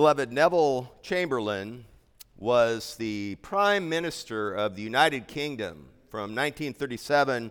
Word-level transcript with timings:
Beloved, 0.00 0.32
Neville 0.32 0.90
Chamberlain 1.02 1.84
was 2.38 2.96
the 2.96 3.34
Prime 3.42 3.86
Minister 3.86 4.50
of 4.54 4.74
the 4.74 4.80
United 4.80 5.28
Kingdom 5.28 5.88
from 6.08 6.34
1937 6.34 7.50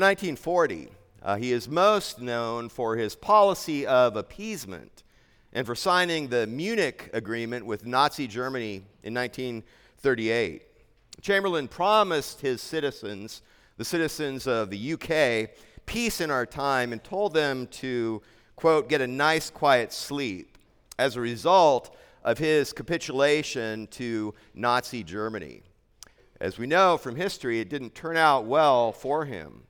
1940. 0.00 0.88
Uh, 1.22 1.36
he 1.36 1.52
is 1.52 1.68
most 1.68 2.20
known 2.20 2.68
for 2.70 2.96
his 2.96 3.14
policy 3.14 3.86
of 3.86 4.16
appeasement 4.16 5.04
and 5.52 5.64
for 5.64 5.76
signing 5.76 6.26
the 6.26 6.44
Munich 6.48 7.08
Agreement 7.12 7.64
with 7.64 7.86
Nazi 7.86 8.26
Germany 8.26 8.82
in 9.04 9.14
1938. 9.14 10.62
Chamberlain 11.20 11.68
promised 11.68 12.40
his 12.40 12.60
citizens, 12.60 13.42
the 13.76 13.84
citizens 13.84 14.48
of 14.48 14.70
the 14.70 14.94
UK, 14.94 15.50
peace 15.86 16.20
in 16.20 16.32
our 16.32 16.46
time 16.46 16.92
and 16.92 17.04
told 17.04 17.32
them 17.32 17.68
to, 17.68 18.20
quote, 18.56 18.88
get 18.88 19.00
a 19.00 19.06
nice 19.06 19.50
quiet 19.50 19.92
sleep 19.92 20.49
as 21.00 21.16
a 21.16 21.20
result 21.20 21.96
of 22.24 22.36
his 22.36 22.74
capitulation 22.74 23.86
to 23.86 24.34
Nazi 24.52 25.02
Germany. 25.02 25.62
As 26.38 26.58
we 26.58 26.66
know 26.66 26.98
from 26.98 27.16
history, 27.16 27.58
it 27.58 27.70
didn't 27.70 27.94
turn 27.94 28.18
out 28.18 28.44
well 28.44 28.92
for 28.92 29.24
him. 29.24 29.62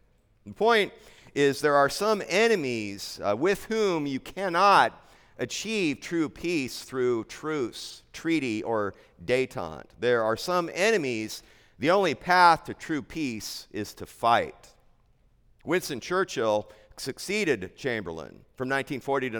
The 0.45 0.53
point 0.53 0.93
is, 1.37 1.61
there 1.61 1.77
are 1.77 1.89
some 1.89 2.21
enemies 2.29 3.21
uh, 3.23 3.37
with 3.37 3.65
whom 3.67 4.09
you 4.09 4.19
cannot 4.19 4.93
achieve 5.39 6.01
true 6.01 6.29
peace 6.29 6.83
through 6.83 7.23
truce, 7.25 8.03
treaty, 8.13 8.65
or 8.65 8.95
detente. 9.25 9.87
There 10.01 10.25
are 10.25 10.37
some 10.37 10.69
enemies, 10.75 11.45
the 11.79 11.93
only 11.93 12.17
path 12.17 12.65
to 12.65 12.75
true 12.75 13.03
peace 13.03 13.69
is 13.71 13.95
to 13.95 14.07
fight. 14.07 14.71
Winston 15.65 16.01
Churchill 16.01 16.69
succeeded 16.97 17.77
Chamberlain 17.77 18.45
from 18.57 18.69
1940 18.69 19.31
to 19.31 19.39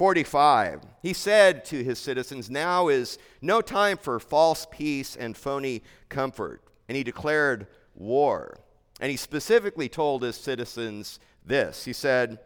1945. 0.00 0.80
He 1.02 1.12
said 1.12 1.64
to 1.66 1.84
his 1.84 1.98
citizens, 1.98 2.48
Now 2.48 2.88
is 2.88 3.18
no 3.42 3.60
time 3.60 3.98
for 3.98 4.18
false 4.18 4.66
peace 4.70 5.14
and 5.14 5.36
phony 5.36 5.82
comfort. 6.08 6.62
And 6.88 6.96
he 6.96 7.04
declared 7.04 7.66
war. 7.94 8.58
And 9.00 9.10
he 9.10 9.16
specifically 9.16 9.88
told 9.88 10.22
his 10.22 10.36
citizens 10.36 11.20
this 11.44 11.84
He 11.84 11.92
said, 11.92 12.38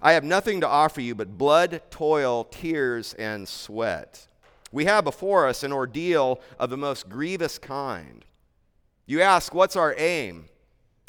I 0.00 0.12
have 0.12 0.24
nothing 0.24 0.60
to 0.60 0.68
offer 0.68 1.00
you 1.00 1.14
but 1.14 1.38
blood, 1.38 1.82
toil, 1.90 2.44
tears, 2.44 3.14
and 3.14 3.48
sweat. 3.48 4.28
We 4.70 4.84
have 4.84 5.04
before 5.04 5.46
us 5.46 5.62
an 5.62 5.72
ordeal 5.72 6.40
of 6.58 6.68
the 6.70 6.76
most 6.76 7.08
grievous 7.08 7.58
kind. 7.58 8.24
You 9.06 9.22
ask, 9.22 9.54
what's 9.54 9.76
our 9.76 9.94
aim? 9.96 10.44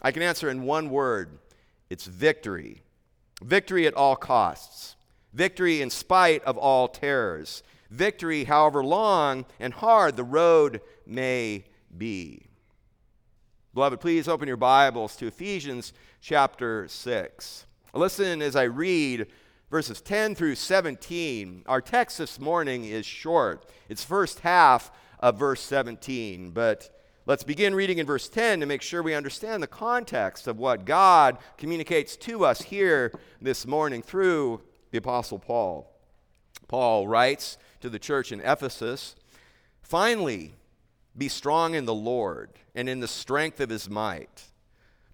I 0.01 0.11
can 0.11 0.23
answer 0.23 0.49
in 0.49 0.63
one 0.63 0.89
word 0.89 1.37
it's 1.89 2.05
victory. 2.05 2.83
Victory 3.41 3.85
at 3.87 3.93
all 3.95 4.15
costs. 4.15 4.95
Victory 5.33 5.81
in 5.81 5.89
spite 5.89 6.43
of 6.43 6.57
all 6.57 6.87
terrors. 6.87 7.63
Victory, 7.89 8.43
however 8.43 8.83
long 8.83 9.45
and 9.59 9.73
hard 9.73 10.15
the 10.15 10.23
road 10.23 10.81
may 11.05 11.65
be. 11.97 12.45
Beloved, 13.73 13.99
please 13.99 14.27
open 14.27 14.47
your 14.47 14.57
Bibles 14.57 15.15
to 15.17 15.27
Ephesians 15.27 15.93
chapter 16.21 16.87
6. 16.87 17.65
Listen 17.93 18.41
as 18.41 18.55
I 18.55 18.63
read 18.63 19.27
verses 19.69 20.01
10 20.01 20.35
through 20.35 20.55
17. 20.55 21.63
Our 21.67 21.81
text 21.81 22.17
this 22.17 22.39
morning 22.39 22.85
is 22.85 23.05
short, 23.05 23.69
it's 23.87 24.03
first 24.03 24.39
half 24.39 24.91
of 25.19 25.37
verse 25.37 25.61
17, 25.61 26.51
but 26.51 26.89
let's 27.25 27.43
begin 27.43 27.75
reading 27.75 27.99
in 27.99 28.05
verse 28.05 28.29
10 28.29 28.59
to 28.59 28.65
make 28.65 28.81
sure 28.81 29.03
we 29.03 29.13
understand 29.13 29.61
the 29.61 29.67
context 29.67 30.47
of 30.47 30.57
what 30.57 30.85
God 30.85 31.37
communicates 31.57 32.15
to 32.17 32.45
us 32.45 32.61
here 32.61 33.11
this 33.41 33.67
morning 33.67 34.01
through 34.01 34.61
the 34.91 34.97
Apostle 34.97 35.39
Paul. 35.39 35.91
Paul 36.67 37.07
writes 37.07 37.57
to 37.81 37.89
the 37.89 37.99
church 37.99 38.31
in 38.31 38.41
Ephesus 38.41 39.15
Finally, 39.81 40.53
be 41.17 41.27
strong 41.27 41.73
in 41.73 41.85
the 41.85 41.93
Lord 41.93 42.51
and 42.75 42.87
in 42.87 42.99
the 42.99 43.07
strength 43.07 43.59
of 43.59 43.69
his 43.69 43.89
might. 43.89 44.43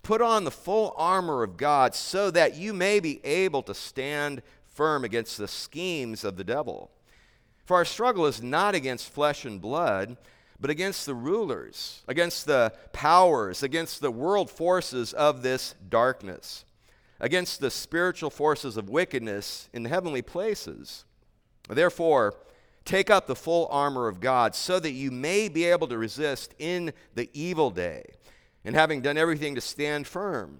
Put 0.04 0.22
on 0.22 0.44
the 0.44 0.52
full 0.52 0.94
armor 0.98 1.42
of 1.42 1.58
God 1.58 1.96
so 1.96 2.30
that 2.32 2.56
you 2.56 2.74
may 2.74 3.00
be 3.00 3.20
able 3.26 3.64
to 3.64 3.74
stand 3.74 4.42
firm 4.68 5.04
against 5.04 5.38
the 5.38 5.48
schemes 5.48 6.24
of 6.24 6.38
the 6.38 6.44
devil. 6.44 6.92
For 7.66 7.78
our 7.78 7.86
struggle 7.86 8.26
is 8.28 8.44
not 8.44 8.76
against 8.76 9.10
flesh 9.10 9.46
and 9.46 9.60
blood, 9.60 10.18
but 10.60 10.70
against 10.70 11.06
the 11.06 11.16
rulers, 11.16 12.04
against 12.08 12.46
the 12.46 12.74
powers, 12.94 13.64
against 13.64 14.02
the 14.02 14.12
world 14.12 14.50
forces 14.52 15.14
of 15.14 15.42
this 15.42 15.74
darkness, 15.90 16.66
against 17.20 17.60
the 17.60 17.72
spiritual 17.72 18.30
forces 18.30 18.78
of 18.78 18.90
wickedness 18.90 19.70
in 19.74 19.84
the 19.84 19.90
heavenly 19.90 20.22
places. 20.22 21.06
Therefore, 21.70 22.36
take 22.84 23.10
up 23.10 23.28
the 23.28 23.36
full 23.36 23.68
armor 23.72 24.08
of 24.08 24.20
God 24.20 24.54
so 24.56 24.80
that 24.80 24.92
you 24.92 25.12
may 25.12 25.50
be 25.50 25.66
able 25.66 25.88
to 25.88 25.98
resist 25.98 26.54
in 26.60 26.94
the 27.16 27.30
evil 27.34 27.72
day 27.72 28.04
and 28.64 28.76
having 28.76 29.02
done 29.02 29.18
everything 29.18 29.56
to 29.56 29.62
stand 29.62 30.08
firm. 30.08 30.60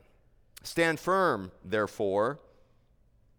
Stand 0.64 1.00
firm, 1.00 1.52
therefore, 1.64 2.40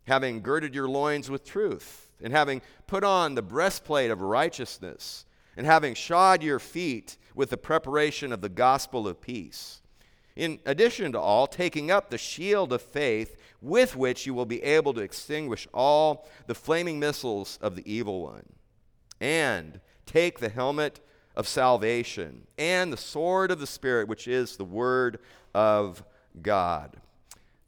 having 0.06 0.41
girded 0.41 0.75
your 0.75 0.88
loins 0.88 1.28
with 1.28 1.44
truth, 1.44 2.12
and 2.22 2.33
having 2.33 2.62
put 2.87 3.03
on 3.03 3.34
the 3.34 3.43
breastplate 3.43 4.10
of 4.10 4.21
righteousness, 4.21 5.25
and 5.56 5.66
having 5.66 5.94
shod 5.94 6.43
your 6.43 6.59
feet 6.59 7.16
with 7.34 7.50
the 7.50 7.56
preparation 7.56 8.33
of 8.33 8.41
the 8.41 8.48
gospel 8.48 9.09
of 9.09 9.21
peace. 9.21 9.81
In 10.36 10.60
addition 10.66 11.12
to 11.12 11.20
all, 11.20 11.47
taking 11.47 11.91
up 11.91 12.10
the 12.10 12.19
shield 12.19 12.72
of 12.72 12.82
faith 12.82 13.36
with 13.62 13.97
which 13.97 14.26
you 14.26 14.34
will 14.34 14.47
be 14.47 14.62
able 14.62 14.92
to 14.94 15.00
extinguish 15.00 15.66
all 15.72 16.28
the 16.47 16.54
flaming 16.54 17.00
missiles 17.00 17.58
of 17.62 17.74
the 17.74 17.91
evil 17.91 18.22
one. 18.22 18.44
And 19.19 19.80
take 20.04 20.38
the 20.38 20.50
helmet 20.50 21.00
of 21.34 21.48
salvation 21.48 22.47
and 22.58 22.92
the 22.92 22.98
sword 22.98 23.50
of 23.50 23.60
the 23.60 23.66
Spirit, 23.66 24.08
which 24.08 24.28
is 24.28 24.56
the 24.56 24.64
Word 24.64 25.19
of 25.54 26.04
God. 26.42 26.97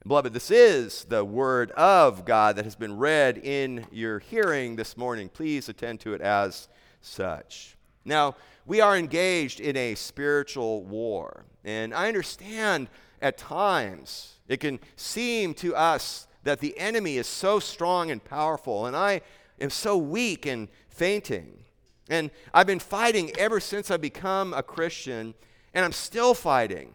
Beloved, 0.07 0.33
this 0.33 0.51
is 0.51 1.05
the 1.05 1.25
Word 1.25 1.71
of 1.73 2.25
God 2.25 2.57
that 2.57 2.65
has 2.65 2.77
been 2.77 2.97
read 2.97 3.39
in 3.39 3.87
your 3.91 4.19
hearing 4.19 4.77
this 4.77 4.97
morning. 4.97 5.29
Please 5.29 5.69
attend 5.69 6.01
to 6.01 6.15
it 6.15 6.21
as 6.21 6.69
such. 7.01 7.77
Now, 8.05 8.37
we 8.69 8.83
are 8.83 8.99
engaged 8.99 9.61
in 9.61 9.77
a 9.79 9.95
spiritual 9.95 10.85
war, 10.85 11.47
and 11.65 11.95
I 11.95 12.07
understand 12.07 12.89
at 13.21 13.39
times 13.39 14.35
it 14.47 14.61
can 14.61 14.79
seem 14.95 15.55
to 15.55 15.75
us 15.75 16.27
that 16.45 16.61
the 16.61 16.79
enemy 16.79 17.17
is 17.17 17.27
so 17.27 17.61
strong 17.61 18.11
and 18.11 18.23
powerful, 18.23 18.85
and 18.85 18.95
I 18.95 19.23
am 19.59 19.71
so 19.71 19.97
weak 19.97 20.45
and 20.45 20.69
fainting. 20.91 21.65
And 22.11 22.31
I've 22.53 22.67
been 22.67 22.79
fighting 22.79 23.33
ever 23.39 23.59
since 23.59 23.91
I've 23.91 24.03
become 24.03 24.53
a 24.53 24.63
Christian, 24.63 25.33
and 25.73 25.83
I'm 25.83 25.93
still 25.93 26.35
fighting. 26.35 26.95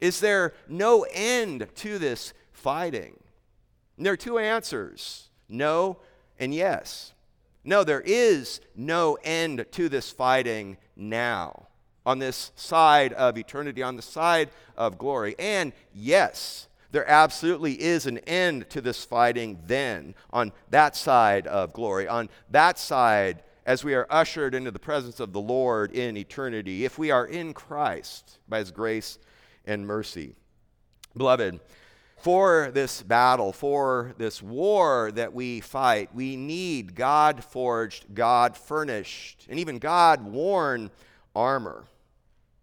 Is 0.00 0.20
there 0.20 0.54
no 0.68 1.06
end 1.12 1.66
to 1.76 1.98
this 1.98 2.32
fighting? 2.50 3.14
And 3.98 4.06
there 4.06 4.14
are 4.14 4.18
two 4.18 4.38
answers 4.38 5.28
no 5.50 5.98
and 6.38 6.54
yes. 6.54 7.12
No, 7.64 7.84
there 7.84 8.00
is 8.00 8.60
no 8.74 9.18
end 9.22 9.66
to 9.72 9.88
this 9.88 10.10
fighting 10.10 10.78
now, 10.96 11.68
on 12.06 12.18
this 12.18 12.52
side 12.56 13.12
of 13.12 13.36
eternity, 13.36 13.82
on 13.82 13.96
the 13.96 14.02
side 14.02 14.50
of 14.76 14.98
glory. 14.98 15.34
And 15.38 15.72
yes, 15.94 16.68
there 16.90 17.08
absolutely 17.08 17.80
is 17.80 18.06
an 18.06 18.18
end 18.18 18.68
to 18.70 18.80
this 18.80 19.04
fighting 19.04 19.58
then, 19.66 20.14
on 20.32 20.52
that 20.70 20.96
side 20.96 21.46
of 21.46 21.72
glory, 21.72 22.08
on 22.08 22.28
that 22.50 22.78
side 22.78 23.42
as 23.66 23.84
we 23.84 23.94
are 23.94 24.06
ushered 24.10 24.54
into 24.54 24.70
the 24.70 24.78
presence 24.78 25.20
of 25.20 25.32
the 25.32 25.40
Lord 25.40 25.92
in 25.92 26.16
eternity, 26.16 26.84
if 26.84 26.98
we 26.98 27.10
are 27.10 27.26
in 27.26 27.52
Christ 27.52 28.38
by 28.48 28.58
his 28.58 28.70
grace 28.70 29.18
and 29.66 29.86
mercy. 29.86 30.34
Beloved, 31.16 31.60
for 32.20 32.70
this 32.72 33.02
battle, 33.02 33.52
for 33.52 34.14
this 34.18 34.42
war 34.42 35.10
that 35.14 35.32
we 35.32 35.60
fight, 35.60 36.14
we 36.14 36.36
need 36.36 36.94
God 36.94 37.42
forged, 37.42 38.14
God 38.14 38.56
furnished, 38.56 39.46
and 39.48 39.58
even 39.58 39.78
God 39.78 40.22
worn 40.22 40.90
armor. 41.34 41.84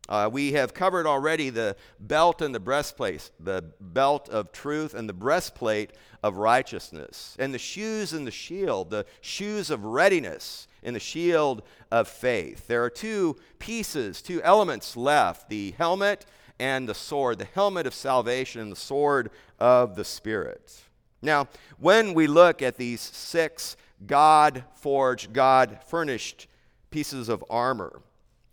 Uh, 0.09 0.30
we 0.31 0.54
have 0.54 0.74
covered 0.74 1.06
already 1.06 1.50
the 1.50 1.75
belt 2.00 2.42
and 2.42 2.56
the 2.56 2.59
breastplate, 2.59 3.30
the 3.39 3.63
belt 3.81 4.30
of 4.30 4.51
truth 4.51 4.94
and 4.94 5.09
the 5.09 5.13
breastplate 5.13 5.92
of 6.24 6.38
righteousness, 6.38 7.36
and 7.39 7.53
the 7.53 7.60
shoes 7.60 8.13
and 8.13 8.25
the 8.25 8.31
shield, 8.31 8.89
the 8.89 9.06
shoes 9.21 9.69
of 9.69 9.83
readiness 9.83 10.68
and 10.83 10.95
the 10.95 11.00
shield 11.00 11.62
of 11.92 12.07
faith. 12.07 12.68
There 12.68 12.83
are 12.83 12.89
two 12.89 13.36
pieces, 13.60 14.21
two 14.21 14.42
elements 14.44 14.95
left 14.95 15.50
the 15.50 15.71
helmet 15.77 16.25
and 16.60 16.88
the 16.88 16.95
sword, 16.95 17.38
the 17.39 17.45
helmet 17.45 17.86
of 17.86 17.94
salvation 17.94 18.62
and 18.62 18.71
the 18.71 18.77
sword 18.77 19.30
of 19.59 19.95
the 19.95 20.06
Spirit. 20.06 20.83
Now, 21.21 21.48
when 21.80 22.13
we 22.13 22.27
look 22.27 22.62
at 22.62 22.77
these 22.77 23.01
six 23.01 23.75
God 24.06 24.63
forged, 24.75 25.33
God 25.33 25.80
furnished 25.88 26.48
pieces 26.92 27.30
of 27.30 27.44
armor, 27.50 28.01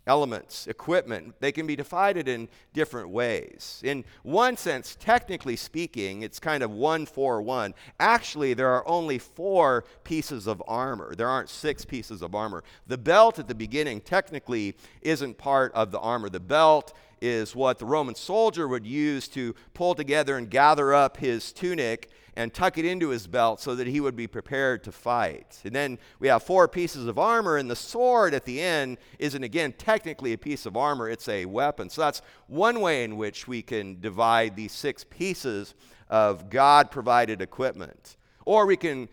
elements, 0.07 0.67
equipment, 0.67 1.33
they 1.39 1.51
can 1.51 1.65
be 1.65 1.75
divided 1.75 2.27
in 2.27 2.47
different 2.73 3.09
ways. 3.09 3.81
In 3.83 4.05
one 4.23 4.57
sense, 4.57 4.95
technically 4.99 5.55
speaking, 5.55 6.21
it's 6.21 6.39
kind 6.39 6.63
of 6.63 6.71
one 6.71 7.05
for 7.05 7.41
one. 7.41 7.73
Actually, 7.99 8.53
there 8.53 8.69
are 8.69 8.87
only 8.87 9.17
four 9.17 9.83
pieces 10.03 10.47
of 10.47 10.61
armor. 10.67 11.15
There 11.15 11.29
aren't 11.29 11.49
six 11.49 11.85
pieces 11.85 12.21
of 12.21 12.35
armor. 12.35 12.63
The 12.87 12.97
belt 12.97 13.39
at 13.39 13.47
the 13.47 13.55
beginning 13.55 14.01
technically 14.01 14.75
isn't 15.01 15.37
part 15.37 15.71
of 15.73 15.91
the 15.91 15.99
armor. 15.99 16.29
The 16.29 16.39
belt 16.39 16.93
is 17.25 17.55
what 17.55 17.79
the 17.79 17.85
Roman 17.85 18.15
soldier 18.15 18.67
would 18.67 18.85
use 18.85 19.27
to 19.29 19.55
pull 19.73 19.95
together 19.95 20.37
and 20.37 20.49
gather 20.49 20.93
up 20.93 21.17
his 21.17 21.51
tunic 21.51 22.09
and 22.37 22.53
tuck 22.53 22.77
it 22.77 22.85
into 22.85 23.09
his 23.09 23.27
belt 23.27 23.61
so 23.61 23.75
that 23.75 23.87
he 23.87 24.01
would 24.01 24.15
be 24.15 24.27
prepared 24.27 24.83
to 24.83 24.91
fight. 24.91 25.61
And 25.63 25.73
then 25.73 25.97
we 26.19 26.27
have 26.27 26.43
four 26.43 26.67
pieces 26.67 27.07
of 27.07 27.17
armor, 27.17 27.57
and 27.57 27.71
the 27.71 27.75
sword 27.75 28.33
at 28.33 28.43
the 28.45 28.61
end 28.61 28.97
isn't, 29.19 29.43
again, 29.43 29.73
technically 29.77 30.33
a 30.33 30.37
piece 30.37 30.65
of 30.65 30.75
armor, 30.75 31.09
it's 31.09 31.29
a 31.29 31.45
weapon. 31.45 31.89
So 31.89 32.01
that's 32.01 32.21
one 32.47 32.81
way 32.81 33.05
in 33.05 33.15
which 33.15 33.47
we 33.47 33.61
can 33.61 34.01
divide 34.01 34.55
these 34.55 34.73
six 34.73 35.05
pieces 35.05 35.75
of 36.09 36.49
God 36.49 36.91
provided 36.91 37.41
equipment. 37.41 38.17
Or 38.45 38.65
we 38.65 38.77
can 38.77 39.07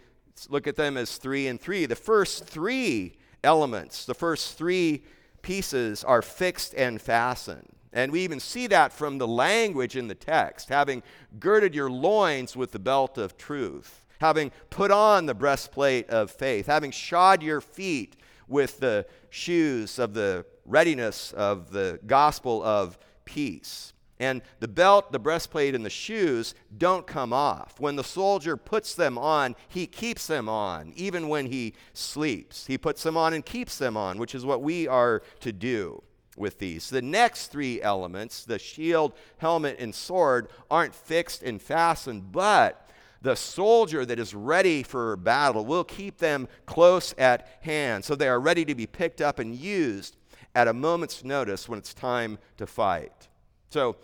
look 0.49 0.67
at 0.67 0.77
them 0.77 0.97
as 0.97 1.17
three 1.17 1.47
and 1.47 1.61
three. 1.61 1.87
The 1.87 1.95
first 1.95 2.45
three 2.45 3.17
elements, 3.45 4.05
the 4.05 4.15
first 4.15 4.59
three 4.59 5.05
pieces 5.43 6.03
are 6.05 6.23
fixed 6.23 6.75
and 6.75 7.01
fastened. 7.01 7.69
And 7.93 8.11
we 8.11 8.21
even 8.21 8.41
see 8.41 8.67
that 8.69 8.93
from 8.93 9.19
the 9.19 9.29
language 9.29 9.97
in 9.97 10.09
the 10.09 10.15
text 10.15 10.69
having 10.69 11.03
girded 11.39 11.75
your 11.75 11.91
loins 11.91 12.57
with 12.57 12.73
the 12.73 12.79
belt 12.79 13.19
of 13.19 13.37
truth, 13.37 14.07
having 14.21 14.51
put 14.71 14.91
on 14.91 15.27
the 15.27 15.35
breastplate 15.35 16.09
of 16.09 16.31
faith, 16.31 16.67
having 16.67 16.91
shod 16.91 17.43
your 17.43 17.61
feet 17.61 18.17
with 18.49 18.81
the 18.81 19.07
shoes 19.31 19.99
of 19.99 20.15
the 20.15 20.47
readiness 20.65 21.33
of 21.33 21.71
the 21.71 21.99
gospel 22.07 22.63
of 22.63 22.99
peace. 23.25 23.93
And 24.19 24.41
the 24.61 24.69
belt, 24.69 25.11
the 25.11 25.19
breastplate, 25.19 25.75
and 25.75 25.85
the 25.85 25.91
shoes 25.91 26.55
don't 26.79 27.07
come 27.09 27.33
off. 27.33 27.81
When 27.81 27.97
the 27.97 28.05
soldier 28.05 28.57
puts 28.57 28.95
them 28.95 29.19
on, 29.19 29.57
he 29.69 29.87
keeps 29.87 30.29
them 30.29 30.49
on, 30.49 30.93
even 30.95 31.29
when 31.29 31.47
he 31.47 31.75
sleeps. 31.93 32.67
He 32.67 32.79
puts 32.79 33.03
them 33.03 33.17
on 33.17 33.33
and 33.33 33.45
keeps 33.45 33.79
them 33.79 33.97
on, 33.97 34.19
which 34.19 34.37
is 34.37 34.47
what 34.47 34.63
we 34.63 34.87
are 34.87 35.23
to 35.41 35.53
do 35.53 36.05
with 36.37 36.59
these. 36.59 36.89
The 36.89 37.03
next 37.03 37.49
three 37.49 37.83
elements, 37.83 38.45
the 38.45 38.59
shield, 38.59 39.13
helmet, 39.39 39.77
and 39.79 39.95
sword, 39.95 40.49
aren't 40.71 40.95
fixed 40.95 41.43
and 41.43 41.61
fastened, 41.61 42.33
but 42.33 42.89
the 43.21 43.37
soldier 43.37 44.05
that 44.05 44.19
is 44.19 44.35
ready 44.35 44.83
for 44.83 45.17
battle 45.17 45.65
will 45.65 45.85
keep 45.85 46.19
them 46.19 46.49
close 46.67 47.15
at 47.19 47.49
hand 47.61 48.05
so 48.05 48.15
they 48.15 48.29
are 48.29 48.41
ready 48.41 48.65
to 48.65 48.75
be 48.75 48.87
picked 48.87 49.21
up 49.21 49.39
and 49.39 49.55
used 49.55 50.17
at 50.55 50.69
a 50.69 50.73
moment's 50.73 51.25
notice 51.25 51.69
when 51.69 51.79
it's 51.79 51.95
time 51.95 52.39
to 52.57 52.67
fight. 52.67 53.29
So, 53.71 53.97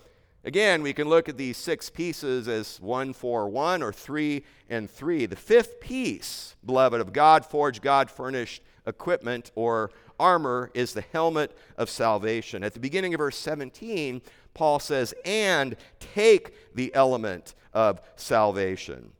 again, 0.45 0.83
we 0.83 0.93
can 0.93 1.09
look 1.09 1.29
at 1.29 1.37
these 1.37 1.57
six 1.57 1.91
pieces 1.91 2.49
as 2.49 2.81
one 2.81 3.13
for 3.13 3.49
one 3.49 3.83
or 3.83 3.93
three 3.93 4.45
and 4.71 4.91
three. 4.91 5.27
The 5.27 5.37
fifth 5.37 5.81
piece, 5.81 6.57
beloved, 6.65 7.01
of 7.01 7.13
God 7.13 7.45
forged, 7.45 7.83
God 7.83 8.11
furnished 8.11 8.63
equipment 8.87 9.51
or 9.55 9.91
armor 10.19 10.71
is 10.75 10.93
the 10.93 11.05
helmet 11.13 11.57
of 11.77 11.91
salvation. 11.91 12.63
At 12.63 12.75
the 12.75 12.81
beginning 12.81 13.15
of 13.15 13.19
verse 13.19 13.37
17, 13.37 14.23
Paul 14.55 14.79
says, 14.81 15.15
and 15.25 15.77
take 16.01 16.75
the 16.75 16.95
element 16.95 17.55
of 17.73 18.01
salvation. 18.17 19.13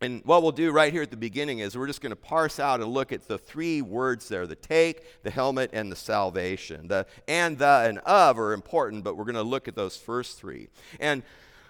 And 0.00 0.22
what 0.24 0.42
we'll 0.42 0.52
do 0.52 0.70
right 0.70 0.92
here 0.92 1.02
at 1.02 1.10
the 1.10 1.16
beginning 1.16 1.58
is 1.58 1.76
we're 1.76 1.88
just 1.88 2.00
going 2.00 2.10
to 2.10 2.16
parse 2.16 2.60
out 2.60 2.80
and 2.80 2.88
look 2.92 3.12
at 3.12 3.26
the 3.26 3.36
three 3.36 3.82
words 3.82 4.28
there 4.28 4.46
the 4.46 4.54
take, 4.54 5.22
the 5.24 5.30
helmet, 5.30 5.70
and 5.72 5.90
the 5.90 5.96
salvation. 5.96 6.86
The 6.86 7.06
and, 7.26 7.58
the, 7.58 7.84
and 7.84 7.98
of 8.00 8.38
are 8.38 8.52
important, 8.52 9.02
but 9.02 9.16
we're 9.16 9.24
going 9.24 9.34
to 9.34 9.42
look 9.42 9.66
at 9.66 9.74
those 9.74 9.96
first 9.96 10.38
three. 10.38 10.68
And 11.00 11.24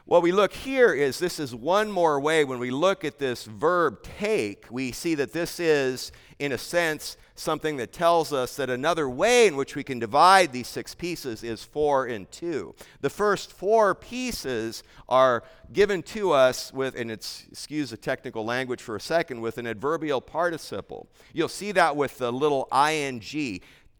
what 0.08 0.22
we 0.22 0.32
look 0.32 0.54
here 0.54 0.94
is 0.94 1.18
this 1.18 1.38
is 1.38 1.54
one 1.54 1.92
more 1.92 2.18
way 2.18 2.42
when 2.42 2.58
we 2.58 2.70
look 2.70 3.04
at 3.04 3.18
this 3.18 3.44
verb 3.44 4.02
take, 4.02 4.64
we 4.70 4.90
see 4.90 5.14
that 5.14 5.34
this 5.34 5.60
is, 5.60 6.12
in 6.38 6.52
a 6.52 6.56
sense, 6.56 7.18
something 7.34 7.76
that 7.76 7.92
tells 7.92 8.32
us 8.32 8.56
that 8.56 8.70
another 8.70 9.06
way 9.06 9.46
in 9.46 9.54
which 9.54 9.76
we 9.76 9.84
can 9.84 9.98
divide 9.98 10.50
these 10.50 10.66
six 10.66 10.94
pieces 10.94 11.44
is 11.44 11.62
four 11.62 12.06
and 12.06 12.30
two. 12.30 12.74
The 13.02 13.10
first 13.10 13.52
four 13.52 13.94
pieces 13.94 14.82
are 15.10 15.44
given 15.74 16.02
to 16.04 16.32
us 16.32 16.72
with, 16.72 16.94
and 16.98 17.10
it's, 17.10 17.44
excuse 17.52 17.90
the 17.90 17.98
technical 17.98 18.46
language 18.46 18.80
for 18.80 18.96
a 18.96 19.00
second, 19.00 19.42
with 19.42 19.58
an 19.58 19.66
adverbial 19.66 20.22
participle. 20.22 21.06
You'll 21.34 21.48
see 21.48 21.70
that 21.72 21.96
with 21.96 22.16
the 22.16 22.32
little 22.32 22.66
ing, 22.72 23.20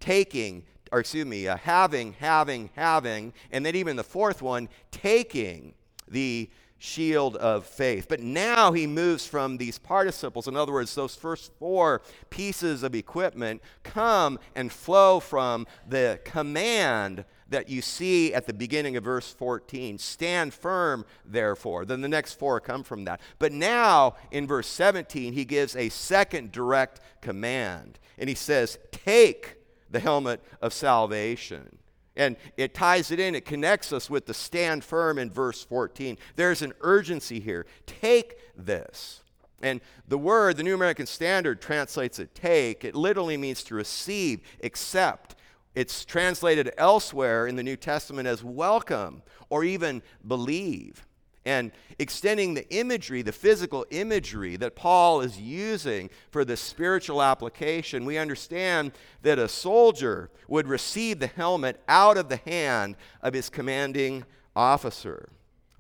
taking, 0.00 0.64
or 0.90 1.00
excuse 1.00 1.26
me, 1.26 1.49
uh, 1.49 1.58
having, 1.58 2.14
having, 2.14 2.70
having, 2.75 3.34
and 3.52 3.66
then 3.66 3.76
even 3.76 3.96
the 3.96 4.02
fourth 4.02 4.40
one, 4.40 4.70
taking 4.90 5.75
the 6.10 6.50
shield 6.78 7.37
of 7.37 7.66
faith. 7.66 8.06
But 8.08 8.20
now 8.20 8.72
he 8.72 8.87
moves 8.87 9.26
from 9.26 9.56
these 9.56 9.78
participles. 9.78 10.46
In 10.46 10.56
other 10.56 10.72
words, 10.72 10.94
those 10.94 11.16
first 11.16 11.52
four 11.58 12.02
pieces 12.31 12.82
of 12.82 12.94
equipment 12.94 13.60
come 13.82 14.38
and 14.55 14.72
flow 14.72 15.20
from 15.20 15.66
the 15.88 16.20
command 16.25 17.25
that 17.50 17.69
you 17.69 17.82
see 17.82 18.32
at 18.34 18.46
the 18.46 18.52
beginning 18.52 18.96
of 18.96 19.05
verse 19.05 19.32
14. 19.32 19.99
Stand 19.99 20.55
firm, 20.55 21.05
therefore. 21.25 21.84
Then 21.84 22.00
the 22.00 22.08
next 22.08 22.34
four 22.34 22.60
come 22.60 22.84
from 22.84 23.05
that. 23.06 23.20
But 23.38 23.52
now 23.52 24.16
in 24.31 24.46
verse 24.46 24.69
17, 24.69 25.32
he 25.32 25.44
gives 25.44 25.75
a 25.75 25.88
second 25.88 26.52
direct 26.52 27.00
command. 27.20 27.99
And 28.19 28.28
he 28.28 28.34
says, 28.34 28.78
Take 28.93 29.56
the 29.90 30.00
helmet 30.00 30.44
of 30.60 30.72
salvation. 30.72 31.78
And 32.19 32.37
it 32.56 32.75
ties 32.75 33.11
it 33.11 33.20
in, 33.20 33.35
it 33.35 33.47
connects 33.47 33.93
us 33.93 34.11
with 34.11 34.26
the 34.26 34.35
stand 34.35 34.85
firm 34.85 35.19
in 35.19 35.31
verse 35.31 35.65
14. 35.65 36.19
There's 36.37 36.61
an 36.61 36.75
urgency 36.81 37.41
here. 37.41 37.65
Take 37.87 38.37
this. 38.56 39.23
And 39.62 39.81
the 40.06 40.19
word, 40.19 40.56
the 40.56 40.62
New 40.62 40.75
American 40.75 41.06
Standard 41.06 41.62
translates 41.62 42.19
it 42.19 42.35
take. 42.35 42.85
It 42.85 42.94
literally 42.94 43.37
means 43.37 43.62
to 43.65 43.75
receive, 43.75 44.41
accept. 44.62 45.37
It's 45.75 46.05
translated 46.05 46.73
elsewhere 46.76 47.47
in 47.47 47.56
the 47.56 47.62
New 47.62 47.76
Testament 47.76 48.29
as 48.29 48.44
welcome 48.44 49.23
or 49.49 49.65
even 49.65 50.03
believe 50.26 51.07
and 51.49 51.73
extending 51.99 52.53
the 52.53 52.69
imagery, 52.69 53.23
the 53.23 53.33
physical 53.33 53.87
imagery 53.91 54.56
that 54.56 54.77
Paul 54.77 55.23
is 55.23 55.41
using 55.41 56.11
for 56.31 56.45
the 56.45 56.59
spiritual 56.59 57.23
application, 57.23 58.05
we 58.05 58.19
understand 58.19 58.93
that 59.23 59.39
a 59.39 59.49
soldier 59.49 60.31
would 60.47 60.69
receive 60.69 61.21
the 61.21 61.27
helmet 61.27 61.81
out 61.89 62.19
of 62.19 62.29
the 62.29 62.37
hand 62.37 62.97
of 63.23 63.33
his 63.33 63.49
commanding 63.49 64.25
officer. 64.55 65.31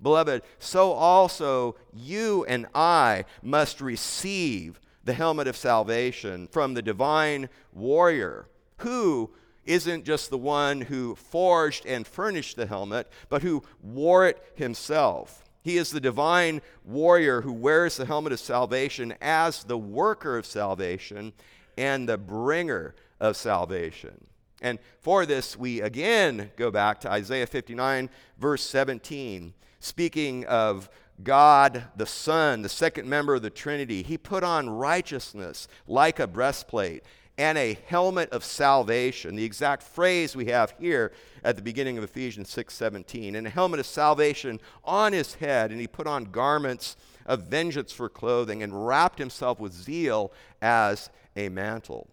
Beloved, 0.00 0.42
so 0.58 0.92
also 0.92 1.76
you 1.92 2.46
and 2.46 2.66
I 2.74 3.26
must 3.42 3.82
receive 3.82 4.80
the 5.04 5.12
helmet 5.12 5.48
of 5.48 5.56
salvation 5.56 6.48
from 6.50 6.72
the 6.72 6.82
divine 6.82 7.50
warrior 7.74 8.46
who 8.78 9.30
isn't 9.66 10.06
just 10.06 10.30
the 10.30 10.38
one 10.38 10.80
who 10.80 11.14
forged 11.14 11.84
and 11.84 12.06
furnished 12.06 12.56
the 12.56 12.64
helmet, 12.66 13.06
but 13.28 13.42
who 13.42 13.62
wore 13.82 14.26
it 14.26 14.42
himself. 14.54 15.44
He 15.68 15.76
is 15.76 15.90
the 15.90 16.00
divine 16.00 16.62
warrior 16.82 17.42
who 17.42 17.52
wears 17.52 17.98
the 17.98 18.06
helmet 18.06 18.32
of 18.32 18.40
salvation 18.40 19.14
as 19.20 19.64
the 19.64 19.76
worker 19.76 20.38
of 20.38 20.46
salvation 20.46 21.34
and 21.76 22.08
the 22.08 22.16
bringer 22.16 22.94
of 23.20 23.36
salvation. 23.36 24.28
And 24.62 24.78
for 25.00 25.26
this, 25.26 25.58
we 25.58 25.82
again 25.82 26.52
go 26.56 26.70
back 26.70 27.02
to 27.02 27.10
Isaiah 27.10 27.46
59, 27.46 28.08
verse 28.38 28.62
17, 28.62 29.52
speaking 29.78 30.46
of 30.46 30.88
God 31.22 31.84
the 31.94 32.06
Son, 32.06 32.62
the 32.62 32.70
second 32.70 33.06
member 33.06 33.34
of 33.34 33.42
the 33.42 33.50
Trinity. 33.50 34.02
He 34.02 34.16
put 34.16 34.42
on 34.42 34.70
righteousness 34.70 35.68
like 35.86 36.18
a 36.18 36.26
breastplate 36.26 37.04
and 37.38 37.56
a 37.56 37.78
helmet 37.86 38.30
of 38.30 38.44
salvation. 38.44 39.36
The 39.36 39.44
exact 39.44 39.84
phrase 39.84 40.34
we 40.34 40.46
have 40.46 40.74
here 40.78 41.12
at 41.44 41.54
the 41.54 41.62
beginning 41.62 41.96
of 41.96 42.04
Ephesians 42.04 42.50
6:17. 42.50 43.36
And 43.36 43.46
a 43.46 43.50
helmet 43.50 43.78
of 43.78 43.86
salvation 43.86 44.60
on 44.84 45.12
his 45.12 45.34
head, 45.34 45.70
and 45.70 45.80
he 45.80 45.86
put 45.86 46.08
on 46.08 46.24
garments 46.24 46.96
of 47.24 47.44
vengeance 47.44 47.92
for 47.92 48.08
clothing 48.08 48.62
and 48.62 48.86
wrapped 48.86 49.20
himself 49.20 49.60
with 49.60 49.72
zeal 49.72 50.32
as 50.60 51.10
a 51.36 51.48
mantle. 51.48 52.08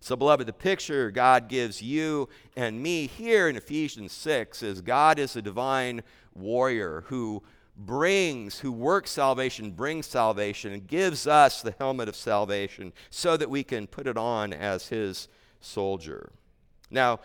So, 0.00 0.16
beloved, 0.16 0.46
the 0.46 0.52
picture 0.52 1.10
God 1.10 1.48
gives 1.48 1.82
you 1.82 2.28
and 2.56 2.82
me 2.82 3.06
here 3.06 3.48
in 3.48 3.56
Ephesians 3.56 4.12
6 4.12 4.62
is 4.62 4.80
God 4.80 5.18
is 5.18 5.36
a 5.36 5.42
divine 5.42 6.02
warrior 6.34 7.04
who 7.08 7.42
brings, 7.76 8.58
who 8.60 8.72
works 8.72 9.10
salvation, 9.10 9.70
brings 9.70 10.06
salvation, 10.06 10.72
and 10.72 10.86
gives 10.86 11.26
us 11.26 11.62
the 11.62 11.74
helmet 11.78 12.08
of 12.08 12.16
salvation 12.16 12.92
so 13.10 13.36
that 13.36 13.50
we 13.50 13.62
can 13.62 13.86
put 13.86 14.06
it 14.06 14.16
on 14.16 14.52
as 14.52 14.88
his 14.88 15.28
soldier. 15.60 16.32
Now, 16.90 17.20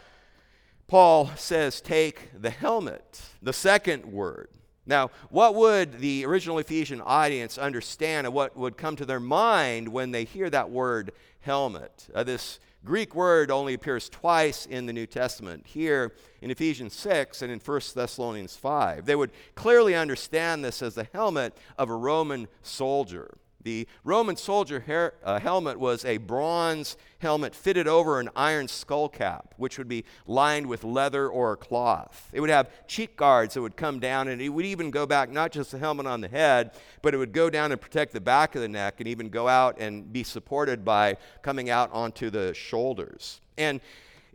Paul 0.87 1.31
says, 1.35 1.81
take 1.81 2.29
the 2.39 2.51
helmet, 2.51 3.21
the 3.41 3.53
second 3.53 4.05
word. 4.05 4.49
Now, 4.85 5.09
what 5.29 5.55
would 5.55 5.99
the 5.99 6.25
original 6.25 6.59
Ephesian 6.59 7.01
audience 7.01 7.57
understand 7.57 8.27
and 8.27 8.35
what 8.35 8.55
would 8.55 8.77
come 8.77 8.95
to 8.97 9.05
their 9.05 9.19
mind 9.19 9.87
when 9.87 10.11
they 10.11 10.25
hear 10.25 10.49
that 10.51 10.69
word 10.69 11.11
helmet. 11.45 12.07
Uh, 12.13 12.23
this 12.23 12.59
Greek 12.83 13.15
word 13.15 13.51
only 13.51 13.73
appears 13.73 14.09
twice 14.09 14.65
in 14.65 14.85
the 14.85 14.93
New 14.93 15.05
Testament, 15.05 15.65
here 15.67 16.13
in 16.41 16.51
Ephesians 16.51 16.93
6 16.93 17.41
and 17.41 17.51
in 17.51 17.59
1 17.59 17.81
Thessalonians 17.95 18.55
5. 18.55 19.05
They 19.05 19.15
would 19.15 19.31
clearly 19.55 19.95
understand 19.95 20.65
this 20.65 20.81
as 20.81 20.95
the 20.95 21.07
helmet 21.13 21.55
of 21.77 21.89
a 21.89 21.95
Roman 21.95 22.47
soldier. 22.61 23.37
The 23.65 23.87
Roman 24.03 24.35
soldier 24.35 24.79
hair, 24.79 25.15
uh, 25.23 25.39
helmet 25.39 25.79
was 25.79 26.05
a 26.05 26.17
bronze 26.17 26.97
helmet 27.17 27.55
fitted 27.55 27.87
over 27.87 28.19
an 28.19 28.29
iron 28.35 28.67
skull 28.67 29.09
cap, 29.09 29.55
which 29.57 29.79
would 29.79 29.87
be 29.87 30.05
lined 30.27 30.67
with 30.67 30.83
leather 30.83 31.27
or 31.27 31.57
cloth. 31.57 32.29
It 32.31 32.41
would 32.41 32.51
have 32.51 32.69
cheek 32.85 33.17
guards 33.17 33.55
that 33.55 33.63
would 33.63 33.75
come 33.75 33.99
down, 33.99 34.27
and 34.27 34.39
it 34.39 34.49
would 34.49 34.65
even 34.65 34.91
go 34.91 35.07
back, 35.07 35.31
not 35.31 35.51
just 35.51 35.71
the 35.71 35.79
helmet 35.79 36.05
on 36.05 36.21
the 36.21 36.27
head, 36.27 36.73
but 37.01 37.15
it 37.15 37.17
would 37.17 37.33
go 37.33 37.49
down 37.49 37.71
and 37.71 37.81
protect 37.81 38.13
the 38.13 38.21
back 38.21 38.53
of 38.53 38.61
the 38.61 38.69
neck 38.69 38.99
and 38.99 39.07
even 39.07 39.29
go 39.29 39.47
out 39.47 39.79
and 39.79 40.13
be 40.13 40.21
supported 40.21 40.85
by 40.85 41.17
coming 41.41 41.71
out 41.71 41.91
onto 41.91 42.29
the 42.29 42.53
shoulders. 42.53 43.41
And 43.57 43.81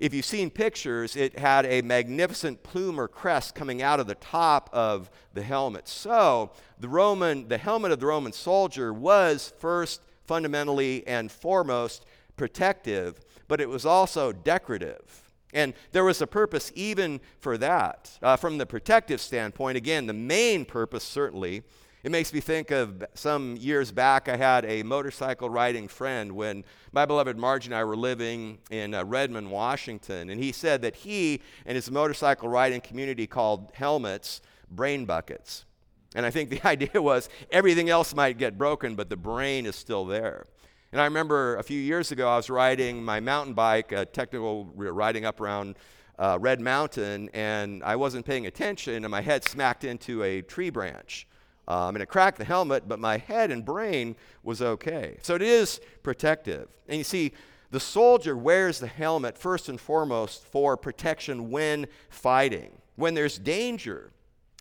if 0.00 0.14
you've 0.14 0.24
seen 0.24 0.48
pictures, 0.48 1.14
it 1.14 1.38
had 1.38 1.66
a 1.66 1.82
magnificent 1.82 2.62
plume 2.62 2.98
or 2.98 3.06
crest 3.06 3.54
coming 3.54 3.82
out 3.82 4.00
of 4.00 4.06
the 4.06 4.14
top 4.14 4.70
of 4.72 5.10
the 5.34 5.42
helmet. 5.42 5.86
So 5.86 6.52
the 6.78 6.88
Roman, 6.88 7.48
the 7.48 7.58
helmet 7.58 7.92
of 7.92 8.00
the 8.00 8.06
Roman 8.06 8.32
soldier 8.32 8.94
was 8.94 9.52
first, 9.58 10.00
fundamentally, 10.24 11.06
and 11.06 11.30
foremost 11.30 12.06
protective, 12.38 13.20
but 13.46 13.60
it 13.60 13.68
was 13.68 13.84
also 13.84 14.32
decorative. 14.32 15.30
And 15.52 15.74
there 15.92 16.04
was 16.04 16.22
a 16.22 16.26
purpose 16.26 16.72
even 16.74 17.20
for 17.38 17.58
that. 17.58 18.10
Uh, 18.22 18.36
from 18.36 18.56
the 18.56 18.64
protective 18.64 19.20
standpoint, 19.20 19.76
again, 19.76 20.06
the 20.06 20.14
main 20.14 20.64
purpose 20.64 21.04
certainly 21.04 21.62
it 22.02 22.10
makes 22.10 22.32
me 22.32 22.40
think 22.40 22.70
of 22.70 23.04
some 23.14 23.56
years 23.56 23.92
back, 23.92 24.28
I 24.28 24.36
had 24.36 24.64
a 24.64 24.82
motorcycle 24.82 25.50
riding 25.50 25.86
friend 25.86 26.32
when 26.32 26.64
my 26.92 27.04
beloved 27.04 27.36
Marge 27.36 27.66
and 27.66 27.74
I 27.74 27.84
were 27.84 27.96
living 27.96 28.58
in 28.70 28.94
uh, 28.94 29.04
Redmond, 29.04 29.50
Washington. 29.50 30.30
And 30.30 30.42
he 30.42 30.50
said 30.50 30.80
that 30.82 30.96
he 30.96 31.42
and 31.66 31.76
his 31.76 31.90
motorcycle 31.90 32.48
riding 32.48 32.80
community 32.80 33.26
called 33.26 33.70
helmets 33.74 34.40
brain 34.70 35.04
buckets. 35.04 35.66
And 36.14 36.24
I 36.24 36.30
think 36.30 36.48
the 36.48 36.66
idea 36.66 37.02
was 37.02 37.28
everything 37.50 37.90
else 37.90 38.14
might 38.14 38.38
get 38.38 38.56
broken, 38.56 38.94
but 38.94 39.10
the 39.10 39.16
brain 39.16 39.66
is 39.66 39.76
still 39.76 40.06
there. 40.06 40.46
And 40.92 41.00
I 41.00 41.04
remember 41.04 41.56
a 41.56 41.62
few 41.62 41.80
years 41.80 42.10
ago, 42.10 42.28
I 42.28 42.36
was 42.36 42.50
riding 42.50 43.04
my 43.04 43.20
mountain 43.20 43.54
bike, 43.54 43.92
a 43.92 44.04
technical 44.04 44.64
riding 44.74 45.24
up 45.24 45.40
around 45.40 45.76
uh, 46.18 46.38
Red 46.40 46.60
Mountain, 46.60 47.30
and 47.32 47.82
I 47.84 47.96
wasn't 47.96 48.26
paying 48.26 48.46
attention, 48.46 49.04
and 49.04 49.10
my 49.10 49.20
head 49.20 49.44
smacked 49.44 49.84
into 49.84 50.22
a 50.22 50.42
tree 50.42 50.70
branch. 50.70 51.26
Um, 51.70 51.94
and 51.94 52.02
it 52.02 52.06
cracked 52.06 52.38
the 52.38 52.44
helmet, 52.44 52.88
but 52.88 52.98
my 52.98 53.16
head 53.16 53.52
and 53.52 53.64
brain 53.64 54.16
was 54.42 54.60
okay. 54.60 55.18
So 55.22 55.36
it 55.36 55.42
is 55.42 55.80
protective. 56.02 56.66
And 56.88 56.98
you 56.98 57.04
see, 57.04 57.30
the 57.70 57.78
soldier 57.78 58.36
wears 58.36 58.80
the 58.80 58.88
helmet 58.88 59.38
first 59.38 59.68
and 59.68 59.80
foremost 59.80 60.44
for 60.44 60.76
protection 60.76 61.48
when 61.48 61.86
fighting. 62.08 62.72
When 62.96 63.14
there's 63.14 63.38
danger, 63.38 64.10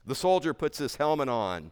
the 0.06 0.13
soldier 0.13 0.54
puts 0.54 0.78
his 0.78 0.98
helmet 0.98 1.30
on. 1.30 1.72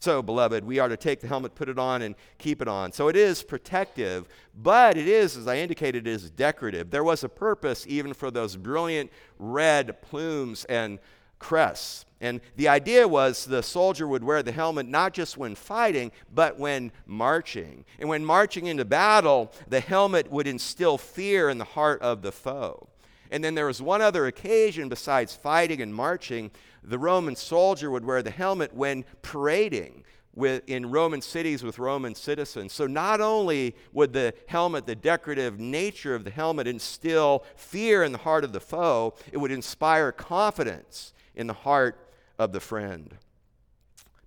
So, 0.00 0.20
beloved, 0.20 0.64
we 0.64 0.80
are 0.80 0.88
to 0.88 0.96
take 0.96 1.20
the 1.20 1.28
helmet, 1.28 1.54
put 1.54 1.68
it 1.68 1.78
on, 1.78 2.02
and 2.02 2.16
keep 2.38 2.60
it 2.60 2.66
on. 2.66 2.90
So 2.90 3.06
it 3.06 3.14
is 3.14 3.44
protective, 3.44 4.26
but 4.52 4.96
it 4.96 5.06
is, 5.06 5.36
as 5.36 5.46
I 5.46 5.58
indicated, 5.58 6.08
is 6.08 6.28
decorative. 6.28 6.90
There 6.90 7.04
was 7.04 7.22
a 7.22 7.28
purpose 7.28 7.86
even 7.88 8.14
for 8.14 8.32
those 8.32 8.56
brilliant 8.56 9.12
red 9.38 10.02
plumes 10.02 10.64
and 10.64 10.98
crests. 11.38 12.04
And 12.22 12.40
the 12.54 12.68
idea 12.68 13.06
was 13.06 13.44
the 13.44 13.64
soldier 13.64 14.06
would 14.06 14.22
wear 14.22 14.44
the 14.44 14.52
helmet 14.52 14.86
not 14.86 15.12
just 15.12 15.36
when 15.36 15.56
fighting, 15.56 16.12
but 16.32 16.56
when 16.56 16.92
marching. 17.04 17.84
And 17.98 18.08
when 18.08 18.24
marching 18.24 18.66
into 18.66 18.84
battle, 18.84 19.52
the 19.66 19.80
helmet 19.80 20.30
would 20.30 20.46
instill 20.46 20.98
fear 20.98 21.50
in 21.50 21.58
the 21.58 21.64
heart 21.64 22.00
of 22.00 22.22
the 22.22 22.30
foe. 22.30 22.88
And 23.32 23.42
then 23.42 23.56
there 23.56 23.66
was 23.66 23.82
one 23.82 24.00
other 24.00 24.26
occasion 24.26 24.88
besides 24.88 25.34
fighting 25.34 25.82
and 25.82 25.92
marching, 25.92 26.52
the 26.84 26.98
Roman 26.98 27.34
soldier 27.34 27.90
would 27.90 28.04
wear 28.04 28.22
the 28.22 28.30
helmet 28.30 28.72
when 28.72 29.04
parading. 29.20 30.04
With, 30.34 30.62
in 30.66 30.90
Roman 30.90 31.20
cities 31.20 31.62
with 31.62 31.78
Roman 31.78 32.14
citizens. 32.14 32.72
So, 32.72 32.86
not 32.86 33.20
only 33.20 33.76
would 33.92 34.14
the 34.14 34.32
helmet, 34.46 34.86
the 34.86 34.94
decorative 34.96 35.60
nature 35.60 36.14
of 36.14 36.24
the 36.24 36.30
helmet, 36.30 36.66
instill 36.66 37.44
fear 37.54 38.02
in 38.02 38.12
the 38.12 38.18
heart 38.18 38.42
of 38.42 38.54
the 38.54 38.58
foe, 38.58 39.12
it 39.30 39.36
would 39.36 39.50
inspire 39.50 40.10
confidence 40.10 41.12
in 41.34 41.48
the 41.48 41.52
heart 41.52 42.11
of 42.42 42.52
the 42.52 42.60
friend. 42.60 43.16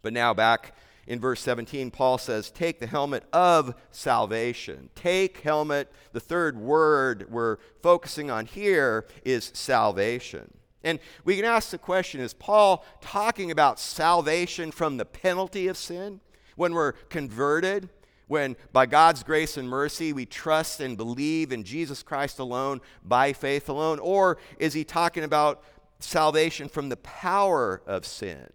But 0.02 0.14
now, 0.14 0.34
back 0.34 0.76
in 1.08 1.20
verse 1.20 1.42
17, 1.42 1.92
Paul 1.92 2.18
says, 2.18 2.50
Take 2.50 2.80
the 2.80 2.88
helmet 2.88 3.24
of 3.32 3.76
salvation. 3.92 4.90
Take 4.96 5.42
helmet. 5.42 5.92
The 6.14 6.20
third 6.20 6.58
word 6.58 7.28
we're 7.30 7.58
focusing 7.82 8.32
on 8.32 8.46
here 8.46 9.06
is 9.24 9.52
salvation. 9.54 10.58
And 10.84 11.00
we 11.24 11.36
can 11.36 11.46
ask 11.46 11.72
the 11.72 11.78
question 11.78 12.22
is 12.22 12.34
Paul 12.34 12.86
talking 13.02 13.52
about 13.52 13.80
salvation 13.80 14.72
from 14.72 14.98
the 14.98 15.06
penalty 15.06 15.68
of 15.68 15.78
sin? 15.78 16.22
When 16.56 16.74
we're 16.74 16.94
converted, 17.10 17.90
when 18.28 18.56
by 18.72 18.86
God's 18.86 19.24
grace 19.24 19.58
and 19.58 19.68
mercy 19.68 20.14
we 20.14 20.26
trust 20.26 20.80
and 20.80 20.96
believe 20.96 21.52
in 21.52 21.64
Jesus 21.64 22.02
Christ 22.02 22.40
alone 22.40 22.82
by 23.04 23.34
faith 23.34 23.70
alone? 23.70 24.00
Or 24.00 24.38
is 24.58 24.74
he 24.74 24.84
talking 24.84 25.24
about 25.24 25.64
salvation 26.06 26.70
from 26.70 26.90
the 26.90 26.98
power 26.98 27.82
of 27.86 28.06
sin. 28.06 28.48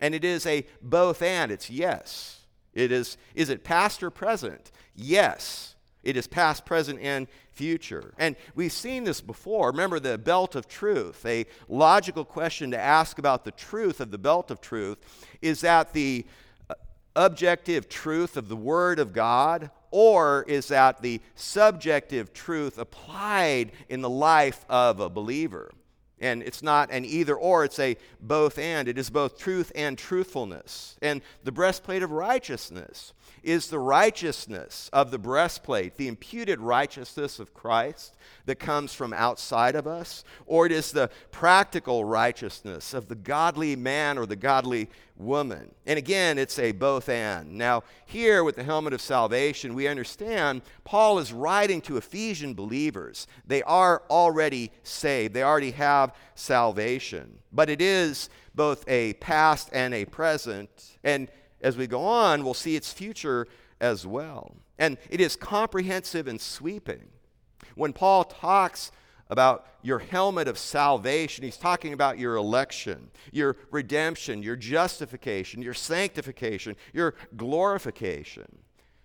And 0.00 0.14
it 0.14 0.24
is 0.24 0.46
a 0.46 0.66
both 0.82 1.22
and, 1.22 1.50
it's 1.50 1.70
yes. 1.70 2.40
It 2.74 2.92
is, 2.92 3.16
is 3.34 3.50
it 3.50 3.64
past 3.64 4.02
or 4.02 4.10
present? 4.10 4.70
Yes. 4.94 5.74
It 6.04 6.16
is 6.16 6.26
past, 6.26 6.64
present, 6.64 7.00
and 7.02 7.26
future. 7.50 8.14
And 8.18 8.36
we've 8.54 8.72
seen 8.72 9.04
this 9.04 9.20
before. 9.20 9.72
Remember 9.72 9.98
the 9.98 10.16
belt 10.16 10.54
of 10.54 10.68
truth. 10.68 11.26
A 11.26 11.44
logical 11.68 12.24
question 12.24 12.70
to 12.70 12.78
ask 12.78 13.18
about 13.18 13.44
the 13.44 13.50
truth 13.50 14.00
of 14.00 14.10
the 14.10 14.18
belt 14.18 14.50
of 14.50 14.60
truth 14.60 14.98
is 15.42 15.60
that 15.62 15.92
the 15.92 16.24
uh, 16.70 16.74
objective 17.16 17.88
truth 17.88 18.36
of 18.36 18.48
the 18.48 18.56
Word 18.56 19.00
of 19.00 19.12
God, 19.12 19.70
or 19.90 20.44
is 20.46 20.68
that 20.68 21.02
the 21.02 21.20
subjective 21.34 22.32
truth 22.32 22.78
applied 22.78 23.72
in 23.88 24.00
the 24.00 24.10
life 24.10 24.64
of 24.68 25.00
a 25.00 25.10
believer? 25.10 25.72
And 26.20 26.42
it's 26.42 26.62
not 26.62 26.90
an 26.90 27.04
either 27.04 27.36
or, 27.36 27.64
it's 27.64 27.78
a 27.78 27.96
both 28.20 28.58
and. 28.58 28.88
It 28.88 28.98
is 28.98 29.10
both 29.10 29.38
truth 29.38 29.70
and 29.74 29.96
truthfulness. 29.96 30.96
And 31.00 31.22
the 31.44 31.52
breastplate 31.52 32.02
of 32.02 32.10
righteousness 32.10 33.12
is 33.42 33.68
the 33.68 33.78
righteousness 33.78 34.90
of 34.92 35.10
the 35.10 35.18
breastplate, 35.18 35.96
the 35.96 36.08
imputed 36.08 36.60
righteousness 36.60 37.38
of 37.38 37.54
Christ 37.54 38.16
that 38.46 38.58
comes 38.58 38.94
from 38.94 39.12
outside 39.12 39.74
of 39.74 39.86
us, 39.86 40.24
or 40.46 40.66
it 40.66 40.72
is 40.72 40.92
the 40.92 41.10
practical 41.30 42.04
righteousness 42.04 42.94
of 42.94 43.08
the 43.08 43.14
godly 43.14 43.76
man 43.76 44.18
or 44.18 44.26
the 44.26 44.36
godly 44.36 44.88
woman. 45.16 45.74
And 45.86 45.98
again, 45.98 46.38
it's 46.38 46.58
a 46.58 46.72
both 46.72 47.08
and. 47.08 47.54
Now, 47.54 47.82
here 48.06 48.44
with 48.44 48.56
the 48.56 48.64
helmet 48.64 48.92
of 48.92 49.00
salvation, 49.00 49.74
we 49.74 49.88
understand 49.88 50.62
Paul 50.84 51.18
is 51.18 51.32
writing 51.32 51.80
to 51.82 51.96
Ephesian 51.96 52.54
believers. 52.54 53.26
They 53.46 53.62
are 53.64 54.02
already 54.10 54.70
saved, 54.82 55.34
they 55.34 55.42
already 55.42 55.72
have 55.72 56.14
salvation. 56.34 57.38
But 57.52 57.70
it 57.70 57.80
is 57.80 58.30
both 58.54 58.84
a 58.88 59.14
past 59.14 59.70
and 59.72 59.94
a 59.94 60.04
present. 60.04 60.98
And 61.04 61.28
as 61.60 61.76
we 61.76 61.86
go 61.86 62.04
on, 62.04 62.44
we'll 62.44 62.54
see 62.54 62.76
its 62.76 62.92
future 62.92 63.46
as 63.80 64.06
well. 64.06 64.54
And 64.78 64.96
it 65.10 65.20
is 65.20 65.36
comprehensive 65.36 66.26
and 66.26 66.40
sweeping. 66.40 67.08
When 67.74 67.92
Paul 67.92 68.24
talks 68.24 68.92
about 69.30 69.66
your 69.82 69.98
helmet 69.98 70.48
of 70.48 70.58
salvation. 70.58 71.44
He's 71.44 71.56
talking 71.56 71.92
about 71.92 72.18
your 72.18 72.36
election, 72.36 73.10
your 73.32 73.56
redemption, 73.70 74.42
your 74.42 74.56
justification, 74.56 75.62
your 75.62 75.74
sanctification, 75.74 76.76
your 76.92 77.14
glorification. 77.36 78.58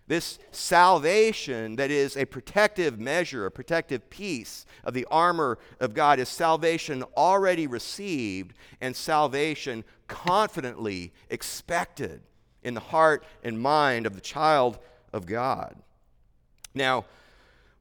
This 0.07 0.37
salvation 0.51 1.77
that 1.77 1.89
is 1.89 2.17
a 2.17 2.25
protective 2.25 2.99
measure, 2.99 3.45
a 3.45 3.51
protective 3.51 4.09
piece 4.09 4.65
of 4.83 4.93
the 4.93 5.07
armor 5.09 5.59
of 5.79 5.93
God, 5.93 6.19
is 6.19 6.27
salvation 6.27 7.03
already 7.15 7.67
received 7.67 8.53
and 8.81 8.95
salvation 8.95 9.85
confidently 10.07 11.13
expected 11.29 12.21
in 12.63 12.73
the 12.73 12.79
heart 12.79 13.23
and 13.43 13.59
mind 13.59 14.05
of 14.05 14.15
the 14.15 14.21
child 14.21 14.79
of 15.11 15.25
God. 15.25 15.75
Now, 16.73 17.05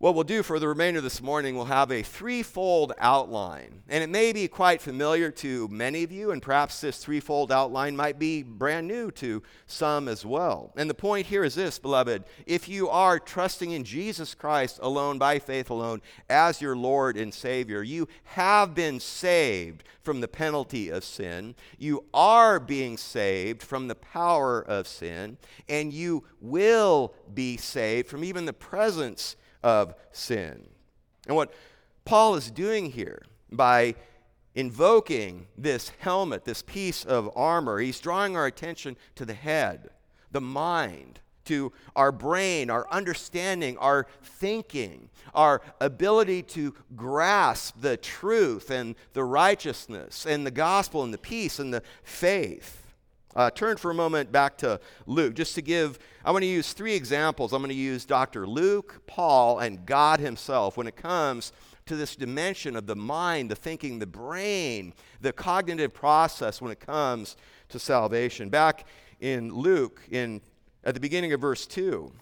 what 0.02 0.16
we'll 0.16 0.24
do 0.24 0.42
for 0.42 0.58
the 0.58 0.66
remainder 0.66 0.98
of 0.98 1.04
this 1.04 1.22
morning, 1.22 1.54
we'll 1.54 1.66
have 1.66 1.92
a 1.92 2.02
threefold 2.02 2.92
outline. 2.98 3.84
And 3.88 4.02
it 4.02 4.10
may 4.10 4.32
be 4.32 4.48
quite 4.48 4.82
familiar 4.82 5.30
to 5.30 5.68
many 5.68 6.02
of 6.02 6.10
you, 6.10 6.32
and 6.32 6.42
perhaps 6.42 6.80
this 6.80 6.98
threefold 6.98 7.52
outline 7.52 7.94
might 7.94 8.18
be 8.18 8.42
brand 8.42 8.88
new 8.88 9.12
to 9.12 9.44
some 9.68 10.08
as 10.08 10.26
well. 10.26 10.72
And 10.76 10.90
the 10.90 10.94
point 10.94 11.26
here 11.26 11.44
is 11.44 11.54
this, 11.54 11.78
beloved 11.78 12.24
if 12.46 12.68
you 12.68 12.88
are 12.88 13.20
trusting 13.20 13.70
in 13.70 13.84
Jesus 13.84 14.34
Christ 14.34 14.80
alone, 14.82 15.18
by 15.18 15.38
faith 15.38 15.70
alone, 15.70 16.02
as 16.28 16.60
your 16.60 16.74
Lord 16.74 17.16
and 17.16 17.32
Savior, 17.32 17.84
you 17.84 18.08
have 18.24 18.74
been 18.74 18.98
saved 18.98 19.84
from 20.02 20.20
the 20.20 20.26
penalty 20.26 20.88
of 20.88 21.04
sin. 21.04 21.54
You 21.78 22.06
are 22.12 22.58
being 22.58 22.96
saved 22.96 23.62
from 23.62 23.86
the 23.86 23.94
power 23.94 24.62
of 24.62 24.88
sin, 24.88 25.38
and 25.68 25.92
you 25.92 26.24
will 26.40 27.14
be 27.32 27.56
saved 27.56 28.08
from 28.08 28.24
even 28.24 28.46
the 28.46 28.52
presence 28.52 29.36
of 29.62 29.94
sin. 30.12 30.68
And 31.26 31.36
what 31.36 31.52
Paul 32.04 32.34
is 32.34 32.50
doing 32.50 32.90
here 32.90 33.22
by 33.50 33.94
invoking 34.54 35.46
this 35.56 35.92
helmet, 35.98 36.44
this 36.44 36.62
piece 36.62 37.04
of 37.04 37.30
armor, 37.36 37.78
he's 37.78 38.00
drawing 38.00 38.36
our 38.36 38.46
attention 38.46 38.96
to 39.14 39.24
the 39.24 39.34
head, 39.34 39.90
the 40.30 40.40
mind, 40.40 41.20
to 41.44 41.72
our 41.96 42.12
brain, 42.12 42.70
our 42.70 42.86
understanding, 42.90 43.76
our 43.78 44.06
thinking, 44.22 45.08
our 45.34 45.62
ability 45.80 46.42
to 46.42 46.74
grasp 46.94 47.80
the 47.80 47.96
truth 47.96 48.70
and 48.70 48.94
the 49.12 49.24
righteousness 49.24 50.26
and 50.26 50.46
the 50.46 50.50
gospel 50.50 51.02
and 51.02 51.12
the 51.12 51.18
peace 51.18 51.58
and 51.58 51.72
the 51.72 51.82
faith. 52.02 52.81
Uh, 53.34 53.50
turn 53.50 53.76
for 53.76 53.90
a 53.90 53.94
moment 53.94 54.30
back 54.30 54.58
to 54.58 54.78
Luke, 55.06 55.34
just 55.34 55.54
to 55.54 55.62
give, 55.62 55.98
I 56.24 56.30
want 56.30 56.42
to 56.42 56.48
use 56.48 56.72
three 56.72 56.94
examples. 56.94 57.52
I'm 57.52 57.62
going 57.62 57.70
to 57.70 57.74
use 57.74 58.04
Dr. 58.04 58.46
Luke, 58.46 59.02
Paul, 59.06 59.58
and 59.60 59.86
God 59.86 60.20
Himself 60.20 60.76
when 60.76 60.86
it 60.86 60.96
comes 60.96 61.52
to 61.86 61.96
this 61.96 62.14
dimension 62.14 62.76
of 62.76 62.86
the 62.86 62.94
mind, 62.94 63.50
the 63.50 63.56
thinking, 63.56 63.98
the 63.98 64.06
brain, 64.06 64.92
the 65.20 65.32
cognitive 65.32 65.94
process 65.94 66.60
when 66.60 66.70
it 66.70 66.80
comes 66.80 67.36
to 67.70 67.78
salvation. 67.78 68.50
Back 68.50 68.86
in 69.20 69.52
Luke, 69.52 70.00
in 70.10 70.40
at 70.84 70.94
the 70.94 71.00
beginning 71.00 71.32
of 71.32 71.40
verse 71.40 71.66
2 71.66 72.12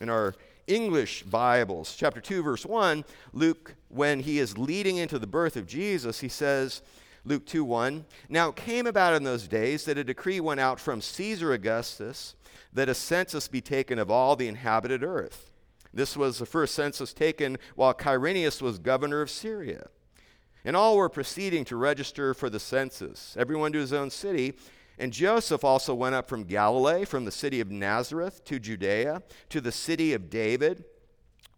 in 0.00 0.08
our 0.08 0.34
English 0.66 1.22
Bibles, 1.24 1.96
chapter 1.96 2.20
2, 2.20 2.42
verse 2.42 2.64
1, 2.66 3.04
Luke, 3.32 3.74
when 3.88 4.20
he 4.20 4.38
is 4.38 4.58
leading 4.58 4.98
into 4.98 5.18
the 5.18 5.26
birth 5.26 5.56
of 5.56 5.66
Jesus, 5.66 6.20
he 6.20 6.28
says, 6.28 6.82
Luke 7.28 7.44
2 7.44 7.62
1, 7.62 8.06
Now 8.30 8.48
it 8.48 8.56
came 8.56 8.86
about 8.86 9.12
in 9.12 9.22
those 9.22 9.46
days 9.46 9.84
that 9.84 9.98
a 9.98 10.04
decree 10.04 10.40
went 10.40 10.60
out 10.60 10.80
from 10.80 11.02
Caesar 11.02 11.52
Augustus 11.52 12.34
that 12.72 12.88
a 12.88 12.94
census 12.94 13.48
be 13.48 13.60
taken 13.60 13.98
of 13.98 14.10
all 14.10 14.34
the 14.34 14.48
inhabited 14.48 15.02
earth. 15.02 15.50
This 15.92 16.16
was 16.16 16.38
the 16.38 16.46
first 16.46 16.74
census 16.74 17.12
taken 17.12 17.58
while 17.74 17.92
Quirinius 17.92 18.62
was 18.62 18.78
governor 18.78 19.20
of 19.20 19.28
Syria. 19.28 19.88
And 20.64 20.74
all 20.74 20.96
were 20.96 21.10
proceeding 21.10 21.66
to 21.66 21.76
register 21.76 22.32
for 22.32 22.48
the 22.48 22.58
census, 22.58 23.36
everyone 23.38 23.72
to 23.72 23.78
his 23.78 23.92
own 23.92 24.08
city. 24.08 24.54
And 24.98 25.12
Joseph 25.12 25.64
also 25.64 25.94
went 25.94 26.14
up 26.14 26.30
from 26.30 26.44
Galilee, 26.44 27.04
from 27.04 27.26
the 27.26 27.30
city 27.30 27.60
of 27.60 27.70
Nazareth 27.70 28.42
to 28.46 28.58
Judea, 28.58 29.22
to 29.50 29.60
the 29.60 29.72
city 29.72 30.14
of 30.14 30.30
David, 30.30 30.84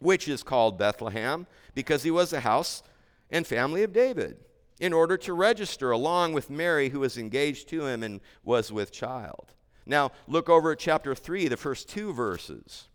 which 0.00 0.26
is 0.26 0.42
called 0.42 0.78
Bethlehem, 0.78 1.46
because 1.74 2.02
he 2.02 2.10
was 2.10 2.30
the 2.30 2.40
house 2.40 2.82
and 3.30 3.46
family 3.46 3.84
of 3.84 3.92
David, 3.92 4.36
in 4.80 4.92
order 4.92 5.16
to 5.18 5.34
register 5.34 5.90
along 5.90 6.32
with 6.32 6.50
Mary, 6.50 6.88
who 6.88 7.00
was 7.00 7.18
engaged 7.18 7.68
to 7.68 7.86
him 7.86 8.02
and 8.02 8.20
was 8.42 8.72
with 8.72 8.90
child. 8.90 9.52
Now, 9.86 10.10
look 10.26 10.48
over 10.48 10.72
at 10.72 10.78
chapter 10.78 11.14
3, 11.14 11.48
the 11.48 11.56
first 11.56 11.88
two 11.88 12.12
verses. 12.12 12.88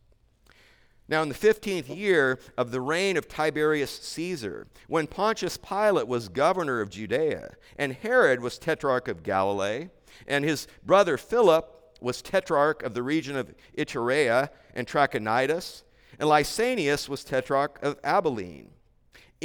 Now, 1.07 1.21
in 1.21 1.29
the 1.29 1.35
15th 1.35 1.95
year 1.95 2.39
of 2.57 2.71
the 2.71 2.81
reign 2.81 3.15
of 3.15 3.27
Tiberius 3.27 3.91
Caesar, 3.91 4.67
when 4.87 5.05
Pontius 5.05 5.57
Pilate 5.57 6.07
was 6.07 6.29
governor 6.29 6.81
of 6.81 6.89
Judea, 6.89 7.55
and 7.77 7.93
Herod 7.93 8.39
was 8.39 8.57
tetrarch 8.57 9.07
of 9.07 9.21
Galilee, 9.21 9.89
and 10.27 10.43
his 10.43 10.67
brother 10.83 11.17
Philip 11.17 11.71
was 12.01 12.23
tetrarch 12.23 12.81
of 12.81 12.95
the 12.95 13.03
region 13.03 13.35
of 13.35 13.53
Iturea 13.77 14.49
and 14.73 14.87
Trachonitis, 14.87 15.83
and 16.17 16.27
Lysanias 16.27 17.07
was 17.07 17.23
tetrarch 17.23 17.77
of 17.83 17.99
Abilene. 18.03 18.71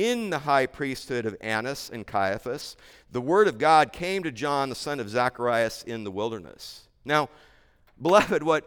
In 0.01 0.31
the 0.31 0.39
high 0.39 0.65
priesthood 0.65 1.27
of 1.27 1.37
Annas 1.43 1.91
and 1.93 2.07
Caiaphas, 2.07 2.75
the 3.13 3.21
word 3.21 3.47
of 3.49 3.59
God 3.59 3.93
came 3.93 4.23
to 4.23 4.33
John, 4.33 4.71
the 4.71 4.75
son 4.75 4.99
of 4.99 5.11
Zacharias, 5.11 5.83
in 5.83 6.05
the 6.05 6.11
wilderness. 6.11 6.89
Now, 7.05 7.29
beloved, 8.01 8.43
what 8.43 8.67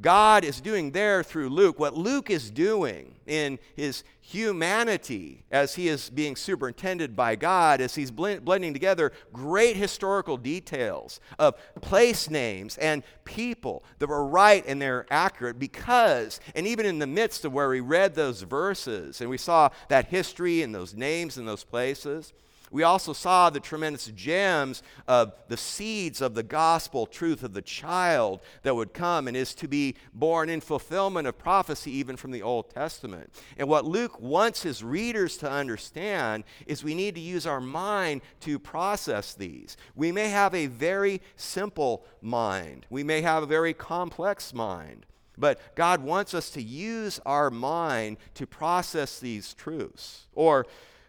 God 0.00 0.44
is 0.44 0.60
doing 0.60 0.92
there 0.92 1.22
through 1.22 1.48
Luke, 1.48 1.78
what 1.78 1.96
Luke 1.96 2.30
is 2.30 2.50
doing 2.50 3.16
in 3.26 3.58
his 3.74 4.04
humanity 4.20 5.44
as 5.50 5.74
he 5.74 5.88
is 5.88 6.10
being 6.10 6.36
superintended 6.36 7.16
by 7.16 7.34
God, 7.34 7.80
as 7.80 7.94
he's 7.94 8.10
blending 8.10 8.72
together 8.72 9.12
great 9.32 9.76
historical 9.76 10.36
details 10.36 11.20
of 11.38 11.54
place 11.80 12.30
names 12.30 12.78
and 12.78 13.02
people 13.24 13.82
that 13.98 14.08
were 14.08 14.26
right 14.26 14.64
and 14.66 14.80
they're 14.80 15.06
accurate 15.10 15.58
because, 15.58 16.40
and 16.54 16.66
even 16.66 16.86
in 16.86 16.98
the 16.98 17.06
midst 17.06 17.44
of 17.44 17.52
where 17.52 17.68
we 17.68 17.80
read 17.80 18.14
those 18.14 18.42
verses 18.42 19.20
and 19.20 19.28
we 19.28 19.38
saw 19.38 19.68
that 19.88 20.06
history 20.06 20.62
and 20.62 20.74
those 20.74 20.94
names 20.94 21.38
and 21.38 21.48
those 21.48 21.64
places, 21.64 22.32
we 22.70 22.82
also 22.82 23.12
saw 23.12 23.50
the 23.50 23.60
tremendous 23.60 24.06
gems 24.06 24.82
of 25.06 25.32
the 25.48 25.56
seeds 25.56 26.20
of 26.20 26.34
the 26.34 26.42
gospel 26.42 27.06
truth 27.06 27.42
of 27.42 27.54
the 27.54 27.62
child 27.62 28.40
that 28.62 28.74
would 28.74 28.92
come 28.92 29.28
and 29.28 29.36
is 29.36 29.54
to 29.54 29.68
be 29.68 29.94
born 30.12 30.48
in 30.48 30.60
fulfillment 30.60 31.26
of 31.26 31.38
prophecy, 31.38 31.90
even 31.92 32.16
from 32.16 32.30
the 32.30 32.42
Old 32.42 32.70
Testament. 32.70 33.32
And 33.56 33.68
what 33.68 33.84
Luke 33.84 34.20
wants 34.20 34.62
his 34.62 34.82
readers 34.82 35.36
to 35.38 35.50
understand 35.50 36.44
is 36.66 36.84
we 36.84 36.94
need 36.94 37.14
to 37.14 37.20
use 37.20 37.46
our 37.46 37.60
mind 37.60 38.22
to 38.40 38.58
process 38.58 39.34
these. 39.34 39.76
We 39.94 40.12
may 40.12 40.28
have 40.28 40.54
a 40.54 40.66
very 40.66 41.20
simple 41.36 42.04
mind, 42.20 42.86
we 42.90 43.04
may 43.04 43.22
have 43.22 43.42
a 43.42 43.46
very 43.46 43.74
complex 43.74 44.52
mind. 44.52 45.06
But 45.38 45.76
God 45.76 46.02
wants 46.02 46.34
us 46.34 46.50
to 46.50 46.62
use 46.62 47.20
our 47.24 47.50
mind 47.50 48.16
to 48.34 48.46
process 48.46 49.20
these 49.20 49.54
truths. 49.54 50.26
Or 50.34 50.66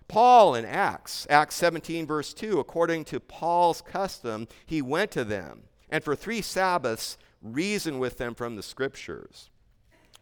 Paul 0.09 0.55
in 0.55 0.65
Acts, 0.65 1.25
Acts 1.29 1.55
17, 1.55 2.05
verse 2.05 2.33
2, 2.33 2.59
according 2.59 3.05
to 3.05 3.19
Paul's 3.19 3.81
custom, 3.81 4.47
he 4.65 4.81
went 4.81 5.11
to 5.11 5.23
them 5.23 5.61
and 5.89 6.03
for 6.03 6.15
three 6.15 6.41
Sabbaths 6.41 7.17
reasoned 7.41 7.99
with 7.99 8.17
them 8.17 8.35
from 8.35 8.55
the 8.55 8.63
scriptures. 8.63 9.49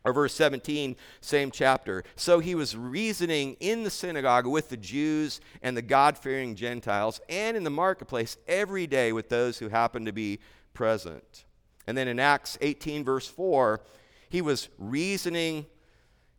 Or 0.03 0.13
verse 0.13 0.33
17, 0.35 0.95
same 1.19 1.51
chapter. 1.51 2.03
So 2.15 2.39
he 2.39 2.55
was 2.55 2.77
reasoning 2.77 3.57
in 3.59 3.83
the 3.83 3.89
synagogue 3.89 4.45
with 4.45 4.69
the 4.69 4.77
Jews 4.77 5.41
and 5.61 5.75
the 5.75 5.81
God 5.81 6.17
fearing 6.17 6.55
Gentiles 6.55 7.19
and 7.27 7.57
in 7.57 7.63
the 7.63 7.69
marketplace 7.69 8.37
every 8.47 8.87
day 8.87 9.11
with 9.11 9.29
those 9.29 9.57
who 9.57 9.69
happened 9.69 10.05
to 10.05 10.13
be 10.13 10.39
present. 10.73 11.45
And 11.87 11.97
then 11.97 12.07
in 12.07 12.19
Acts 12.19 12.57
18, 12.61 13.03
verse 13.03 13.27
4, 13.27 13.81
he 14.29 14.41
was 14.41 14.69
reasoning 14.77 15.65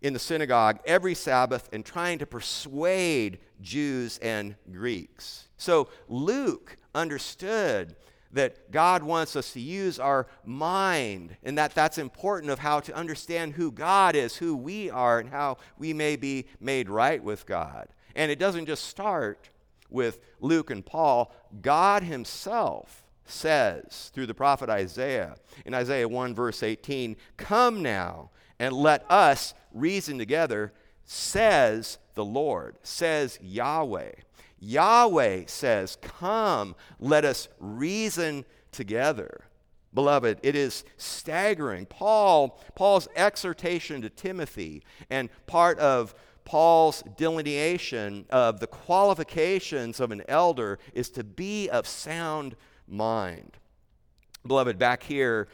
in 0.01 0.13
the 0.13 0.19
synagogue 0.19 0.79
every 0.85 1.15
Sabbath 1.15 1.69
and 1.73 1.85
trying 1.85 2.19
to 2.19 2.27
persuade 2.27 3.39
Jews 3.61 4.19
and 4.19 4.55
Greeks. 4.71 5.49
So 5.57 5.89
Luke 6.09 6.77
understood 6.95 7.97
that 8.33 8.71
God 8.71 9.03
wants 9.03 9.37
us 9.37 9.53
to 9.53 9.61
use 9.61 9.99
our 9.99 10.27
mind 10.45 11.37
and 11.43 11.57
that 11.57 11.75
that's 11.75 11.99
important 11.99 12.53
of 12.53 12.59
how 12.59 12.81
to 12.81 12.95
understand 12.95 13.55
who 13.55 13.73
God 13.73 14.15
is, 14.15 14.37
who 14.37 14.55
we 14.55 14.91
are, 14.91 15.19
and 15.19 15.31
how 15.31 15.57
we 15.79 15.93
may 15.93 16.17
be 16.17 16.47
made 16.61 16.91
right 16.91 17.23
with 17.23 17.47
God. 17.47 17.89
And 18.15 18.31
it 18.31 18.39
doesn't 18.39 18.67
just 18.67 18.85
start 18.85 19.49
with 19.91 20.21
Luke 20.41 20.71
and 20.71 20.85
Paul, 20.85 21.33
God 21.63 22.03
Himself 22.03 23.05
says 23.25 24.11
through 24.15 24.27
the 24.27 24.35
prophet 24.35 24.69
Isaiah 24.69 25.37
in 25.65 25.75
Isaiah 25.75 26.09
1, 26.09 26.35
verse 26.35 26.63
18, 26.63 27.17
Come 27.37 27.83
now 27.83 28.31
and 28.59 28.75
let 28.75 29.09
us 29.11 29.55
reason 29.73 30.19
together, 30.19 30.73
says 31.05 31.99
the 32.15 32.25
Lord, 32.25 32.77
says 32.83 33.39
Yahweh. 33.41 34.13
Yahweh 34.61 35.45
says, 35.47 35.97
Come, 36.03 36.75
let 36.99 37.25
us 37.25 37.49
reason 37.61 38.45
together. 38.73 39.45
Beloved, 39.95 40.41
it 40.43 40.55
is 40.55 40.85
staggering. 40.97 41.87
Paul, 41.87 42.61
Paul's 42.75 43.09
exhortation 43.17 44.03
to 44.03 44.11
Timothy 44.11 44.83
and 45.09 45.31
part 45.47 45.79
of 45.79 46.15
Paul's 46.45 47.03
delineation 47.17 48.27
of 48.31 48.61
the 48.61 48.67
qualifications 48.67 50.01
of 50.01 50.11
an 50.11 50.23
elder 50.29 50.79
is 50.95 51.11
to 51.11 51.25
be 51.25 51.69
of 51.69 51.87
sound 51.87 52.57
mind. 52.87 53.59
Beloved, 54.47 54.79
back 54.79 55.03
here 55.03 55.49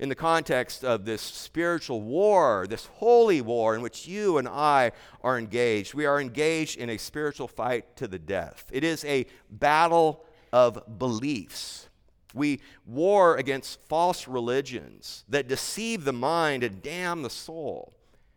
in 0.00 0.08
the 0.08 0.14
context 0.14 0.82
of 0.82 1.04
this 1.04 1.20
spiritual 1.20 2.00
war, 2.00 2.66
this 2.66 2.86
holy 2.86 3.42
war 3.42 3.74
in 3.74 3.82
which 3.82 4.08
you 4.08 4.38
and 4.38 4.48
I 4.48 4.92
are 5.22 5.38
engaged. 5.38 5.92
We 5.92 6.06
are 6.06 6.18
engaged 6.18 6.78
in 6.78 6.88
a 6.88 6.96
spiritual 6.96 7.46
fight 7.46 7.96
to 7.96 8.08
the 8.08 8.18
death. 8.18 8.64
It 8.72 8.82
is 8.82 9.04
a 9.04 9.26
battle 9.50 10.24
of 10.54 10.98
beliefs. 10.98 11.90
We 12.32 12.60
war 12.86 13.36
against 13.36 13.78
false 13.88 14.26
religions 14.26 15.24
that 15.28 15.48
deceive 15.48 16.04
the 16.04 16.14
mind 16.14 16.64
and 16.64 16.80
damn 16.82 17.22
the 17.22 17.28
soul. 17.28 17.92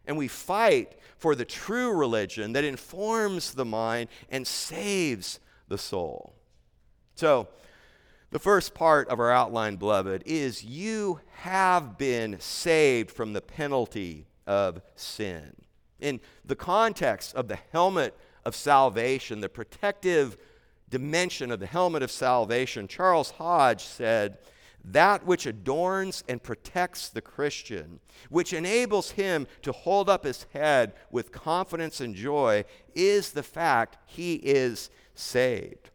And 0.06 0.18
we 0.18 0.28
fight 0.28 1.00
for 1.18 1.34
the 1.34 1.46
true 1.46 1.94
religion 1.94 2.52
that 2.54 2.66
informs 2.66 3.54
the 3.54 3.64
mind 3.64 4.10
and 4.30 4.46
saves 4.46 5.40
the 5.70 5.78
soul. 5.78 6.36
So, 7.16 7.48
the 8.34 8.40
first 8.40 8.74
part 8.74 9.08
of 9.10 9.20
our 9.20 9.32
outline, 9.32 9.76
beloved, 9.76 10.24
is 10.26 10.64
you 10.64 11.20
have 11.34 12.00
been 12.00 12.36
saved 12.40 13.12
from 13.12 13.32
the 13.32 13.42
penalty 13.42 14.26
of 14.48 14.82
sin. 14.96 15.54
In 16.00 16.20
the 16.44 16.56
context 16.56 17.36
of 17.36 17.48
the 17.48 17.60
helmet 17.72 18.18
of 18.44 18.56
salvation, 18.56 19.40
the 19.40 19.50
protective 19.50 20.36
dimension 20.90 21.52
of 21.52 21.60
the 21.60 21.68
helmet 21.68 22.02
of 22.02 22.10
salvation, 22.10 22.88
Charles 22.88 23.30
Hodge 23.30 23.84
said, 23.84 24.40
that 24.84 25.28
which 25.28 25.46
adorns 25.46 26.24
and 26.28 26.42
protects 26.42 27.10
the 27.10 27.22
Christian, 27.22 28.00
which 28.30 28.52
enables 28.52 29.12
him 29.12 29.46
to 29.62 29.72
hold 29.72 30.10
up 30.10 30.24
his 30.24 30.48
head 30.54 30.94
with 31.12 31.32
confidence 31.32 32.02
and 32.02 32.16
joy, 32.16 32.66
is 32.96 33.32
the 33.32 33.44
fact 33.44 33.98
he 34.08 34.36
is 34.38 34.90
saved. 35.14 35.92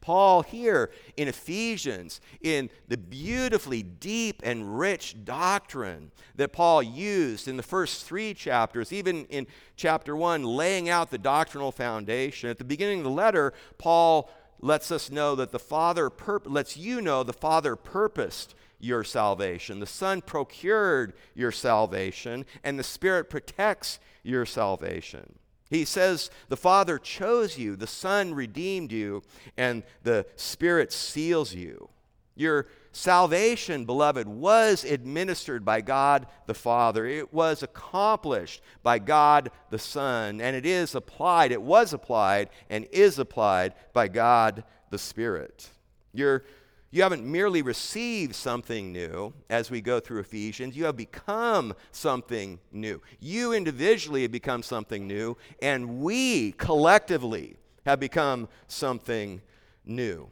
Paul, 0.00 0.42
here 0.42 0.90
in 1.16 1.28
Ephesians, 1.28 2.20
in 2.40 2.70
the 2.88 2.96
beautifully 2.96 3.82
deep 3.82 4.40
and 4.44 4.78
rich 4.78 5.24
doctrine 5.24 6.10
that 6.36 6.52
Paul 6.52 6.82
used 6.82 7.48
in 7.48 7.56
the 7.56 7.62
first 7.62 8.06
three 8.06 8.32
chapters, 8.32 8.92
even 8.92 9.26
in 9.26 9.46
chapter 9.76 10.16
one, 10.16 10.42
laying 10.42 10.88
out 10.88 11.10
the 11.10 11.18
doctrinal 11.18 11.72
foundation. 11.72 12.48
At 12.48 12.58
the 12.58 12.64
beginning 12.64 12.98
of 12.98 13.04
the 13.04 13.10
letter, 13.10 13.52
Paul 13.78 14.30
lets 14.60 14.90
us 14.90 15.10
know 15.10 15.34
that 15.34 15.52
the 15.52 15.58
Father 15.58 16.10
pur- 16.10 16.42
lets 16.44 16.76
you 16.76 17.00
know 17.00 17.22
the 17.22 17.32
Father 17.32 17.76
purposed 17.76 18.54
your 18.78 19.04
salvation. 19.04 19.80
The 19.80 19.86
Son 19.86 20.22
procured 20.22 21.12
your 21.34 21.52
salvation, 21.52 22.46
and 22.64 22.78
the 22.78 22.84
Spirit 22.84 23.28
protects 23.28 24.00
your 24.22 24.46
salvation. 24.46 25.39
He 25.70 25.84
says 25.84 26.30
the 26.48 26.56
Father 26.56 26.98
chose 26.98 27.56
you, 27.56 27.76
the 27.76 27.86
Son 27.86 28.34
redeemed 28.34 28.90
you, 28.90 29.22
and 29.56 29.84
the 30.02 30.26
Spirit 30.34 30.92
seals 30.92 31.54
you. 31.54 31.88
Your 32.34 32.66
salvation, 32.90 33.84
beloved, 33.84 34.26
was 34.26 34.82
administered 34.82 35.64
by 35.64 35.80
God 35.80 36.26
the 36.46 36.54
Father. 36.54 37.06
It 37.06 37.32
was 37.32 37.62
accomplished 37.62 38.62
by 38.82 38.98
God 38.98 39.52
the 39.70 39.78
Son, 39.78 40.40
and 40.40 40.56
it 40.56 40.66
is 40.66 40.94
applied, 40.94 41.52
it 41.52 41.62
was 41.62 41.92
applied, 41.92 42.50
and 42.68 42.86
is 42.90 43.18
applied 43.18 43.74
by 43.92 44.08
God 44.08 44.64
the 44.90 44.98
Spirit. 44.98 45.70
Your 46.12 46.44
you 46.90 47.02
haven't 47.02 47.24
merely 47.24 47.62
received 47.62 48.34
something 48.34 48.92
new 48.92 49.32
as 49.48 49.70
we 49.70 49.80
go 49.80 50.00
through 50.00 50.20
Ephesians, 50.20 50.76
you 50.76 50.84
have 50.86 50.96
become 50.96 51.74
something 51.92 52.58
new. 52.72 53.00
You 53.20 53.52
individually 53.52 54.22
have 54.22 54.32
become 54.32 54.62
something 54.62 55.06
new, 55.06 55.36
and 55.62 56.00
we 56.00 56.52
collectively 56.52 57.56
have 57.86 58.00
become 58.00 58.48
something 58.66 59.40
new. 59.84 60.30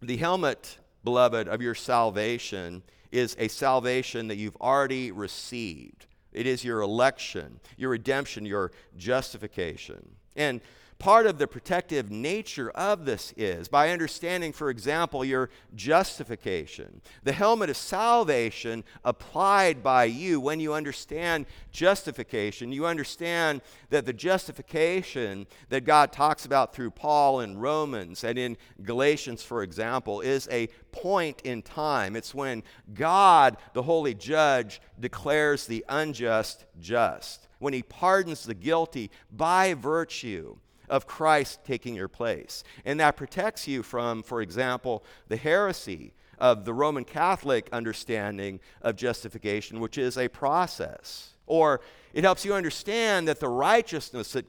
The 0.00 0.16
helmet, 0.16 0.78
beloved, 1.04 1.46
of 1.46 1.60
your 1.60 1.74
salvation 1.74 2.82
is 3.12 3.36
a 3.38 3.48
salvation 3.48 4.28
that 4.28 4.36
you've 4.36 4.56
already 4.56 5.12
received. 5.12 6.06
It 6.32 6.46
is 6.46 6.64
your 6.64 6.80
election, 6.80 7.60
your 7.76 7.90
redemption, 7.90 8.46
your 8.46 8.72
justification. 8.96 10.16
And 10.36 10.60
part 10.98 11.26
of 11.26 11.38
the 11.38 11.46
protective 11.46 12.10
nature 12.10 12.70
of 12.70 13.04
this 13.04 13.34
is 13.36 13.68
by 13.68 13.90
understanding, 13.90 14.52
for 14.52 14.70
example, 14.70 15.24
your 15.24 15.50
justification. 15.74 17.02
The 17.22 17.32
helmet 17.32 17.70
of 17.70 17.76
salvation 17.76 18.84
applied 19.04 19.82
by 19.82 20.04
you 20.04 20.40
when 20.40 20.58
you 20.58 20.72
understand 20.72 21.46
justification. 21.70 22.72
You 22.72 22.86
understand 22.86 23.60
that 23.90 24.06
the 24.06 24.12
justification 24.12 25.46
that 25.68 25.84
God 25.84 26.12
talks 26.12 26.46
about 26.46 26.74
through 26.74 26.90
Paul 26.92 27.40
in 27.40 27.58
Romans 27.58 28.24
and 28.24 28.38
in 28.38 28.56
Galatians, 28.82 29.42
for 29.42 29.62
example, 29.62 30.20
is 30.22 30.48
a 30.50 30.68
point 30.92 31.42
in 31.42 31.62
time. 31.62 32.16
It's 32.16 32.34
when 32.34 32.62
God, 32.94 33.58
the 33.74 33.82
holy 33.82 34.14
judge, 34.14 34.80
declares 34.98 35.66
the 35.66 35.84
unjust 35.88 36.64
just 36.80 37.48
when 37.58 37.72
he 37.72 37.82
pardons 37.82 38.44
the 38.44 38.54
guilty 38.54 39.10
by 39.30 39.74
virtue 39.74 40.56
of 40.88 41.06
Christ 41.06 41.60
taking 41.64 41.94
your 41.94 42.08
place. 42.08 42.64
And 42.84 43.00
that 43.00 43.16
protects 43.16 43.66
you 43.66 43.82
from, 43.82 44.22
for 44.22 44.40
example, 44.40 45.04
the 45.28 45.36
heresy 45.36 46.12
of 46.38 46.64
the 46.64 46.74
Roman 46.74 47.04
Catholic 47.04 47.68
understanding 47.72 48.60
of 48.82 48.96
justification, 48.96 49.80
which 49.80 49.98
is 49.98 50.18
a 50.18 50.28
process. 50.28 51.30
Or 51.46 51.80
it 52.12 52.24
helps 52.24 52.44
you 52.44 52.54
understand 52.54 53.28
that 53.28 53.40
the 53.40 53.48
righteousness 53.48 54.32
that 54.32 54.46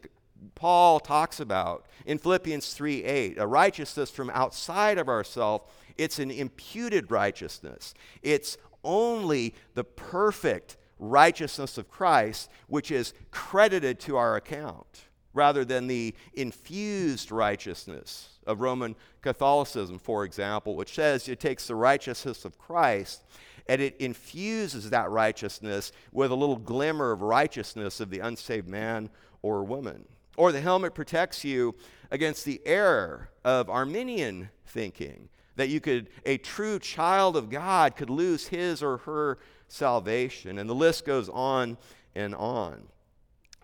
Paul 0.55 0.99
talks 0.99 1.39
about 1.39 1.85
in 2.05 2.17
Philippians 2.17 2.73
3 2.73 3.03
8, 3.03 3.37
a 3.39 3.47
righteousness 3.47 4.11
from 4.11 4.29
outside 4.31 4.97
of 4.97 5.09
ourselves, 5.09 5.65
it's 5.97 6.19
an 6.19 6.29
imputed 6.29 7.11
righteousness. 7.11 7.93
It's 8.21 8.57
only 8.83 9.55
the 9.73 9.83
perfect 9.83 10.77
righteousness 10.99 11.77
of 11.77 11.89
Christ 11.89 12.49
which 12.67 12.91
is 12.91 13.13
credited 13.31 13.99
to 14.01 14.17
our 14.17 14.35
account 14.35 15.06
rather 15.33 15.63
than 15.63 15.87
the 15.87 16.15
infused 16.33 17.31
righteousness 17.31 18.29
of 18.45 18.61
Roman 18.61 18.95
Catholicism, 19.21 19.99
for 19.99 20.23
example, 20.23 20.75
which 20.75 20.95
says 20.95 21.27
it 21.27 21.39
takes 21.39 21.67
the 21.67 21.75
righteousness 21.75 22.45
of 22.45 22.57
Christ 22.57 23.23
and 23.69 23.81
it 23.81 23.95
infuses 23.99 24.89
that 24.89 25.09
righteousness 25.09 25.91
with 26.11 26.31
a 26.31 26.35
little 26.35 26.55
glimmer 26.55 27.11
of 27.11 27.21
righteousness 27.21 27.99
of 27.99 28.09
the 28.09 28.19
unsaved 28.19 28.67
man 28.67 29.09
or 29.41 29.63
woman. 29.63 30.05
Or 30.37 30.51
the 30.51 30.61
helmet 30.61 30.93
protects 30.93 31.43
you 31.43 31.75
against 32.11 32.45
the 32.45 32.61
error 32.65 33.29
of 33.43 33.69
Arminian 33.69 34.49
thinking 34.65 35.29
that 35.55 35.69
you 35.69 35.79
could, 35.81 36.09
a 36.25 36.37
true 36.37 36.79
child 36.79 37.35
of 37.35 37.49
God 37.49 37.95
could 37.95 38.09
lose 38.09 38.47
his 38.47 38.83
or 38.83 38.97
her 38.97 39.39
salvation. 39.67 40.59
And 40.59 40.69
the 40.69 40.75
list 40.75 41.05
goes 41.05 41.29
on 41.29 41.77
and 42.15 42.35
on. 42.35 42.83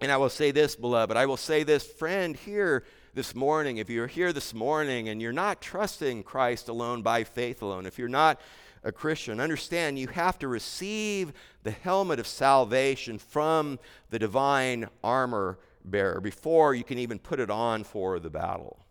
And 0.04 0.12
I 0.12 0.18
will 0.18 0.28
say 0.28 0.52
this, 0.52 0.76
beloved, 0.76 1.16
I 1.16 1.26
will 1.26 1.38
say 1.38 1.64
this, 1.64 1.86
friend, 1.86 2.36
here 2.36 2.84
this 3.14 3.34
morning, 3.34 3.78
if 3.78 3.90
you're 3.90 4.06
here 4.06 4.34
this 4.34 4.54
morning 4.54 5.08
and 5.08 5.22
you're 5.22 5.32
not 5.32 5.62
trusting 5.62 6.24
Christ 6.24 6.68
alone 6.68 7.04
by 7.04 7.24
faith 7.24 7.62
alone, 7.62 7.86
if 7.86 7.98
you're 7.98 8.10
not 8.10 8.42
a 8.84 8.92
Christian, 8.92 9.40
understand 9.40 9.98
you 9.98 10.10
have 10.10 10.38
to 10.40 10.50
receive 10.50 11.32
the 11.64 11.72
helmet 11.72 12.20
of 12.20 12.28
salvation 12.28 13.18
from 13.18 13.80
the 14.10 14.20
divine 14.20 14.90
armor 15.06 15.58
bearer 15.86 16.20
before 16.20 16.76
you 16.76 16.84
can 16.84 16.98
even 16.98 17.18
put 17.18 17.40
it 17.40 17.50
on 17.50 17.86
for 17.86 18.20
the 18.20 18.30
battle. 18.30 18.86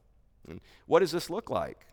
And 0.49 0.63
what 0.87 1.01
does 1.01 1.13
this 1.13 1.29
look 1.29 1.51
like? 1.51 1.85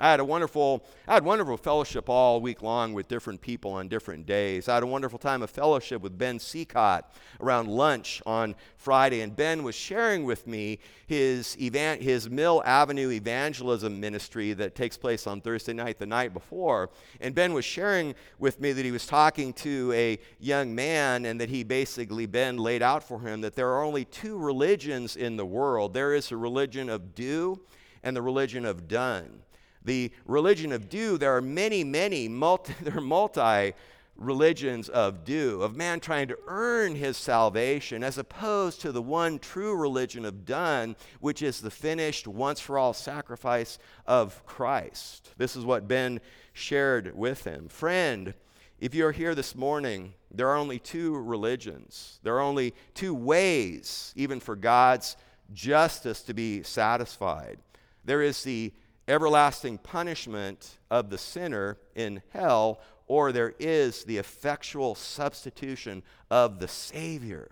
I 0.00 0.10
had 0.10 0.18
a 0.18 0.24
wonderful, 0.24 0.84
I 1.06 1.14
had 1.14 1.24
wonderful 1.24 1.56
fellowship 1.56 2.08
all 2.08 2.40
week 2.40 2.62
long 2.62 2.94
with 2.94 3.06
different 3.06 3.40
people 3.40 3.70
on 3.70 3.86
different 3.86 4.26
days. 4.26 4.68
I 4.68 4.74
had 4.74 4.82
a 4.82 4.88
wonderful 4.88 5.20
time 5.20 5.40
of 5.40 5.50
fellowship 5.50 6.02
with 6.02 6.18
Ben 6.18 6.40
Seacott 6.40 7.02
around 7.40 7.68
lunch 7.68 8.20
on 8.26 8.56
Friday, 8.76 9.20
and 9.20 9.36
Ben 9.36 9.62
was 9.62 9.76
sharing 9.76 10.24
with 10.24 10.48
me 10.48 10.80
his, 11.06 11.56
evan- 11.60 12.00
his 12.00 12.28
Mill 12.28 12.60
Avenue 12.66 13.12
evangelism 13.12 14.00
ministry 14.00 14.52
that 14.54 14.74
takes 14.74 14.96
place 14.96 15.28
on 15.28 15.40
Thursday 15.40 15.72
night, 15.72 16.00
the 16.00 16.06
night 16.06 16.34
before. 16.34 16.90
And 17.20 17.32
Ben 17.32 17.52
was 17.54 17.64
sharing 17.64 18.16
with 18.40 18.60
me 18.60 18.72
that 18.72 18.84
he 18.84 18.90
was 18.90 19.06
talking 19.06 19.52
to 19.52 19.92
a 19.94 20.18
young 20.40 20.74
man, 20.74 21.24
and 21.24 21.40
that 21.40 21.50
he 21.50 21.62
basically, 21.62 22.26
Ben 22.26 22.56
laid 22.56 22.82
out 22.82 23.04
for 23.04 23.20
him 23.20 23.42
that 23.42 23.54
there 23.54 23.68
are 23.68 23.84
only 23.84 24.06
two 24.06 24.38
religions 24.38 25.14
in 25.14 25.36
the 25.36 25.46
world 25.46 25.94
there 25.94 26.14
is 26.14 26.32
a 26.32 26.36
religion 26.36 26.88
of 26.88 27.14
do 27.14 27.60
and 28.02 28.16
the 28.16 28.22
religion 28.22 28.64
of 28.64 28.88
done 28.88 29.44
the 29.84 30.10
religion 30.26 30.72
of 30.72 30.88
do, 30.88 31.18
there 31.18 31.36
are 31.36 31.42
many, 31.42 31.84
many, 31.84 32.28
multi, 32.28 32.74
there 32.82 32.98
are 32.98 33.00
multi 33.00 33.74
religions 34.16 34.88
of 34.88 35.24
do, 35.24 35.60
of 35.62 35.76
man 35.76 35.98
trying 35.98 36.28
to 36.28 36.38
earn 36.46 36.94
his 36.94 37.16
salvation, 37.16 38.04
as 38.04 38.16
opposed 38.16 38.80
to 38.80 38.92
the 38.92 39.02
one 39.02 39.38
true 39.38 39.74
religion 39.74 40.24
of 40.24 40.44
done, 40.44 40.94
which 41.20 41.42
is 41.42 41.60
the 41.60 41.70
finished, 41.70 42.28
once 42.28 42.60
for 42.60 42.78
all 42.78 42.92
sacrifice 42.92 43.78
of 44.06 44.44
Christ. 44.46 45.30
This 45.36 45.56
is 45.56 45.64
what 45.64 45.88
Ben 45.88 46.20
shared 46.52 47.16
with 47.16 47.44
him. 47.44 47.68
Friend, 47.68 48.34
if 48.78 48.94
you're 48.94 49.12
here 49.12 49.34
this 49.34 49.54
morning, 49.54 50.14
there 50.30 50.48
are 50.48 50.56
only 50.56 50.78
two 50.78 51.16
religions. 51.16 52.20
There 52.22 52.36
are 52.36 52.40
only 52.40 52.74
two 52.94 53.14
ways, 53.14 54.12
even 54.16 54.40
for 54.40 54.56
God's 54.56 55.16
justice 55.52 56.22
to 56.22 56.34
be 56.34 56.62
satisfied. 56.62 57.58
There 58.04 58.22
is 58.22 58.44
the 58.44 58.72
everlasting 59.08 59.78
punishment 59.78 60.78
of 60.90 61.10
the 61.10 61.18
sinner 61.18 61.78
in 61.94 62.22
hell, 62.30 62.80
or 63.06 63.32
there 63.32 63.54
is 63.58 64.04
the 64.04 64.16
effectual 64.16 64.94
substitution 64.94 66.02
of 66.30 66.58
the 66.58 66.68
Savior 66.68 67.50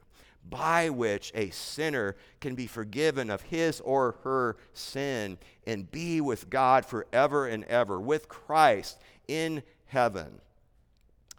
by 0.48 0.88
which 0.90 1.30
a 1.34 1.50
sinner 1.50 2.16
can 2.40 2.54
be 2.54 2.66
forgiven 2.66 3.30
of 3.30 3.42
his 3.42 3.80
or 3.80 4.16
her 4.24 4.56
sin 4.72 5.38
and 5.66 5.90
be 5.90 6.20
with 6.20 6.50
God 6.50 6.84
forever 6.84 7.46
and 7.46 7.64
ever, 7.64 8.00
with 8.00 8.28
Christ 8.28 8.98
in 9.28 9.62
heaven. 9.86 10.40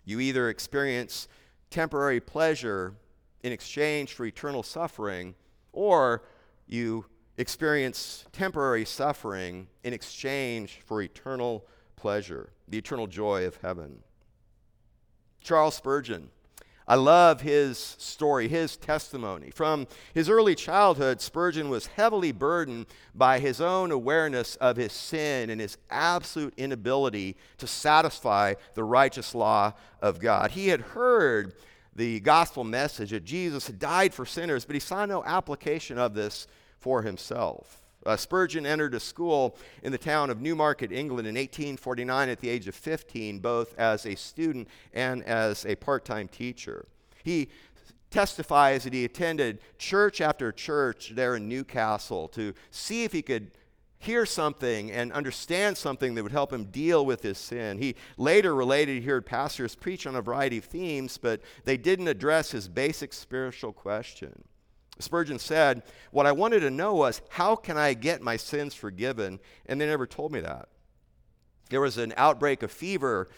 You 0.05 0.19
either 0.19 0.49
experience 0.49 1.27
temporary 1.69 2.19
pleasure 2.19 2.93
in 3.41 3.51
exchange 3.51 4.13
for 4.13 4.25
eternal 4.25 4.63
suffering, 4.63 5.35
or 5.73 6.23
you 6.67 7.05
experience 7.37 8.25
temporary 8.31 8.85
suffering 8.85 9.67
in 9.83 9.93
exchange 9.93 10.79
for 10.85 11.01
eternal 11.01 11.65
pleasure, 11.95 12.49
the 12.67 12.77
eternal 12.77 13.07
joy 13.07 13.45
of 13.45 13.57
heaven. 13.57 13.99
Charles 15.41 15.75
Spurgeon, 15.75 16.29
I 16.87 16.95
love 16.95 17.41
his 17.41 17.77
story, 17.77 18.47
his 18.49 18.75
testimony. 18.75 19.51
From 19.51 19.87
his 20.13 20.29
early 20.29 20.53
childhood, 20.53 21.21
Spurgeon 21.21 21.69
was 21.69 21.87
heavily 21.87 22.31
burdened 22.33 22.87
by 23.15 23.39
his 23.39 23.61
own 23.61 23.91
awareness 23.91 24.57
of 24.57 24.75
his 24.75 24.91
sin 24.91 25.49
and 25.49 25.61
his 25.61 25.77
absolute 25.89 26.53
inability 26.57 27.37
to 27.57 27.67
satisfy 27.67 28.55
the 28.73 28.83
righteous 28.83 29.33
law 29.33 29.73
of 30.01 30.19
God. 30.19 30.51
He 30.51 30.67
had 30.67 30.81
heard 30.81 31.53
the 31.95 32.19
gospel 32.19 32.63
message 32.63 33.11
that 33.11 33.23
Jesus 33.23 33.67
had 33.67 33.79
died 33.79 34.13
for 34.13 34.25
sinners, 34.25 34.65
but 34.65 34.73
he 34.73 34.79
saw 34.79 35.05
no 35.05 35.23
application 35.23 35.97
of 35.97 36.13
this 36.13 36.47
for 36.83 37.01
himself. 37.01 37.81
Uh, 38.05 38.17
Spurgeon 38.17 38.65
entered 38.65 38.93
a 38.93 38.99
school 38.99 39.55
in 39.83 39.93
the 39.93 39.97
town 39.97 40.29
of 40.29 40.41
Newmarket, 40.41 40.91
England 40.91 41.25
in 41.25 41.35
1849 41.35 42.27
at 42.27 42.41
the 42.41 42.49
age 42.49 42.67
of 42.67 42.75
15, 42.75 43.39
both 43.39 43.73
as 43.79 44.05
a 44.05 44.15
student 44.15 44.67
and 44.93 45.23
as 45.23 45.65
a 45.65 45.75
part 45.75 46.03
time 46.03 46.27
teacher. 46.27 46.85
He 47.23 47.47
testifies 48.11 48.83
that 48.83 48.91
he 48.91 49.05
attended 49.05 49.59
church 49.77 50.19
after 50.19 50.51
church 50.51 51.13
there 51.15 51.37
in 51.37 51.47
Newcastle 51.47 52.27
to 52.29 52.53
see 52.69 53.05
if 53.05 53.13
he 53.13 53.21
could 53.21 53.51
hear 53.99 54.25
something 54.25 54.91
and 54.91 55.13
understand 55.13 55.77
something 55.77 56.15
that 56.15 56.23
would 56.23 56.33
help 56.33 56.51
him 56.51 56.65
deal 56.65 57.05
with 57.05 57.21
his 57.21 57.37
sin. 57.37 57.77
He 57.77 57.95
later 58.17 58.53
related 58.53 59.01
he 59.01 59.07
heard 59.07 59.25
pastors 59.25 59.73
preach 59.73 60.05
on 60.05 60.17
a 60.17 60.21
variety 60.21 60.57
of 60.57 60.65
themes, 60.65 61.17
but 61.17 61.39
they 61.63 61.77
didn't 61.77 62.09
address 62.09 62.51
his 62.51 62.67
basic 62.67 63.13
spiritual 63.13 63.71
question. 63.71 64.43
Spurgeon 64.99 65.39
said, 65.39 65.83
What 66.11 66.25
I 66.25 66.31
wanted 66.31 66.61
to 66.61 66.69
know 66.69 66.93
was, 66.93 67.21
how 67.29 67.55
can 67.55 67.77
I 67.77 67.93
get 67.93 68.21
my 68.21 68.37
sins 68.37 68.73
forgiven? 68.73 69.39
And 69.65 69.79
they 69.79 69.85
never 69.85 70.07
told 70.07 70.31
me 70.31 70.39
that. 70.41 70.69
There 71.69 71.81
was 71.81 71.97
an 71.97 72.13
outbreak 72.17 72.61
of 72.61 72.71
fever 72.71 73.29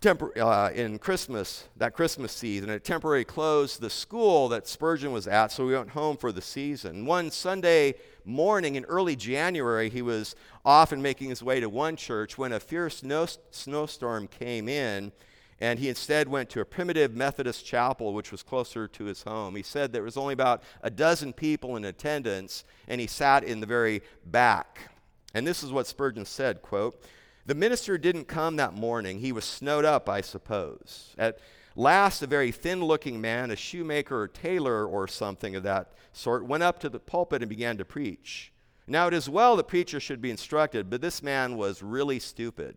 tempor- 0.00 0.36
uh, 0.36 0.72
in 0.74 0.98
Christmas, 0.98 1.68
that 1.76 1.94
Christmas 1.94 2.32
season. 2.32 2.68
And 2.68 2.76
it 2.76 2.84
temporarily 2.84 3.24
closed 3.24 3.80
the 3.80 3.88
school 3.88 4.48
that 4.48 4.66
Spurgeon 4.66 5.12
was 5.12 5.26
at, 5.26 5.52
so 5.52 5.66
we 5.66 5.74
went 5.74 5.90
home 5.90 6.16
for 6.16 6.32
the 6.32 6.42
season. 6.42 7.06
One 7.06 7.30
Sunday 7.30 7.94
morning 8.24 8.74
in 8.74 8.84
early 8.84 9.16
January, 9.16 9.88
he 9.88 10.02
was 10.02 10.34
off 10.64 10.92
and 10.92 11.02
making 11.02 11.30
his 11.30 11.42
way 11.42 11.60
to 11.60 11.68
one 11.68 11.96
church 11.96 12.36
when 12.36 12.52
a 12.52 12.60
fierce 12.60 12.98
snow- 12.98 13.26
snowstorm 13.50 14.28
came 14.28 14.68
in 14.68 15.12
and 15.60 15.78
he 15.78 15.88
instead 15.88 16.28
went 16.28 16.50
to 16.50 16.60
a 16.60 16.64
primitive 16.64 17.14
Methodist 17.14 17.64
chapel, 17.64 18.12
which 18.12 18.32
was 18.32 18.42
closer 18.42 18.88
to 18.88 19.04
his 19.04 19.22
home. 19.22 19.54
He 19.54 19.62
said 19.62 19.92
there 19.92 20.02
was 20.02 20.16
only 20.16 20.34
about 20.34 20.62
a 20.82 20.90
dozen 20.90 21.32
people 21.32 21.76
in 21.76 21.84
attendance, 21.84 22.64
and 22.88 23.00
he 23.00 23.06
sat 23.06 23.44
in 23.44 23.60
the 23.60 23.66
very 23.66 24.02
back. 24.26 24.90
And 25.34 25.46
this 25.46 25.62
is 25.62 25.72
what 25.72 25.86
Spurgeon 25.86 26.24
said, 26.24 26.62
quote, 26.62 27.02
The 27.46 27.54
minister 27.54 27.96
didn't 27.96 28.28
come 28.28 28.56
that 28.56 28.74
morning. 28.74 29.20
He 29.20 29.32
was 29.32 29.44
snowed 29.44 29.84
up, 29.84 30.08
I 30.08 30.20
suppose. 30.20 31.14
At 31.16 31.38
last, 31.76 32.22
a 32.22 32.26
very 32.26 32.50
thin-looking 32.50 33.20
man, 33.20 33.50
a 33.50 33.56
shoemaker 33.56 34.20
or 34.22 34.28
tailor 34.28 34.86
or 34.86 35.08
something 35.08 35.56
of 35.56 35.62
that 35.62 35.92
sort, 36.12 36.44
went 36.44 36.62
up 36.62 36.80
to 36.80 36.88
the 36.88 37.00
pulpit 37.00 37.42
and 37.42 37.48
began 37.48 37.78
to 37.78 37.84
preach. 37.84 38.52
Now, 38.86 39.06
it 39.06 39.14
is 39.14 39.28
well 39.28 39.56
the 39.56 39.64
preacher 39.64 40.00
should 40.00 40.20
be 40.20 40.30
instructed, 40.30 40.90
but 40.90 41.00
this 41.00 41.22
man 41.22 41.56
was 41.56 41.82
really 41.82 42.18
stupid. 42.18 42.76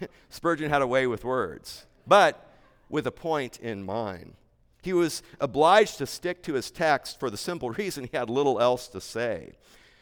Spurgeon 0.30 0.70
had 0.70 0.82
a 0.82 0.86
way 0.86 1.06
with 1.06 1.24
words 1.24 1.86
but 2.06 2.50
with 2.88 3.06
a 3.06 3.12
point 3.12 3.58
in 3.60 3.82
mind. 3.82 4.34
He 4.82 4.92
was 4.92 5.22
obliged 5.40 5.98
to 5.98 6.06
stick 6.06 6.42
to 6.42 6.54
his 6.54 6.70
text 6.70 7.18
for 7.18 7.30
the 7.30 7.36
simple 7.36 7.70
reason 7.78 8.04
he 8.04 8.16
had 8.16 8.30
little 8.30 8.60
else 8.60 8.88
to 8.88 9.00
say. 9.00 9.52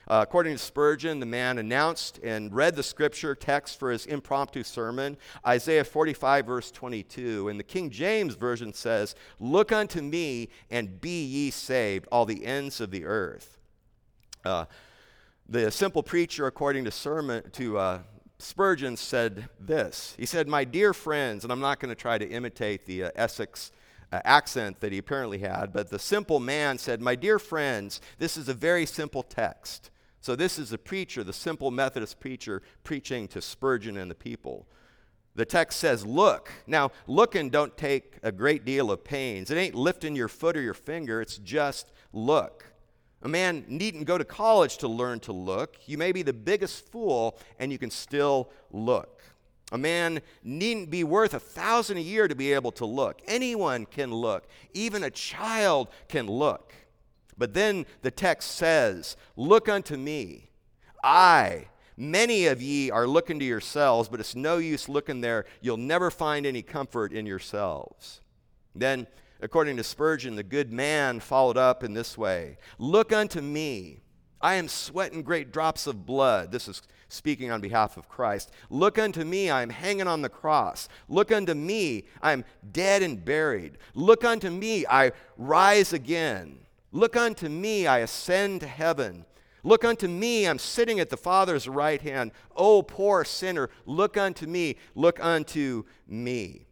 Uh, 0.08 0.18
according 0.20 0.52
to 0.52 0.58
Spurgeon, 0.58 1.20
the 1.20 1.26
man 1.26 1.58
announced 1.58 2.18
and 2.24 2.52
read 2.52 2.74
the 2.74 2.82
scripture 2.82 3.36
text 3.36 3.78
for 3.78 3.92
his 3.92 4.04
impromptu 4.06 4.64
sermon, 4.64 5.16
Isaiah 5.46 5.84
45, 5.84 6.44
verse 6.44 6.70
22. 6.72 7.48
And 7.48 7.58
the 7.58 7.64
King 7.64 7.88
James 7.88 8.34
Version 8.34 8.72
says, 8.72 9.14
Look 9.38 9.70
unto 9.70 10.02
me 10.02 10.48
and 10.72 11.00
be 11.00 11.24
ye 11.24 11.50
saved, 11.52 12.08
all 12.10 12.26
the 12.26 12.44
ends 12.44 12.80
of 12.80 12.90
the 12.90 13.04
earth. 13.04 13.58
Uh, 14.44 14.64
the 15.48 15.70
simple 15.70 16.02
preacher, 16.02 16.46
according 16.46 16.84
to, 16.84 16.90
sermon, 16.90 17.48
to 17.52 17.78
uh, 17.78 17.98
Spurgeon 18.42 18.96
said 18.96 19.48
this. 19.60 20.14
He 20.18 20.26
said, 20.26 20.48
My 20.48 20.64
dear 20.64 20.92
friends, 20.92 21.44
and 21.44 21.52
I'm 21.52 21.60
not 21.60 21.78
going 21.78 21.90
to 21.90 22.00
try 22.00 22.18
to 22.18 22.28
imitate 22.28 22.86
the 22.86 23.04
uh, 23.04 23.10
Essex 23.14 23.70
uh, 24.10 24.20
accent 24.24 24.80
that 24.80 24.92
he 24.92 24.98
apparently 24.98 25.38
had, 25.38 25.72
but 25.72 25.90
the 25.90 25.98
simple 25.98 26.40
man 26.40 26.76
said, 26.76 27.00
My 27.00 27.14
dear 27.14 27.38
friends, 27.38 28.00
this 28.18 28.36
is 28.36 28.48
a 28.48 28.54
very 28.54 28.84
simple 28.84 29.22
text. 29.22 29.90
So 30.20 30.36
this 30.36 30.58
is 30.58 30.70
the 30.70 30.78
preacher, 30.78 31.24
the 31.24 31.32
simple 31.32 31.70
Methodist 31.70 32.20
preacher, 32.20 32.62
preaching 32.84 33.28
to 33.28 33.40
Spurgeon 33.40 33.96
and 33.96 34.10
the 34.10 34.14
people. 34.14 34.66
The 35.34 35.44
text 35.44 35.78
says, 35.78 36.04
Look. 36.04 36.52
Now, 36.66 36.90
looking 37.06 37.48
don't 37.48 37.76
take 37.76 38.18
a 38.22 38.32
great 38.32 38.64
deal 38.64 38.90
of 38.90 39.04
pains. 39.04 39.50
It 39.50 39.56
ain't 39.56 39.74
lifting 39.74 40.16
your 40.16 40.28
foot 40.28 40.56
or 40.56 40.62
your 40.62 40.74
finger, 40.74 41.20
it's 41.20 41.38
just 41.38 41.92
look. 42.12 42.71
A 43.22 43.28
man 43.28 43.64
needn't 43.68 44.06
go 44.06 44.18
to 44.18 44.24
college 44.24 44.78
to 44.78 44.88
learn 44.88 45.20
to 45.20 45.32
look. 45.32 45.76
You 45.86 45.96
may 45.96 46.12
be 46.12 46.22
the 46.22 46.32
biggest 46.32 46.90
fool 46.90 47.38
and 47.58 47.70
you 47.70 47.78
can 47.78 47.90
still 47.90 48.50
look. 48.72 49.22
A 49.70 49.78
man 49.78 50.20
needn't 50.42 50.90
be 50.90 51.02
worth 51.02 51.32
a 51.32 51.40
thousand 51.40 51.96
a 51.96 52.00
year 52.00 52.28
to 52.28 52.34
be 52.34 52.52
able 52.52 52.72
to 52.72 52.84
look. 52.84 53.22
Anyone 53.26 53.86
can 53.86 54.12
look. 54.12 54.46
Even 54.74 55.02
a 55.04 55.10
child 55.10 55.88
can 56.08 56.26
look. 56.26 56.74
But 57.38 57.54
then 57.54 57.86
the 58.02 58.10
text 58.10 58.52
says, 58.52 59.16
Look 59.36 59.68
unto 59.68 59.96
me. 59.96 60.50
I, 61.02 61.68
many 61.96 62.46
of 62.46 62.60
ye 62.60 62.90
are 62.90 63.06
looking 63.06 63.38
to 63.38 63.44
yourselves, 63.44 64.08
but 64.08 64.20
it's 64.20 64.34
no 64.34 64.58
use 64.58 64.88
looking 64.88 65.22
there. 65.22 65.46
You'll 65.60 65.78
never 65.78 66.10
find 66.10 66.44
any 66.44 66.62
comfort 66.62 67.12
in 67.12 67.24
yourselves. 67.24 68.20
Then 68.74 69.06
According 69.42 69.76
to 69.78 69.84
Spurgeon, 69.84 70.36
the 70.36 70.44
good 70.44 70.72
man 70.72 71.18
followed 71.18 71.56
up 71.56 71.82
in 71.82 71.92
this 71.92 72.16
way 72.16 72.58
Look 72.78 73.12
unto 73.12 73.40
me. 73.40 73.98
I 74.40 74.54
am 74.54 74.68
sweating 74.68 75.22
great 75.22 75.52
drops 75.52 75.86
of 75.86 76.06
blood. 76.06 76.50
This 76.50 76.66
is 76.68 76.82
speaking 77.08 77.50
on 77.50 77.60
behalf 77.60 77.96
of 77.96 78.08
Christ. 78.08 78.50
Look 78.70 78.98
unto 78.98 79.24
me, 79.24 79.50
I 79.50 79.62
am 79.62 79.70
hanging 79.70 80.08
on 80.08 80.22
the 80.22 80.28
cross. 80.28 80.88
Look 81.08 81.30
unto 81.30 81.54
me, 81.54 82.04
I 82.20 82.32
am 82.32 82.44
dead 82.72 83.02
and 83.02 83.24
buried. 83.24 83.78
Look 83.94 84.24
unto 84.24 84.50
me, 84.50 84.84
I 84.86 85.12
rise 85.36 85.92
again. 85.92 86.58
Look 86.90 87.16
unto 87.16 87.48
me, 87.48 87.86
I 87.86 87.98
ascend 87.98 88.62
to 88.62 88.66
heaven. 88.66 89.26
Look 89.62 89.84
unto 89.84 90.08
me, 90.08 90.48
I'm 90.48 90.58
sitting 90.58 90.98
at 90.98 91.08
the 91.08 91.16
Father's 91.16 91.68
right 91.68 92.02
hand. 92.02 92.32
O 92.56 92.82
poor 92.82 93.24
sinner, 93.24 93.70
look 93.86 94.16
unto 94.16 94.46
me, 94.46 94.76
look 94.96 95.22
unto 95.24 95.84
me. 96.08 96.66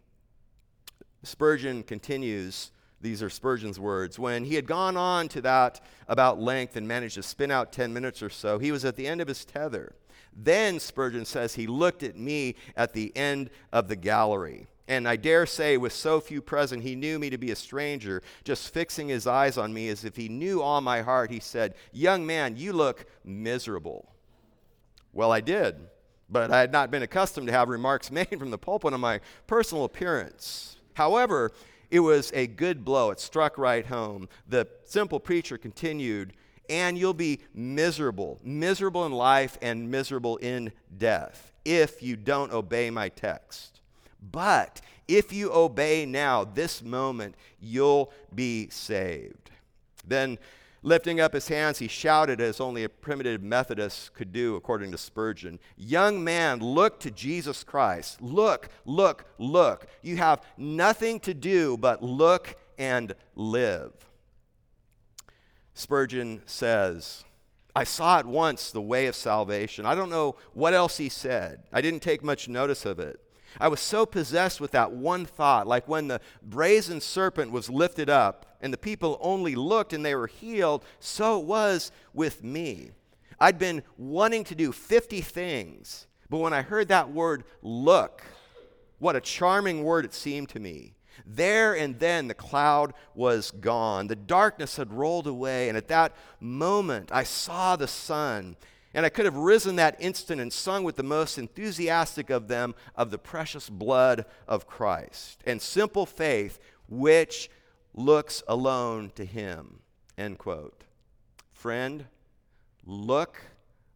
Spurgeon 1.23 1.83
continues, 1.83 2.71
these 3.01 3.23
are 3.23 3.31
Spurgeon's 3.31 3.81
words. 3.81 4.19
When 4.19 4.45
he 4.45 4.55
had 4.55 4.67
gone 4.67 4.97
on 4.97 5.29
to 5.29 5.41
that 5.43 5.81
about 6.09 6.41
length 6.41 6.77
and 6.77 6.87
managed 6.87 7.15
to 7.15 7.23
spin 7.23 7.51
out 7.51 7.73
10 7.73 7.93
minutes 7.93 8.23
or 8.23 8.31
so, 8.31 8.59
he 8.59 8.73
was 8.73 8.85
at 8.85 8.97
the 8.97 9.07
end 9.07 9.21
of 9.21 9.29
his 9.29 9.45
tether. 9.45 9.95
Then, 10.37 10.79
Spurgeon 10.79 11.25
says, 11.25 11.55
he 11.55 11.67
looked 11.67 12.03
at 12.03 12.17
me 12.17 12.57
at 12.77 12.93
the 12.93 13.15
end 13.17 13.51
of 13.73 13.89
the 13.89 13.97
gallery. 13.97 14.69
And 14.87 15.07
I 15.07 15.17
dare 15.17 15.47
say, 15.47 15.77
with 15.77 15.93
so 15.93 16.21
few 16.21 16.43
present, 16.43 16.83
he 16.83 16.97
knew 16.97 17.19
me 17.19 17.31
to 17.31 17.39
be 17.39 17.53
a 17.53 17.57
stranger. 17.57 18.23
Just 18.45 18.75
fixing 18.75 19.09
his 19.09 19.27
eyes 19.27 19.57
on 19.57 19.73
me 19.73 19.89
as 19.89 20.05
if 20.05 20.17
he 20.17 20.29
knew 20.29 20.63
all 20.63 20.81
my 20.81 21.01
heart, 21.01 21.31
he 21.31 21.41
said, 21.41 21.75
Young 21.93 22.27
man, 22.27 22.57
you 22.57 22.73
look 22.73 23.07
miserable. 23.25 24.13
Well, 25.13 25.33
I 25.33 25.41
did, 25.41 25.77
but 26.29 26.51
I 26.51 26.61
had 26.61 26.73
not 26.73 26.91
been 26.91 27.03
accustomed 27.03 27.47
to 27.47 27.53
have 27.53 27.69
remarks 27.69 28.11
made 28.11 28.39
from 28.39 28.51
the 28.51 28.59
pulpit 28.59 28.93
on 28.93 29.01
my 29.01 29.21
personal 29.47 29.85
appearance. 29.85 30.77
However, 30.95 31.53
it 31.91 32.01
was 32.01 32.31
a 32.35 32.47
good 32.47 32.85
blow. 32.85 33.11
It 33.11 33.21
struck 33.21 33.59
right 33.59 33.87
home. 33.87 34.29
The 34.49 34.69
simple 34.85 35.21
preacher 35.21 35.59
continued, 35.59 36.33
and 36.69 36.97
you'll 36.97 37.15
be 37.15 37.41
miserable, 37.53 38.39
miserable 38.45 39.07
in 39.07 39.13
life 39.13 39.59
and 39.61 39.91
miserable 39.91 40.37
in 40.37 40.73
death 40.97 41.53
if 41.65 42.03
you 42.03 42.17
don't 42.17 42.53
obey 42.53 42.91
my 42.91 43.09
text. 43.09 43.81
But 44.31 44.81
if 45.09 45.33
you 45.33 45.53
obey 45.53 46.07
now, 46.07 46.45
this 46.45 46.83
moment, 46.83 47.35
you'll 47.61 48.13
be 48.35 48.69
saved. 48.71 49.51
Then 50.07 50.39
Lifting 50.83 51.21
up 51.21 51.35
his 51.35 51.49
hands, 51.49 51.79
he 51.79 51.89
shouted 51.89 52.41
as 52.41 52.59
only 52.59 52.85
a 52.85 52.89
primitive 52.89 53.43
Methodist 53.43 54.15
could 54.15 54.33
do, 54.33 54.57
according 54.57 54.93
to 54.93 54.99
Spurgeon 54.99 55.59
Young 55.77 56.25
man, 56.25 56.61
look 56.61 57.01
to 57.01 57.11
Jesus 57.11 57.63
Christ. 57.63 58.23
Look, 58.23 58.71
look, 58.87 59.27
look. 59.39 59.87
You 60.01 60.17
have 60.17 60.41
nothing 60.57 61.21
to 61.21 61.35
do 61.35 61.77
but 61.77 62.03
look 62.03 62.57
and 62.79 63.15
live. 63.35 63.93
Spurgeon 65.75 66.43
says, 66.47 67.25
I 67.77 67.85
saw 67.85 68.19
at 68.19 68.27
once 68.27 68.71
the 68.71 68.81
way 68.81 69.07
of 69.07 69.15
salvation. 69.15 69.85
I 69.85 69.95
don't 69.95 70.11
know 70.11 70.37
what 70.55 70.75
else 70.75 70.97
he 70.97 71.09
said. 71.09 71.63
I 71.73 71.83
didn't 71.83 72.01
take 72.01 72.25
much 72.25 72.49
notice 72.49 72.87
of 72.87 72.99
it. 72.99 73.21
I 73.59 73.69
was 73.69 73.81
so 73.81 74.07
possessed 74.07 74.61
with 74.61 74.71
that 74.73 74.93
one 74.93 75.25
thought, 75.25 75.67
like 75.67 75.89
when 75.89 76.09
the 76.09 76.21
brazen 76.43 77.01
serpent 77.01 77.51
was 77.51 77.71
lifted 77.71 78.11
up 78.11 78.57
and 78.61 78.73
the 78.73 78.79
people 78.79 79.19
only 79.21 79.55
looked 79.55 79.93
and 79.93 80.05
they 80.05 80.15
were 80.15 80.27
healed, 80.27 80.85
so 80.99 81.41
it 81.41 81.47
was 81.47 81.91
with 82.13 82.45
me. 82.45 82.91
I'd 83.41 83.59
been 83.59 83.83
wanting 83.97 84.45
to 84.45 84.55
do 84.55 84.71
50 84.71 85.21
things, 85.23 86.07
but 86.29 86.39
when 86.39 86.53
I 86.53 86.63
heard 86.63 86.89
that 86.89 87.11
word 87.11 87.45
look, 87.63 88.23
what 88.99 89.17
a 89.17 89.21
charming 89.21 89.83
word 89.83 90.05
it 90.05 90.13
seemed 90.13 90.51
to 90.51 90.61
me. 90.61 90.95
There 91.27 91.75
and 91.75 91.99
then 91.99 92.29
the 92.29 92.35
cloud 92.35 92.95
was 93.15 93.51
gone. 93.51 94.07
The 94.07 94.17
darkness 94.17 94.77
had 94.77 94.93
rolled 94.93 95.27
away, 95.27 95.69
and 95.69 95.77
at 95.77 95.89
that 95.89 96.15
moment 96.39 97.11
I 97.13 97.25
saw 97.25 97.77
the 97.77 97.89
sun. 97.89 98.57
And 98.93 99.07
I 99.07 99.09
could 99.09 99.25
have 99.25 99.37
risen 99.37 99.77
that 99.77 99.97
instant 100.01 100.41
and 100.41 100.53
sung 100.53 100.83
with 100.83 100.97
the 100.97 101.03
most 101.03 101.39
enthusiastic 101.39 102.29
of 102.29 102.49
them 102.49 102.75
of 102.97 103.11
the 103.11 103.19
precious 103.19 103.71
blood 103.71 104.25
of 104.49 104.67
Christ 104.67 105.43
and 105.47 105.63
simple 105.63 106.07
faith, 106.07 106.59
which 106.89 107.51
looks 107.95 108.43
alone 108.49 109.13
to 109.15 109.25
him. 109.25 109.81
End 110.19 110.39
quote. 110.39 110.85
Friend, 111.53 112.07
look 112.85 113.41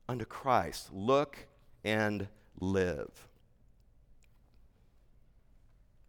unto 0.08 0.24
Christ. 0.24 0.92
Look 0.92 1.46
and 1.82 2.28
live 2.60 3.26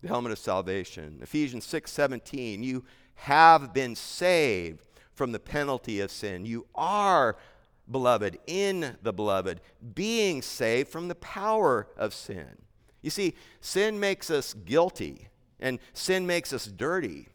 the 0.06 0.12
helmet 0.12 0.32
of 0.32 0.38
salvation. 0.38 1.18
Ephesians 1.22 1.66
6 1.66 1.92
17, 1.92 2.62
you 2.62 2.84
have 3.16 3.74
been 3.74 3.96
saved 3.96 4.86
from 5.14 5.32
the 5.32 5.40
penalty 5.40 6.00
of 6.00 6.12
sin. 6.12 6.46
You 6.46 6.68
are, 6.76 7.38
beloved, 7.90 8.38
in 8.48 8.98
the 9.02 9.14
beloved, 9.14 9.62
being 9.94 10.42
saved 10.42 10.90
from 10.90 11.08
the 11.08 11.16
power 11.16 11.88
of 11.98 12.14
sin. 12.14 12.58
You 13.02 13.10
see, 13.10 13.36
sin 13.62 14.00
makes 14.00 14.30
us 14.30 14.54
guilty, 14.54 15.28
and 15.60 15.80
sin 15.94 16.26
makes 16.26 16.52
us 16.54 16.66
dirty. 16.66 17.28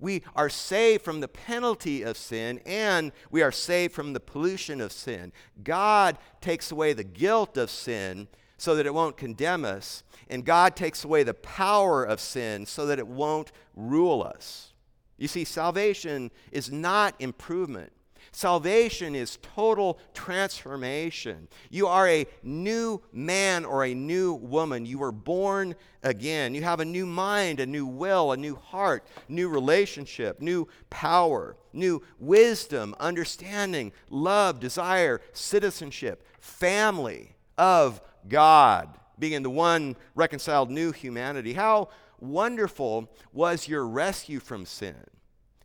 We 0.00 0.22
are 0.36 0.48
saved 0.48 1.04
from 1.04 1.20
the 1.20 1.28
penalty 1.28 2.02
of 2.02 2.16
sin, 2.16 2.60
and 2.64 3.12
we 3.30 3.42
are 3.42 3.52
saved 3.52 3.94
from 3.94 4.12
the 4.12 4.20
pollution 4.20 4.80
of 4.80 4.92
sin. 4.92 5.32
God 5.62 6.18
takes 6.40 6.70
away 6.70 6.92
the 6.92 7.04
guilt 7.04 7.56
of 7.56 7.68
sin 7.68 8.28
so 8.56 8.74
that 8.74 8.86
it 8.86 8.94
won't 8.94 9.16
condemn 9.16 9.64
us. 9.64 10.02
And 10.30 10.44
God 10.44 10.76
takes 10.76 11.04
away 11.04 11.22
the 11.22 11.34
power 11.34 12.04
of 12.04 12.20
sin 12.20 12.66
so 12.66 12.86
that 12.86 12.98
it 12.98 13.06
won't 13.06 13.52
rule 13.74 14.22
us. 14.22 14.72
You 15.16 15.28
see, 15.28 15.44
salvation 15.44 16.30
is 16.52 16.70
not 16.70 17.14
improvement. 17.18 17.92
Salvation 18.38 19.16
is 19.16 19.36
total 19.56 19.98
transformation. 20.14 21.48
You 21.70 21.88
are 21.88 22.06
a 22.06 22.24
new 22.44 23.02
man 23.12 23.64
or 23.64 23.84
a 23.84 23.92
new 23.92 24.32
woman. 24.32 24.86
You 24.86 25.00
were 25.00 25.10
born 25.10 25.74
again. 26.04 26.54
You 26.54 26.62
have 26.62 26.78
a 26.78 26.84
new 26.84 27.04
mind, 27.04 27.58
a 27.58 27.66
new 27.66 27.84
will, 27.84 28.30
a 28.30 28.36
new 28.36 28.54
heart, 28.54 29.04
new 29.28 29.48
relationship, 29.48 30.40
new 30.40 30.68
power, 30.88 31.56
new 31.72 32.00
wisdom, 32.20 32.94
understanding, 33.00 33.90
love, 34.08 34.60
desire, 34.60 35.20
citizenship, 35.32 36.24
family 36.38 37.34
of 37.58 38.00
God, 38.28 38.88
being 39.18 39.32
in 39.32 39.42
the 39.42 39.50
one 39.50 39.96
reconciled 40.14 40.70
new 40.70 40.92
humanity. 40.92 41.54
How 41.54 41.88
wonderful 42.20 43.10
was 43.32 43.66
your 43.66 43.84
rescue 43.84 44.38
from 44.38 44.64
sin? 44.64 44.94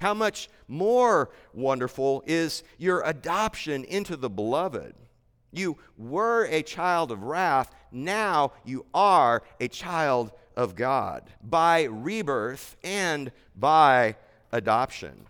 How 0.03 0.13
much 0.13 0.49
more 0.67 1.29
wonderful 1.53 2.25
is 2.27 2.63
your 2.77 3.03
adoption 3.05 3.85
into 3.85 4.17
the 4.17 4.29
beloved? 4.29 4.95
You 5.53 5.77
were 5.97 6.43
a 6.43 6.61
child 6.61 7.09
of 7.09 7.23
wrath, 7.23 7.73
now 7.89 8.51
you 8.65 8.85
are 8.93 9.43
a 9.61 9.69
child 9.69 10.33
of 10.57 10.75
God 10.75 11.29
by 11.41 11.83
rebirth 11.83 12.75
and 12.83 13.31
by 13.55 14.17
adoption. 14.51 15.25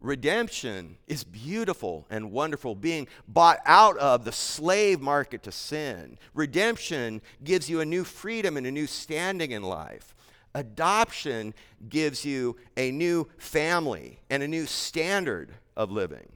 Redemption 0.00 0.98
is 1.06 1.22
beautiful 1.22 2.04
and 2.10 2.32
wonderful, 2.32 2.74
being 2.74 3.06
bought 3.28 3.60
out 3.64 3.96
of 3.98 4.24
the 4.24 4.32
slave 4.32 5.00
market 5.00 5.44
to 5.44 5.52
sin. 5.52 6.18
Redemption 6.34 7.22
gives 7.44 7.70
you 7.70 7.80
a 7.80 7.86
new 7.86 8.02
freedom 8.02 8.56
and 8.56 8.66
a 8.66 8.72
new 8.72 8.88
standing 8.88 9.52
in 9.52 9.62
life. 9.62 10.15
Adoption 10.56 11.52
gives 11.90 12.24
you 12.24 12.56
a 12.78 12.90
new 12.90 13.28
family 13.36 14.20
and 14.30 14.42
a 14.42 14.48
new 14.48 14.64
standard 14.64 15.52
of 15.76 15.90
living. 15.90 16.32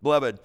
Beloved, 0.00 0.38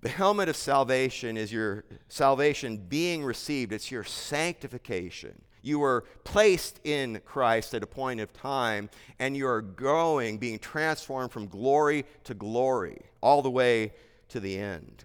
the 0.00 0.08
helmet 0.08 0.48
of 0.48 0.54
salvation 0.54 1.36
is 1.36 1.52
your 1.52 1.84
salvation 2.08 2.76
being 2.76 3.24
received, 3.24 3.72
it's 3.72 3.90
your 3.90 4.04
sanctification. 4.04 5.42
You 5.62 5.80
were 5.80 6.04
placed 6.22 6.78
in 6.84 7.20
Christ 7.24 7.74
at 7.74 7.82
a 7.82 7.88
point 7.88 8.20
of 8.20 8.32
time, 8.32 8.88
and 9.18 9.36
you 9.36 9.48
are 9.48 9.60
growing, 9.60 10.38
being 10.38 10.60
transformed 10.60 11.32
from 11.32 11.48
glory 11.48 12.04
to 12.22 12.34
glory, 12.34 13.02
all 13.20 13.42
the 13.42 13.50
way 13.50 13.94
to 14.28 14.38
the 14.38 14.56
end. 14.56 15.04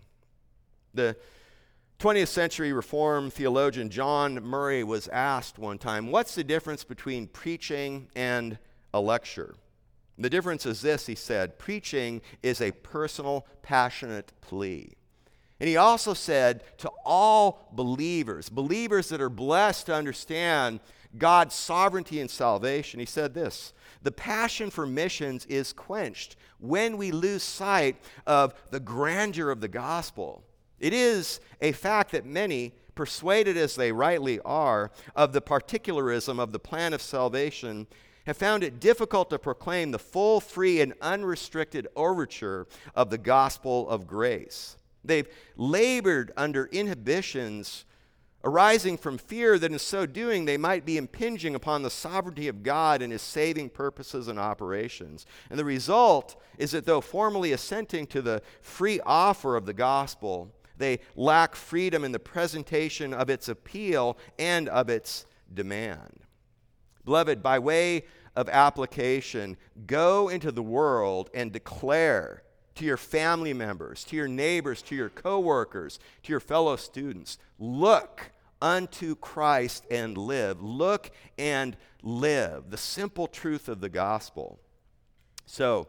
The 0.94 1.18
20th 2.00 2.28
century 2.28 2.74
Reformed 2.74 3.34
theologian 3.34 3.90
John 3.90 4.44
Murray 4.44 4.84
was 4.84 5.08
asked 5.08 5.58
one 5.58 5.78
time, 5.78 6.12
What's 6.12 6.36
the 6.36 6.44
difference 6.44 6.84
between 6.84 7.28
preaching 7.28 8.10
and 8.16 8.58
a 8.94 9.00
lecture? 9.00 9.56
The 10.18 10.30
difference 10.30 10.66
is 10.66 10.82
this, 10.82 11.08
he 11.08 11.16
said 11.16 11.58
preaching 11.58 12.22
is 12.44 12.62
a 12.62 12.72
personal, 12.72 13.46
passionate 13.62 14.32
plea. 14.42 14.94
And 15.60 15.70
he 15.70 15.78
also 15.78 16.14
said 16.14 16.64
to 16.80 16.92
all 17.06 17.70
believers, 17.72 18.50
believers 18.50 19.08
that 19.10 19.22
are 19.22 19.30
blessed 19.30 19.86
to 19.86 19.96
understand 19.96 20.82
God's 21.18 21.56
sovereignty 21.56 22.20
and 22.20 22.30
salvation, 22.30 23.00
he 23.00 23.06
said 23.06 23.34
this 23.34 23.72
The 24.04 24.12
passion 24.12 24.70
for 24.70 24.86
missions 24.86 25.46
is 25.46 25.72
quenched 25.72 26.36
when 26.60 26.98
we 26.98 27.12
lose 27.12 27.42
sight 27.42 27.96
of 28.28 28.54
the 28.72 28.82
grandeur 28.82 29.50
of 29.50 29.62
the 29.62 29.70
gospel. 29.70 30.44
It 30.80 30.94
is 30.94 31.40
a 31.62 31.72
fact 31.72 32.12
that 32.12 32.26
many, 32.26 32.74
persuaded 32.96 33.58
as 33.58 33.76
they 33.76 33.92
rightly 33.92 34.40
are 34.42 34.92
of 35.16 35.34
the 35.34 35.42
particularism 35.42 36.40
of 36.40 36.52
the 36.52 36.60
plan 36.60 36.94
of 36.94 37.02
salvation, 37.02 37.88
have 38.26 38.38
found 38.38 38.64
it 38.64 38.80
difficult 38.80 39.30
to 39.30 39.40
proclaim 39.40 39.92
the 39.92 40.00
full, 40.00 40.40
free, 40.40 40.82
and 40.82 40.94
unrestricted 41.02 41.88
overture 41.96 42.68
of 42.96 43.10
the 43.10 43.18
gospel 43.18 43.88
of 43.90 44.08
grace. 44.08 44.78
They've 45.04 45.28
labored 45.56 46.32
under 46.36 46.66
inhibitions 46.66 47.86
arising 48.44 48.96
from 48.96 49.18
fear 49.18 49.58
that 49.58 49.72
in 49.72 49.80
so 49.80 50.06
doing 50.06 50.46
they 50.46 50.58
might 50.58 50.86
be 50.86 50.98
impinging 50.98 51.56
upon 51.56 51.82
the 51.82 51.90
sovereignty 51.90 52.48
of 52.48 52.62
God 52.64 53.02
and 53.02 53.12
his 53.12 53.24
saving 53.24 53.70
purposes 53.70 54.28
and 54.28 54.40
operations. 54.40 55.26
And 55.50 55.58
the 55.58 55.66
result 55.66 56.40
is 56.58 56.72
that 56.72 56.86
though 56.86 57.02
formally 57.02 57.52
assenting 57.52 58.06
to 58.08 58.22
the 58.22 58.44
free 58.62 59.00
offer 59.04 59.56
of 59.56 59.66
the 59.66 59.74
gospel, 59.74 60.54
they 60.78 61.00
lack 61.16 61.56
freedom 61.56 62.04
in 62.04 62.12
the 62.12 62.20
presentation 62.20 63.14
of 63.14 63.30
its 63.30 63.48
appeal 63.48 64.18
and 64.38 64.70
of 64.70 64.90
its 64.90 65.26
demand. 65.54 66.20
Beloved, 67.06 67.42
by 67.44 67.60
way 67.60 68.04
of 68.36 68.50
application, 68.50 69.58
go 69.86 70.30
into 70.30 70.52
the 70.52 70.64
world 70.64 71.30
and 71.34 71.52
declare 71.52 72.44
to 72.76 72.86
your 72.86 72.98
family 72.98 73.54
members, 73.54 74.04
to 74.06 74.16
your 74.16 74.28
neighbors, 74.28 74.82
to 74.82 74.96
your 74.96 75.10
coworkers, 75.10 76.00
to 76.24 76.34
your 76.34 76.40
fellow 76.40 76.76
students. 76.76 77.38
Look 77.58 78.32
unto 78.62 79.16
Christ 79.16 79.86
and 79.90 80.18
live. 80.18 80.62
Look 80.62 81.12
and 81.38 81.78
live. 82.04 82.70
The 82.70 82.78
simple 82.78 83.28
truth 83.28 83.70
of 83.70 83.80
the 83.80 83.90
gospel. 83.90 84.60
So, 85.46 85.88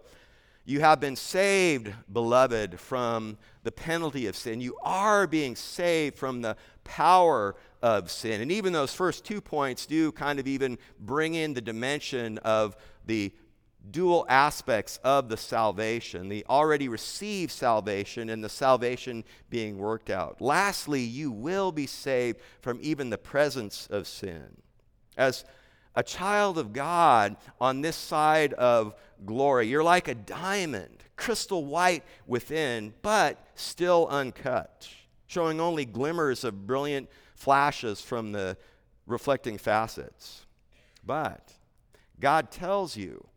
you 0.67 0.81
have 0.81 0.99
been 0.99 1.15
saved, 1.15 1.95
beloved, 2.13 2.79
from 2.81 3.39
the 3.63 3.71
penalty 3.71 4.27
of 4.27 4.37
sin. 4.37 4.61
You 4.61 4.77
are 4.83 5.29
being 5.29 5.55
saved 5.55 6.17
from 6.17 6.43
the 6.43 6.57
power 6.83 7.55
of 7.81 8.11
sin. 8.11 8.41
And 8.41 8.51
even 8.51 8.73
those 8.73 8.93
first 8.93 9.25
two 9.25 9.41
points 9.41 9.87
do 9.87 10.11
kind 10.11 10.41
of 10.41 10.49
even 10.49 10.77
bring 10.99 11.35
in 11.35 11.55
the 11.55 11.61
dimension 11.61 12.39
of 12.39 12.77
the 13.07 13.33
dual 13.93 14.27
aspects 14.29 14.99
of 15.05 15.29
the 15.29 15.37
salvation 15.37 16.29
the 16.29 16.45
already 16.49 16.89
received 16.89 17.53
salvation 17.53 18.29
and 18.29 18.43
the 18.43 18.49
salvation 18.49 19.23
being 19.49 19.79
worked 19.79 20.11
out. 20.11 20.41
Lastly, 20.41 21.01
you 21.01 21.31
will 21.31 21.71
be 21.71 21.87
saved 21.87 22.41
from 22.61 22.81
even 22.83 23.11
the 23.11 23.19
presence 23.19 23.87
of 23.89 24.09
sin. 24.09 24.57
As 25.17 25.45
a 25.95 26.03
child 26.03 26.59
of 26.59 26.73
God 26.73 27.37
on 27.61 27.81
this 27.81 27.97
side 27.97 28.53
of 28.55 28.95
glory, 29.25 29.69
you're 29.69 29.85
like 29.85 30.09
a 30.09 30.15
diamond, 30.15 31.05
crystal 31.17 31.65
white 31.65 32.05
within, 32.27 32.95
but 33.03 33.45
still 33.55 34.07
uncut, 34.09 34.89
showing 35.27 35.61
only 35.61 35.85
glimmers 35.85 36.45
of 36.45 36.67
brilliant 36.67 37.09
flashes 37.35 38.01
from 38.01 38.33
the 38.33 38.57
reflecting 39.07 39.59
facets. 39.59 40.47
But 41.05 41.53
God 42.19 42.51
tells 42.51 42.97
you 42.97 43.29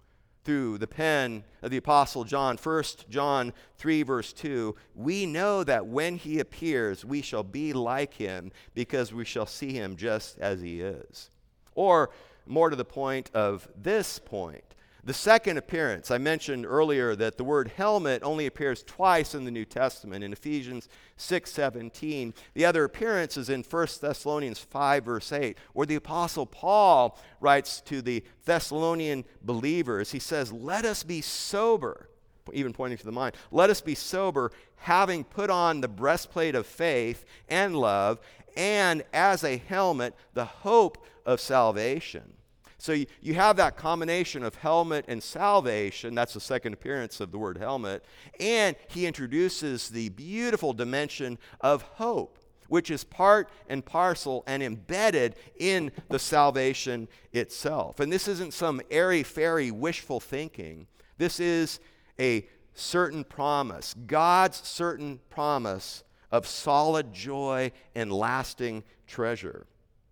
through 0.44 0.78
the 0.80 0.88
pen 0.88 1.44
of 1.62 1.70
the 1.70 1.78
Apostle 1.78 2.24
John, 2.24 2.58
1 2.58 2.84
John 3.10 3.54
3, 3.78 4.04
verse 4.04 4.34
2, 4.34 4.76
we 4.96 5.26
know 5.26 5.64
that 5.64 5.86
when 5.86 6.16
he 6.16 6.40
appears, 6.40 7.06
we 7.06 7.22
shall 7.22 7.44
be 7.44 7.74
like 7.74 8.14
him 8.14 8.52
because 8.74 9.14
we 9.14 9.26
shall 9.26 9.46
see 9.46 9.74
him 9.74 9.96
just 9.96 10.40
as 10.40 10.62
he 10.62 10.82
is. 10.82 11.30
Or, 11.76 12.10
more 12.46 12.70
to 12.70 12.76
the 12.76 12.86
point 12.86 13.30
of 13.34 13.68
this 13.76 14.18
point, 14.18 14.69
The 15.10 15.16
second 15.16 15.58
appearance, 15.58 16.12
I 16.12 16.20
mentioned 16.20 16.68
earlier 16.68 17.16
that 17.16 17.38
the 17.38 17.44
word 17.44 17.72
helmet 17.76 18.22
only 18.22 18.46
appears 18.46 18.84
twice 18.84 19.34
in 19.34 19.44
the 19.44 19.50
New 19.50 19.66
Testament 19.66 20.24
in 20.24 20.32
Ephesians 20.32 20.88
6:17. 21.18 22.36
The 22.54 22.66
other 22.66 22.84
appearance 22.84 23.36
is 23.36 23.50
in 23.50 23.64
1 23.64 24.02
Thessalonians 24.02 24.60
5 24.60 25.06
verse 25.06 25.32
8, 25.32 25.58
where 25.74 25.88
the 25.88 25.96
apostle 25.96 26.46
Paul 26.46 27.18
writes 27.40 27.82
to 27.88 28.04
the 28.04 28.24
Thessalonian 28.46 29.26
believers. 29.42 30.12
He 30.12 30.20
says, 30.20 30.54
"Let 30.54 30.86
us 30.86 31.02
be 31.02 31.22
sober." 31.22 32.12
Even 32.54 32.72
pointing 32.72 33.00
to 33.00 33.06
the 33.06 33.12
mind. 33.12 33.36
Let 33.50 33.72
us 33.72 33.82
be 33.82 33.96
sober, 33.96 34.52
having 34.76 35.24
put 35.24 35.50
on 35.50 35.82
the 35.82 35.88
breastplate 35.88 36.54
of 36.54 36.68
faith 36.68 37.26
and 37.48 37.76
love, 37.76 38.20
and 38.56 39.04
as 39.12 39.44
a 39.44 39.58
helmet, 39.58 40.14
the 40.36 40.46
hope 40.46 41.04
of 41.26 41.42
salvation. 41.42 42.36
So 42.80 42.94
you, 42.94 43.08
you 43.22 43.34
have 43.34 43.58
that 43.58 43.76
combination 43.76 44.42
of 44.42 44.56
helmet 44.56 45.06
and 45.10 45.22
salvation. 45.22 46.16
That's 46.16 46.34
the 46.34 46.40
second 46.40 46.74
appearance 46.74 47.20
of 47.20 47.32
the 47.32 47.38
word 47.38 47.58
helmet. 47.58 48.06
And 48.40 48.76
he 48.88 49.06
introduces 49.06 49.90
the 49.90 50.10
beautiful 50.10 50.72
dimension 50.72 51.38
of 51.60 51.82
hope, 51.82 52.40
which 52.70 52.90
is 52.90 53.04
part 53.04 53.50
and 53.68 53.86
parcel 53.86 54.46
and 54.48 54.64
embedded 54.64 55.36
in 55.58 55.92
the 56.10 56.20
salvation 56.20 57.10
itself. 57.34 58.00
And 58.00 58.12
this 58.12 58.30
isn't 58.30 58.54
some 58.54 58.82
airy 58.90 59.24
fairy 59.24 59.72
wishful 59.72 60.22
thinking. 60.22 60.88
This 61.18 61.42
is 61.42 61.82
a 62.18 62.48
certain 62.74 63.26
promise, 63.26 63.94
God's 64.08 64.66
certain 64.66 65.20
promise 65.30 66.06
of 66.32 66.48
solid 66.48 67.12
joy 67.12 67.74
and 67.94 68.10
lasting 68.10 68.86
treasure 69.06 69.68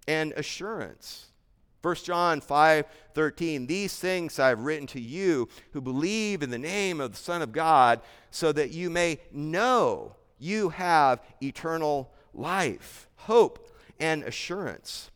and 0.06 0.34
assurance. 0.34 1.28
1 1.82 1.96
John 1.96 2.42
5 2.42 2.86
13, 3.14 3.68
these 3.68 3.98
things 3.98 4.40
I've 4.40 4.62
written 4.62 4.88
to 4.88 5.00
you 5.00 5.48
who 5.72 5.82
believe 5.82 6.44
in 6.44 6.50
the 6.50 6.58
name 6.58 7.02
of 7.02 7.12
the 7.12 7.18
Son 7.18 7.42
of 7.42 7.52
God, 7.52 8.02
so 8.32 8.52
that 8.52 8.72
you 8.72 8.90
may 8.90 9.20
know 9.32 10.16
you 10.40 10.70
have 10.70 11.22
eternal 11.42 12.12
life, 12.34 13.08
hope, 13.16 13.72
and 14.00 14.24
assurance. 14.24 15.10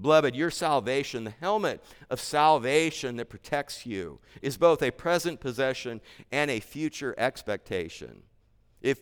Beloved, 0.00 0.36
your 0.36 0.50
salvation, 0.50 1.24
the 1.24 1.30
helmet 1.40 1.82
of 2.10 2.20
salvation 2.20 3.16
that 3.16 3.30
protects 3.30 3.86
you, 3.86 4.18
is 4.42 4.58
both 4.58 4.82
a 4.82 4.90
present 4.90 5.40
possession 5.40 6.00
and 6.30 6.50
a 6.50 6.60
future 6.60 7.14
expectation. 7.16 8.22
If 8.82 9.00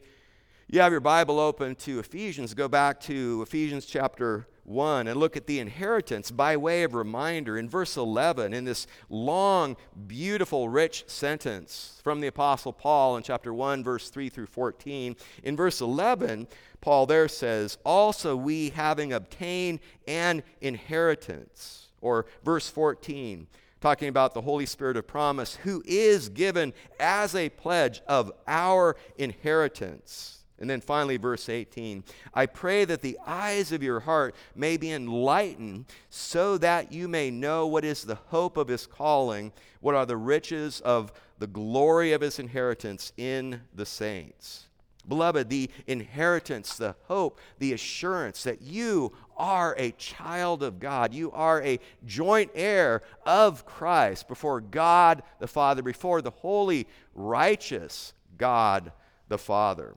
you 0.68 0.80
have 0.80 0.92
your 0.92 1.00
Bible 1.00 1.40
open 1.40 1.74
to 1.76 1.98
Ephesians, 1.98 2.54
go 2.54 2.68
back 2.68 3.00
to 3.00 3.42
Ephesians 3.42 3.86
chapter 3.86 4.46
1 4.64 5.06
and 5.06 5.18
look 5.18 5.36
at 5.36 5.46
the 5.46 5.60
inheritance 5.60 6.30
by 6.30 6.56
way 6.56 6.82
of 6.82 6.94
reminder 6.94 7.56
in 7.56 7.68
verse 7.68 7.96
11 7.96 8.52
in 8.52 8.64
this 8.64 8.86
long, 9.08 9.76
beautiful, 10.06 10.68
rich 10.68 11.04
sentence 11.06 12.00
from 12.02 12.20
the 12.20 12.26
Apostle 12.26 12.72
Paul 12.72 13.16
in 13.16 13.22
chapter 13.22 13.52
1, 13.52 13.84
verse 13.84 14.10
3 14.10 14.28
through 14.28 14.46
14. 14.46 15.16
In 15.42 15.56
verse 15.56 15.80
11, 15.80 16.48
Paul 16.80 17.06
there 17.06 17.28
says, 17.28 17.78
Also 17.84 18.36
we 18.36 18.70
having 18.70 19.12
obtained 19.12 19.80
an 20.06 20.42
inheritance. 20.60 21.88
Or 22.00 22.26
verse 22.44 22.68
14, 22.68 23.46
talking 23.80 24.08
about 24.08 24.34
the 24.34 24.42
Holy 24.42 24.66
Spirit 24.66 24.98
of 24.98 25.06
promise, 25.06 25.56
who 25.56 25.82
is 25.86 26.28
given 26.28 26.74
as 27.00 27.34
a 27.34 27.48
pledge 27.48 28.02
of 28.06 28.30
our 28.46 28.96
inheritance 29.16 30.43
and 30.60 30.70
then 30.70 30.80
finally, 30.80 31.16
verse 31.16 31.48
18 31.48 32.04
I 32.32 32.46
pray 32.46 32.84
that 32.84 33.02
the 33.02 33.18
eyes 33.26 33.72
of 33.72 33.82
your 33.82 34.00
heart 34.00 34.34
may 34.54 34.76
be 34.76 34.92
enlightened, 34.92 35.86
so 36.10 36.58
that 36.58 36.92
you 36.92 37.08
may 37.08 37.30
know 37.30 37.66
what 37.66 37.84
is 37.84 38.02
the 38.02 38.14
hope 38.14 38.56
of 38.56 38.68
his 38.68 38.86
calling, 38.86 39.52
what 39.80 39.94
are 39.94 40.06
the 40.06 40.16
riches 40.16 40.80
of 40.80 41.12
the 41.38 41.46
glory 41.46 42.12
of 42.12 42.20
his 42.20 42.38
inheritance 42.38 43.12
in 43.16 43.60
the 43.74 43.86
saints. 43.86 44.66
Beloved, 45.06 45.50
the 45.50 45.70
inheritance, 45.86 46.76
the 46.76 46.96
hope, 47.04 47.38
the 47.58 47.74
assurance 47.74 48.44
that 48.44 48.62
you 48.62 49.12
are 49.36 49.74
a 49.76 49.90
child 49.92 50.62
of 50.62 50.78
God. 50.78 51.12
You 51.12 51.30
are 51.32 51.62
a 51.62 51.78
joint 52.06 52.50
heir 52.54 53.02
of 53.26 53.66
Christ 53.66 54.28
before 54.28 54.60
God 54.60 55.22
the 55.40 55.46
Father, 55.46 55.82
before 55.82 56.22
the 56.22 56.30
holy, 56.30 56.86
righteous 57.14 58.14
God 58.38 58.92
the 59.28 59.36
Father. 59.36 59.94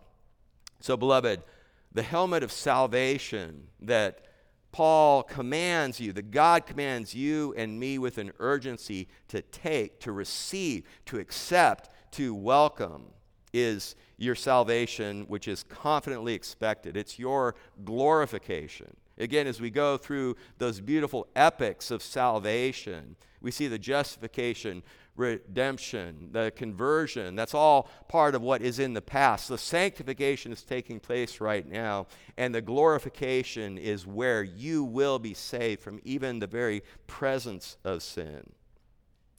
So, 0.79 0.97
beloved, 0.97 1.43
the 1.91 2.03
helmet 2.03 2.43
of 2.43 2.51
salvation 2.51 3.67
that 3.81 4.25
Paul 4.71 5.23
commands 5.23 5.99
you, 5.99 6.13
that 6.13 6.31
God 6.31 6.65
commands 6.65 7.15
you 7.15 7.53
and 7.57 7.79
me 7.79 7.97
with 7.97 8.17
an 8.17 8.31
urgency 8.39 9.07
to 9.29 9.41
take, 9.41 9.99
to 10.01 10.11
receive, 10.11 10.83
to 11.05 11.17
accept, 11.17 11.89
to 12.11 12.35
welcome, 12.35 13.05
is 13.53 13.95
your 14.17 14.35
salvation, 14.35 15.25
which 15.27 15.47
is 15.47 15.63
confidently 15.63 16.33
expected. 16.33 16.97
It's 16.97 17.17
your 17.17 17.55
glorification. 17.85 18.95
Again, 19.17 19.47
as 19.47 19.59
we 19.59 19.71
go 19.71 19.97
through 19.97 20.35
those 20.59 20.79
beautiful 20.79 21.27
epics 21.35 21.89
of 21.89 22.03
salvation, 22.03 23.15
we 23.41 23.51
see 23.51 23.67
the 23.67 23.79
justification, 23.79 24.83
redemption, 25.17 26.29
the 26.31 26.51
conversion. 26.55 27.35
That's 27.35 27.53
all 27.53 27.89
part 28.07 28.35
of 28.35 28.41
what 28.41 28.61
is 28.61 28.79
in 28.79 28.93
the 28.93 29.01
past. 29.01 29.49
The 29.49 29.57
sanctification 29.57 30.53
is 30.53 30.61
taking 30.61 30.99
place 30.99 31.41
right 31.41 31.67
now, 31.67 32.07
and 32.37 32.55
the 32.55 32.61
glorification 32.61 33.77
is 33.77 34.07
where 34.07 34.43
you 34.43 34.83
will 34.83 35.19
be 35.19 35.33
saved 35.33 35.81
from 35.81 35.99
even 36.05 36.39
the 36.39 36.47
very 36.47 36.83
presence 37.07 37.77
of 37.83 38.03
sin. 38.03 38.53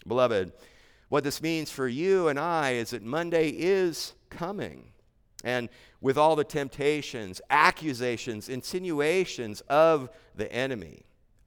Beloved, 0.07 0.53
what 1.09 1.25
this 1.25 1.41
means 1.41 1.71
for 1.71 1.89
you 1.89 2.29
and 2.29 2.39
I 2.39 2.73
is 2.73 2.91
that 2.91 3.03
Monday 3.03 3.49
is 3.49 4.15
coming. 4.29 4.93
And 5.45 5.69
with 6.01 6.19
all 6.19 6.37
the 6.37 6.45
temptations, 6.45 7.41
accusations, 7.49 8.49
insinuations 8.49 9.61
of 9.63 10.11
the 10.35 10.53
enemy, 10.53 11.03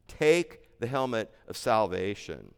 take 0.07 0.79
the 0.79 0.87
helmet 0.87 1.33
of 1.47 1.57
salvation. 1.57 2.53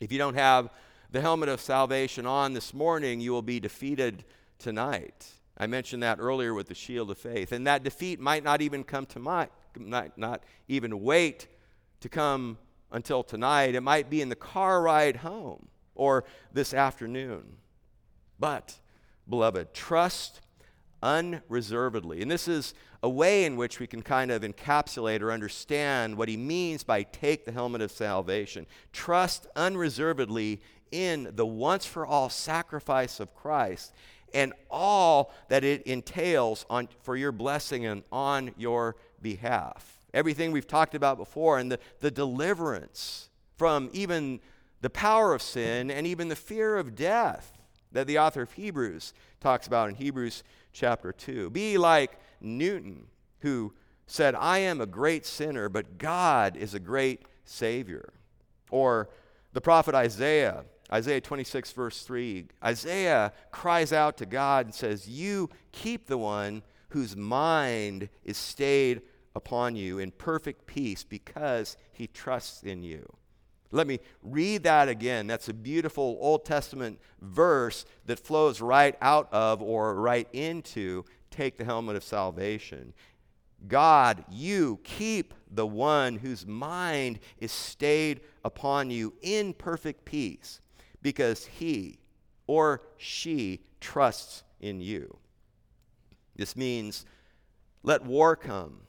If 0.00 0.12
you 0.12 0.18
don't 0.18 0.34
have 0.34 0.70
the 1.10 1.20
helmet 1.20 1.48
of 1.48 1.60
salvation 1.60 2.26
on 2.26 2.52
this 2.52 2.74
morning, 2.74 3.20
you 3.20 3.32
will 3.32 3.42
be 3.42 3.60
defeated 3.60 4.24
tonight. 4.58 5.26
I 5.56 5.66
mentioned 5.66 6.02
that 6.02 6.18
earlier 6.20 6.54
with 6.54 6.68
the 6.68 6.74
shield 6.74 7.10
of 7.10 7.18
faith. 7.18 7.52
And 7.52 7.66
that 7.66 7.82
defeat 7.82 8.20
might 8.20 8.44
not 8.44 8.60
even 8.60 8.84
come 8.84 9.06
to 9.06 9.18
my, 9.18 9.48
not, 9.76 10.16
not 10.16 10.44
even 10.68 11.02
wait 11.02 11.48
to 12.00 12.08
come 12.08 12.58
until 12.92 13.22
tonight. 13.22 13.74
It 13.74 13.82
might 13.82 14.08
be 14.08 14.20
in 14.20 14.28
the 14.28 14.36
car 14.36 14.82
ride 14.82 15.16
home 15.16 15.68
or 15.94 16.24
this 16.52 16.72
afternoon. 16.72 17.56
But, 18.38 18.78
beloved, 19.28 19.74
trust 19.74 20.40
unreservedly. 21.02 22.22
And 22.22 22.30
this 22.30 22.46
is 22.46 22.74
a 23.02 23.08
way 23.08 23.44
in 23.44 23.56
which 23.56 23.78
we 23.78 23.86
can 23.86 24.02
kind 24.02 24.30
of 24.30 24.42
encapsulate 24.42 25.22
or 25.22 25.32
understand 25.32 26.16
what 26.16 26.28
he 26.28 26.36
means 26.36 26.82
by 26.82 27.02
take 27.02 27.44
the 27.44 27.52
helmet 27.52 27.80
of 27.80 27.90
salvation. 27.90 28.66
Trust 28.92 29.46
unreservedly 29.56 30.60
in 30.90 31.30
the 31.34 31.46
once 31.46 31.86
for 31.86 32.06
all 32.06 32.28
sacrifice 32.28 33.20
of 33.20 33.34
Christ 33.34 33.92
and 34.34 34.52
all 34.70 35.32
that 35.48 35.64
it 35.64 35.82
entails 35.82 36.66
on, 36.68 36.88
for 37.02 37.16
your 37.16 37.32
blessing 37.32 37.86
and 37.86 38.02
on 38.12 38.52
your 38.56 38.96
behalf. 39.22 39.98
Everything 40.12 40.52
we've 40.52 40.66
talked 40.66 40.94
about 40.94 41.18
before 41.18 41.58
and 41.58 41.72
the, 41.72 41.78
the 42.00 42.10
deliverance 42.10 43.28
from 43.56 43.90
even 43.92 44.40
the 44.80 44.90
power 44.90 45.34
of 45.34 45.42
sin 45.42 45.90
and 45.90 46.06
even 46.06 46.28
the 46.28 46.36
fear 46.36 46.76
of 46.76 46.94
death 46.94 47.52
that 47.92 48.06
the 48.06 48.18
author 48.18 48.42
of 48.42 48.52
Hebrews 48.52 49.14
talks 49.40 49.66
about 49.66 49.88
in 49.88 49.94
Hebrews 49.94 50.42
chapter 50.72 51.12
2. 51.12 51.50
Be 51.50 51.78
like 51.78 52.18
Newton, 52.40 53.06
who 53.40 53.72
said, 54.06 54.34
I 54.34 54.58
am 54.58 54.80
a 54.80 54.86
great 54.86 55.26
sinner, 55.26 55.68
but 55.68 55.98
God 55.98 56.56
is 56.56 56.74
a 56.74 56.80
great 56.80 57.22
Savior. 57.44 58.12
Or 58.70 59.08
the 59.52 59.60
prophet 59.60 59.94
Isaiah, 59.94 60.64
Isaiah 60.92 61.20
26, 61.20 61.72
verse 61.72 62.02
3. 62.02 62.46
Isaiah 62.64 63.32
cries 63.50 63.92
out 63.92 64.16
to 64.18 64.26
God 64.26 64.66
and 64.66 64.74
says, 64.74 65.08
You 65.08 65.50
keep 65.70 66.06
the 66.06 66.18
one 66.18 66.62
whose 66.90 67.16
mind 67.16 68.08
is 68.24 68.36
stayed 68.36 69.02
upon 69.34 69.76
you 69.76 69.98
in 69.98 70.10
perfect 70.10 70.66
peace 70.66 71.04
because 71.04 71.76
he 71.92 72.06
trusts 72.06 72.62
in 72.62 72.82
you. 72.82 73.06
Let 73.70 73.86
me 73.86 74.00
read 74.22 74.62
that 74.62 74.88
again. 74.88 75.26
That's 75.26 75.50
a 75.50 75.54
beautiful 75.54 76.16
Old 76.20 76.46
Testament 76.46 76.98
verse 77.20 77.84
that 78.06 78.18
flows 78.18 78.62
right 78.62 78.96
out 79.02 79.28
of 79.30 79.60
or 79.60 79.94
right 79.94 80.26
into 80.32 81.04
take 81.30 81.58
the 81.58 81.64
helmet 81.64 81.96
of 81.96 82.02
salvation. 82.02 82.94
God, 83.66 84.24
you 84.30 84.80
keep 84.84 85.34
the 85.50 85.66
one 85.66 86.16
whose 86.16 86.46
mind 86.46 87.18
is 87.38 87.52
stayed 87.52 88.20
upon 88.42 88.90
you 88.90 89.12
in 89.20 89.52
perfect 89.52 90.06
peace 90.06 90.60
because 91.02 91.46
he 91.46 91.98
or 92.46 92.82
she 92.96 93.60
trusts 93.80 94.42
in 94.60 94.80
you. 94.80 95.18
This 96.36 96.56
means 96.56 97.04
let 97.82 98.04
war 98.04 98.36
come, 98.36 98.80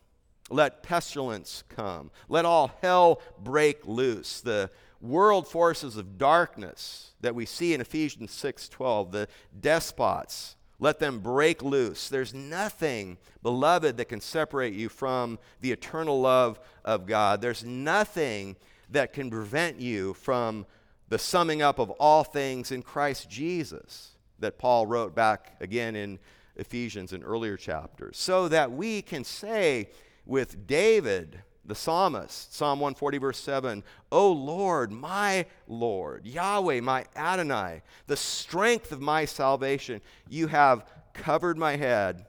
let 0.50 0.84
pestilence 0.84 1.64
come, 1.70 2.12
let 2.28 2.46
all 2.46 2.72
hell 2.82 3.22
break 3.40 3.86
loose. 3.86 4.42
The 4.42 4.72
world 5.02 5.48
forces 5.48 5.96
of 5.98 6.18
darkness 6.18 7.12
that 7.22 7.36
we 7.36 7.46
see 7.46 7.74
in 7.74 7.82
Ephesians 7.82 8.32
6:12, 8.32 9.12
the 9.12 9.28
despots, 9.60 10.56
let 10.80 11.00
them 11.00 11.20
break 11.20 11.62
loose. 11.62 12.08
There's 12.08 12.34
nothing, 12.34 13.18
beloved, 13.44 13.98
that 13.98 14.06
can 14.06 14.22
separate 14.22 14.74
you 14.74 14.90
from 14.90 15.38
the 15.60 15.72
eternal 15.72 16.22
love 16.22 16.60
of 16.86 17.06
God. 17.06 17.42
There's 17.42 17.64
nothing 17.64 18.56
that 18.90 19.14
can 19.14 19.30
prevent 19.30 19.80
you 19.80 20.14
from 20.14 20.66
the 21.10 21.20
summing 21.20 21.62
up 21.62 21.80
of 21.80 21.90
all 21.92 22.24
things 22.24 22.72
in 22.72 22.82
Christ 22.82 23.30
Jesus 23.30 24.12
that 24.40 24.58
Paul 24.58 24.86
wrote 24.88 25.14
back 25.14 25.56
again 25.60 25.96
in 25.96 26.20
Ephesians 26.56 27.14
in 27.14 27.24
earlier 27.24 27.58
chapters. 27.58 28.18
So 28.18 28.48
that 28.48 28.72
we 28.72 29.02
can 29.02 29.24
say 29.24 29.90
with 30.26 30.68
David, 30.68 31.42
the 31.66 31.76
psalmist, 31.76 32.54
Psalm 32.54 32.80
140, 32.80 33.18
verse 33.18 33.40
7, 33.40 33.84
O 34.12 34.32
Lord, 34.32 34.92
my 34.92 35.46
Lord, 35.68 36.26
Yahweh, 36.26 36.82
my 36.82 37.06
Adonai, 37.16 37.82
the 38.08 38.18
strength 38.18 38.92
of 38.92 39.02
my 39.02 39.26
salvation, 39.26 40.02
you 40.30 40.48
have 40.48 40.86
covered 41.14 41.58
my 41.58 41.76
head 41.76 42.26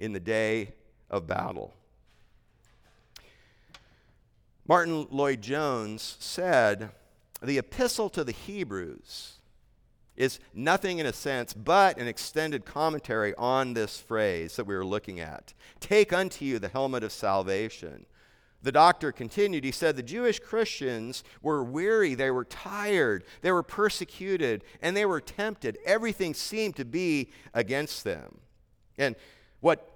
in 0.00 0.12
the 0.12 0.20
day 0.20 0.74
of 1.10 1.26
battle. 1.26 1.74
Martyn 4.66 5.06
Lloyd-Jones 5.10 6.16
said, 6.18 6.90
The 7.42 7.58
epistle 7.58 8.08
to 8.10 8.24
the 8.24 8.32
Hebrews 8.32 9.38
is 10.16 10.38
nothing 10.54 10.98
in 10.98 11.06
a 11.06 11.12
sense 11.12 11.52
but 11.52 11.98
an 11.98 12.06
extended 12.06 12.64
commentary 12.64 13.34
on 13.36 13.74
this 13.74 13.98
phrase 13.98 14.56
that 14.56 14.66
we 14.66 14.76
were 14.76 14.84
looking 14.84 15.20
at. 15.20 15.54
Take 15.80 16.12
unto 16.12 16.44
you 16.44 16.58
the 16.58 16.68
helmet 16.68 17.02
of 17.02 17.12
salvation. 17.12 18.06
The 18.62 18.72
doctor 18.72 19.10
continued, 19.10 19.64
he 19.64 19.72
said, 19.72 19.96
The 19.96 20.02
Jewish 20.04 20.38
Christians 20.38 21.24
were 21.40 21.64
weary, 21.64 22.14
they 22.14 22.30
were 22.30 22.44
tired, 22.44 23.24
they 23.40 23.50
were 23.50 23.64
persecuted, 23.64 24.62
and 24.80 24.96
they 24.96 25.04
were 25.04 25.20
tempted. 25.20 25.78
Everything 25.84 26.32
seemed 26.34 26.76
to 26.76 26.84
be 26.84 27.30
against 27.54 28.04
them. 28.04 28.38
And 28.98 29.16
what 29.60 29.91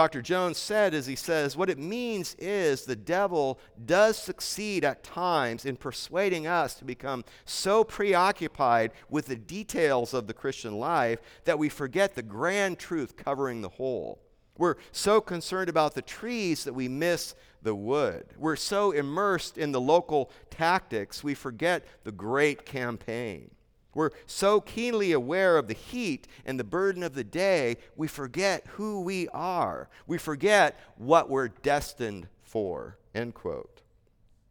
Dr. 0.00 0.22
Jones 0.22 0.56
said 0.56 0.94
is 0.94 1.04
he 1.04 1.14
says, 1.14 1.58
what 1.58 1.68
it 1.68 1.76
means 1.76 2.34
is 2.38 2.86
the 2.86 2.96
devil 2.96 3.60
does 3.84 4.16
succeed 4.16 4.82
at 4.82 5.04
times 5.04 5.66
in 5.66 5.76
persuading 5.76 6.46
us 6.46 6.72
to 6.76 6.86
become 6.86 7.22
so 7.44 7.84
preoccupied 7.84 8.92
with 9.10 9.26
the 9.26 9.36
details 9.36 10.14
of 10.14 10.26
the 10.26 10.32
Christian 10.32 10.78
life 10.78 11.20
that 11.44 11.58
we 11.58 11.68
forget 11.68 12.14
the 12.14 12.22
grand 12.22 12.78
truth 12.78 13.14
covering 13.14 13.60
the 13.60 13.68
whole. 13.68 14.22
We're 14.56 14.76
so 14.90 15.20
concerned 15.20 15.68
about 15.68 15.94
the 15.94 16.00
trees 16.00 16.64
that 16.64 16.72
we 16.72 16.88
miss 16.88 17.34
the 17.60 17.74
wood. 17.74 18.24
We're 18.38 18.56
so 18.56 18.92
immersed 18.92 19.58
in 19.58 19.70
the 19.70 19.82
local 19.82 20.30
tactics, 20.48 21.22
we 21.22 21.34
forget 21.34 21.84
the 22.04 22.12
great 22.12 22.64
campaign. 22.64 23.50
We're 24.00 24.12
so 24.24 24.62
keenly 24.62 25.12
aware 25.12 25.58
of 25.58 25.68
the 25.68 25.74
heat 25.74 26.26
and 26.46 26.58
the 26.58 26.64
burden 26.64 27.02
of 27.02 27.12
the 27.12 27.22
day, 27.22 27.76
we 27.96 28.08
forget 28.08 28.66
who 28.76 29.02
we 29.02 29.28
are. 29.28 29.90
We 30.06 30.16
forget 30.16 30.80
what 30.96 31.28
we're 31.28 31.48
destined 31.48 32.28
for. 32.40 32.96
End 33.14 33.34
quote. 33.34 33.82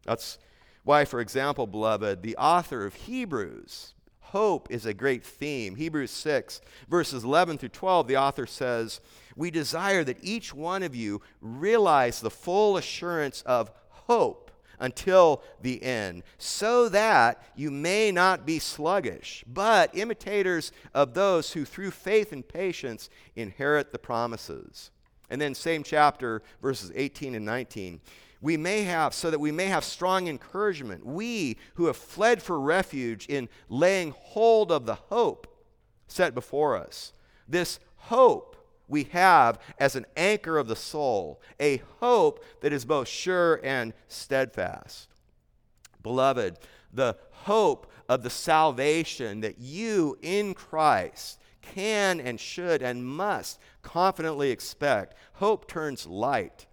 That's 0.04 0.38
why, 0.84 1.04
for 1.04 1.18
example, 1.18 1.66
beloved, 1.66 2.22
the 2.22 2.36
author 2.36 2.86
of 2.86 2.94
Hebrews, 2.94 3.94
hope 4.20 4.70
is 4.70 4.86
a 4.86 4.94
great 4.94 5.24
theme. 5.24 5.74
Hebrews 5.74 6.12
6, 6.12 6.60
verses 6.88 7.24
11 7.24 7.58
through 7.58 7.70
12, 7.70 8.06
the 8.06 8.18
author 8.18 8.46
says, 8.46 9.00
We 9.34 9.50
desire 9.50 10.04
that 10.04 10.22
each 10.22 10.54
one 10.54 10.84
of 10.84 10.94
you 10.94 11.22
realize 11.40 12.20
the 12.20 12.30
full 12.30 12.76
assurance 12.76 13.42
of 13.42 13.72
hope 13.88 14.49
until 14.80 15.42
the 15.60 15.82
end, 15.82 16.24
so 16.38 16.88
that 16.88 17.40
you 17.54 17.70
may 17.70 18.10
not 18.10 18.44
be 18.44 18.58
sluggish, 18.58 19.44
but 19.46 19.96
imitators 19.96 20.72
of 20.94 21.14
those 21.14 21.52
who 21.52 21.64
through 21.64 21.92
faith 21.92 22.32
and 22.32 22.48
patience 22.48 23.08
inherit 23.36 23.92
the 23.92 23.98
promises. 23.98 24.90
And 25.28 25.40
then, 25.40 25.54
same 25.54 25.84
chapter, 25.84 26.42
verses 26.60 26.90
18 26.94 27.36
and 27.36 27.44
19. 27.44 28.00
We 28.40 28.56
may 28.56 28.82
have, 28.82 29.14
so 29.14 29.30
that 29.30 29.38
we 29.38 29.52
may 29.52 29.66
have 29.66 29.84
strong 29.84 30.26
encouragement, 30.26 31.04
we 31.04 31.58
who 31.74 31.86
have 31.86 31.96
fled 31.96 32.42
for 32.42 32.58
refuge 32.58 33.26
in 33.26 33.48
laying 33.68 34.12
hold 34.16 34.72
of 34.72 34.86
the 34.86 34.94
hope 34.94 35.46
set 36.08 36.34
before 36.34 36.76
us. 36.76 37.12
This 37.46 37.78
hope 37.96 38.49
we 38.90 39.04
have 39.04 39.58
as 39.78 39.96
an 39.96 40.06
anchor 40.16 40.58
of 40.58 40.68
the 40.68 40.76
soul, 40.76 41.40
a 41.58 41.80
hope 42.00 42.44
that 42.60 42.72
is 42.72 42.84
both 42.84 43.08
sure 43.08 43.60
and 43.62 43.94
steadfast. 44.08 45.08
Beloved, 46.02 46.58
the 46.92 47.16
hope 47.30 47.90
of 48.08 48.22
the 48.22 48.30
salvation 48.30 49.40
that 49.40 49.58
you 49.58 50.18
in 50.20 50.54
Christ 50.54 51.38
can 51.62 52.20
and 52.20 52.40
should 52.40 52.82
and 52.82 53.06
must 53.06 53.60
confidently 53.82 54.50
expect. 54.50 55.14
Hope 55.34 55.68
turns 55.68 56.06
light 56.06 56.66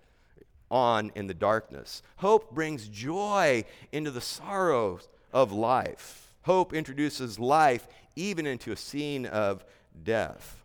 on 0.72 1.12
in 1.16 1.28
the 1.28 1.34
darkness. 1.34 2.02
Hope 2.18 2.54
brings 2.54 2.88
joy 2.88 3.64
into 3.92 4.12
the 4.12 4.22
sorrows 4.22 5.08
of 5.32 5.52
life. 5.52 6.34
Hope 6.42 6.74
introduces 6.74 7.40
life 7.40 7.88
even 8.16 8.46
into 8.46 8.72
a 8.72 8.78
scene 8.78 9.26
of 9.26 9.64
death. 10.04 10.64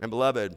And 0.00 0.10
beloved, 0.10 0.56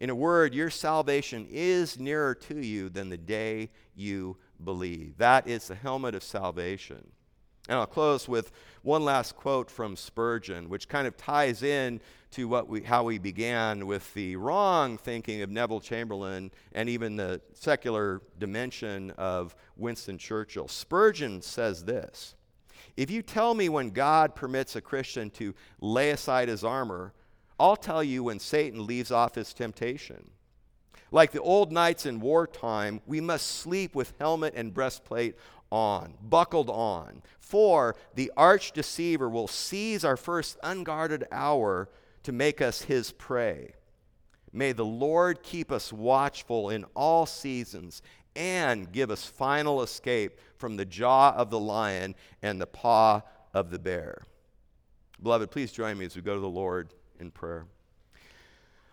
in 0.00 0.08
a 0.08 0.14
word, 0.14 0.54
your 0.54 0.70
salvation 0.70 1.46
is 1.50 1.98
nearer 1.98 2.34
to 2.34 2.58
you 2.64 2.88
than 2.88 3.10
the 3.10 3.18
day 3.18 3.70
you 3.94 4.38
believe. 4.64 5.18
That 5.18 5.46
is 5.46 5.68
the 5.68 5.74
helmet 5.74 6.14
of 6.14 6.22
salvation. 6.22 7.12
And 7.68 7.78
I'll 7.78 7.86
close 7.86 8.26
with 8.26 8.50
one 8.82 9.04
last 9.04 9.36
quote 9.36 9.70
from 9.70 9.94
Spurgeon, 9.94 10.70
which 10.70 10.88
kind 10.88 11.06
of 11.06 11.18
ties 11.18 11.62
in 11.62 12.00
to 12.32 12.48
what 12.48 12.68
we, 12.68 12.80
how 12.80 13.04
we 13.04 13.18
began 13.18 13.86
with 13.86 14.12
the 14.14 14.36
wrong 14.36 14.96
thinking 14.96 15.42
of 15.42 15.50
Neville 15.50 15.80
Chamberlain 15.80 16.50
and 16.72 16.88
even 16.88 17.16
the 17.16 17.42
secular 17.52 18.22
dimension 18.38 19.10
of 19.12 19.54
Winston 19.76 20.16
Churchill. 20.16 20.66
Spurgeon 20.66 21.42
says 21.42 21.84
this 21.84 22.34
If 22.96 23.10
you 23.10 23.20
tell 23.20 23.52
me 23.52 23.68
when 23.68 23.90
God 23.90 24.34
permits 24.34 24.76
a 24.76 24.80
Christian 24.80 25.28
to 25.30 25.54
lay 25.80 26.10
aside 26.10 26.48
his 26.48 26.64
armor, 26.64 27.12
I'll 27.60 27.76
tell 27.76 28.02
you 28.02 28.24
when 28.24 28.38
Satan 28.38 28.86
leaves 28.86 29.12
off 29.12 29.34
his 29.34 29.52
temptation. 29.52 30.30
Like 31.12 31.30
the 31.30 31.42
old 31.42 31.72
knights 31.72 32.06
in 32.06 32.20
wartime, 32.20 33.02
we 33.06 33.20
must 33.20 33.46
sleep 33.46 33.94
with 33.94 34.14
helmet 34.18 34.54
and 34.56 34.72
breastplate 34.72 35.36
on, 35.70 36.14
buckled 36.22 36.70
on. 36.70 37.22
For 37.38 37.96
the 38.14 38.32
arch 38.34 38.72
deceiver 38.72 39.28
will 39.28 39.46
seize 39.46 40.06
our 40.06 40.16
first 40.16 40.56
unguarded 40.62 41.26
hour 41.30 41.90
to 42.22 42.32
make 42.32 42.62
us 42.62 42.82
his 42.82 43.12
prey. 43.12 43.74
May 44.54 44.72
the 44.72 44.84
Lord 44.84 45.42
keep 45.42 45.70
us 45.70 45.92
watchful 45.92 46.70
in 46.70 46.86
all 46.96 47.26
seasons 47.26 48.00
and 48.34 48.90
give 48.90 49.10
us 49.10 49.26
final 49.26 49.82
escape 49.82 50.38
from 50.56 50.76
the 50.76 50.86
jaw 50.86 51.34
of 51.36 51.50
the 51.50 51.60
lion 51.60 52.14
and 52.40 52.58
the 52.58 52.66
paw 52.66 53.20
of 53.52 53.70
the 53.70 53.78
bear. 53.78 54.22
Beloved, 55.22 55.50
please 55.50 55.72
join 55.72 55.98
me 55.98 56.06
as 56.06 56.16
we 56.16 56.22
go 56.22 56.34
to 56.34 56.40
the 56.40 56.48
Lord 56.48 56.94
in 57.20 57.30
prayer. 57.30 57.66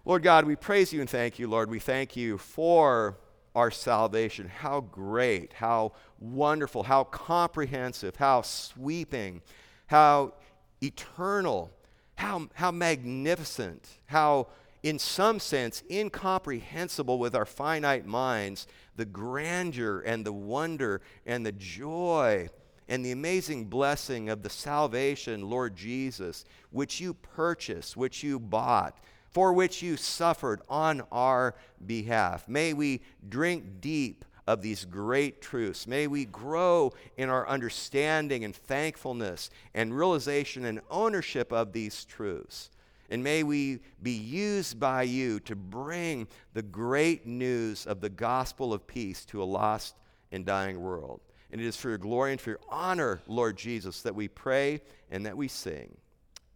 Lord 0.05 0.23
God, 0.23 0.45
we 0.45 0.55
praise 0.55 0.93
you 0.93 1.01
and 1.01 1.09
thank 1.09 1.38
you, 1.39 1.47
Lord. 1.47 1.69
We 1.69 1.80
thank 1.80 2.15
you 2.15 2.38
for 2.38 3.17
our 3.55 3.71
salvation. 3.71 4.47
How 4.47 4.82
great, 4.82 5.53
how 5.53 5.93
wonderful, 6.19 6.84
how 6.84 7.03
comprehensive, 7.05 8.15
how 8.15 8.43
sweeping, 8.43 9.41
how 9.88 10.34
eternal, 10.82 11.71
how, 12.15 12.47
how 12.53 12.71
magnificent, 12.71 13.97
how, 14.05 14.47
in 14.84 14.99
some 14.99 15.39
sense, 15.39 15.84
incomprehensible 15.89 17.19
with 17.19 17.36
our 17.36 17.45
finite 17.45 18.05
minds, 18.05 18.67
the 18.95 19.05
grandeur 19.05 20.01
and 20.01 20.25
the 20.25 20.34
wonder 20.34 21.01
and 21.25 21.45
the 21.45 21.51
joy 21.51 22.47
and 22.89 23.03
the 23.03 23.11
amazing 23.11 23.65
blessing 23.65 24.29
of 24.29 24.43
the 24.43 24.49
salvation, 24.49 25.49
Lord 25.49 25.75
Jesus, 25.75 26.45
which 26.71 26.99
you 26.99 27.13
purchased, 27.13 27.97
which 27.97 28.23
you 28.23 28.39
bought, 28.39 28.97
for 29.29 29.53
which 29.53 29.81
you 29.81 29.97
suffered 29.97 30.61
on 30.69 31.03
our 31.11 31.55
behalf. 31.85 32.47
May 32.47 32.73
we 32.73 33.01
drink 33.27 33.81
deep 33.81 34.23
of 34.47 34.61
these 34.61 34.85
great 34.85 35.41
truths. 35.41 35.85
May 35.85 36.07
we 36.07 36.25
grow 36.25 36.93
in 37.17 37.29
our 37.29 37.47
understanding 37.47 38.45
and 38.45 38.55
thankfulness 38.55 39.49
and 39.73 39.95
realization 39.95 40.65
and 40.65 40.79
ownership 40.89 41.51
of 41.51 41.73
these 41.73 42.05
truths. 42.05 42.71
And 43.09 43.23
may 43.23 43.43
we 43.43 43.79
be 44.01 44.11
used 44.11 44.79
by 44.79 45.03
you 45.03 45.39
to 45.41 45.55
bring 45.55 46.27
the 46.53 46.61
great 46.61 47.25
news 47.25 47.85
of 47.85 48.01
the 48.01 48.09
gospel 48.09 48.73
of 48.73 48.88
peace 48.88 49.25
to 49.25 49.43
a 49.43 49.45
lost 49.45 49.95
and 50.31 50.45
dying 50.45 50.81
world. 50.81 51.21
And 51.51 51.61
it 51.61 51.65
is 51.65 51.77
for 51.77 51.89
your 51.89 51.97
glory 51.97 52.31
and 52.33 52.41
for 52.41 52.51
your 52.51 52.59
honor, 52.69 53.21
Lord 53.27 53.57
Jesus, 53.57 54.01
that 54.01 54.15
we 54.15 54.27
pray 54.27 54.81
and 55.09 55.25
that 55.25 55.37
we 55.37 55.47
sing. 55.47 55.95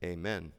Amen. 0.04 0.52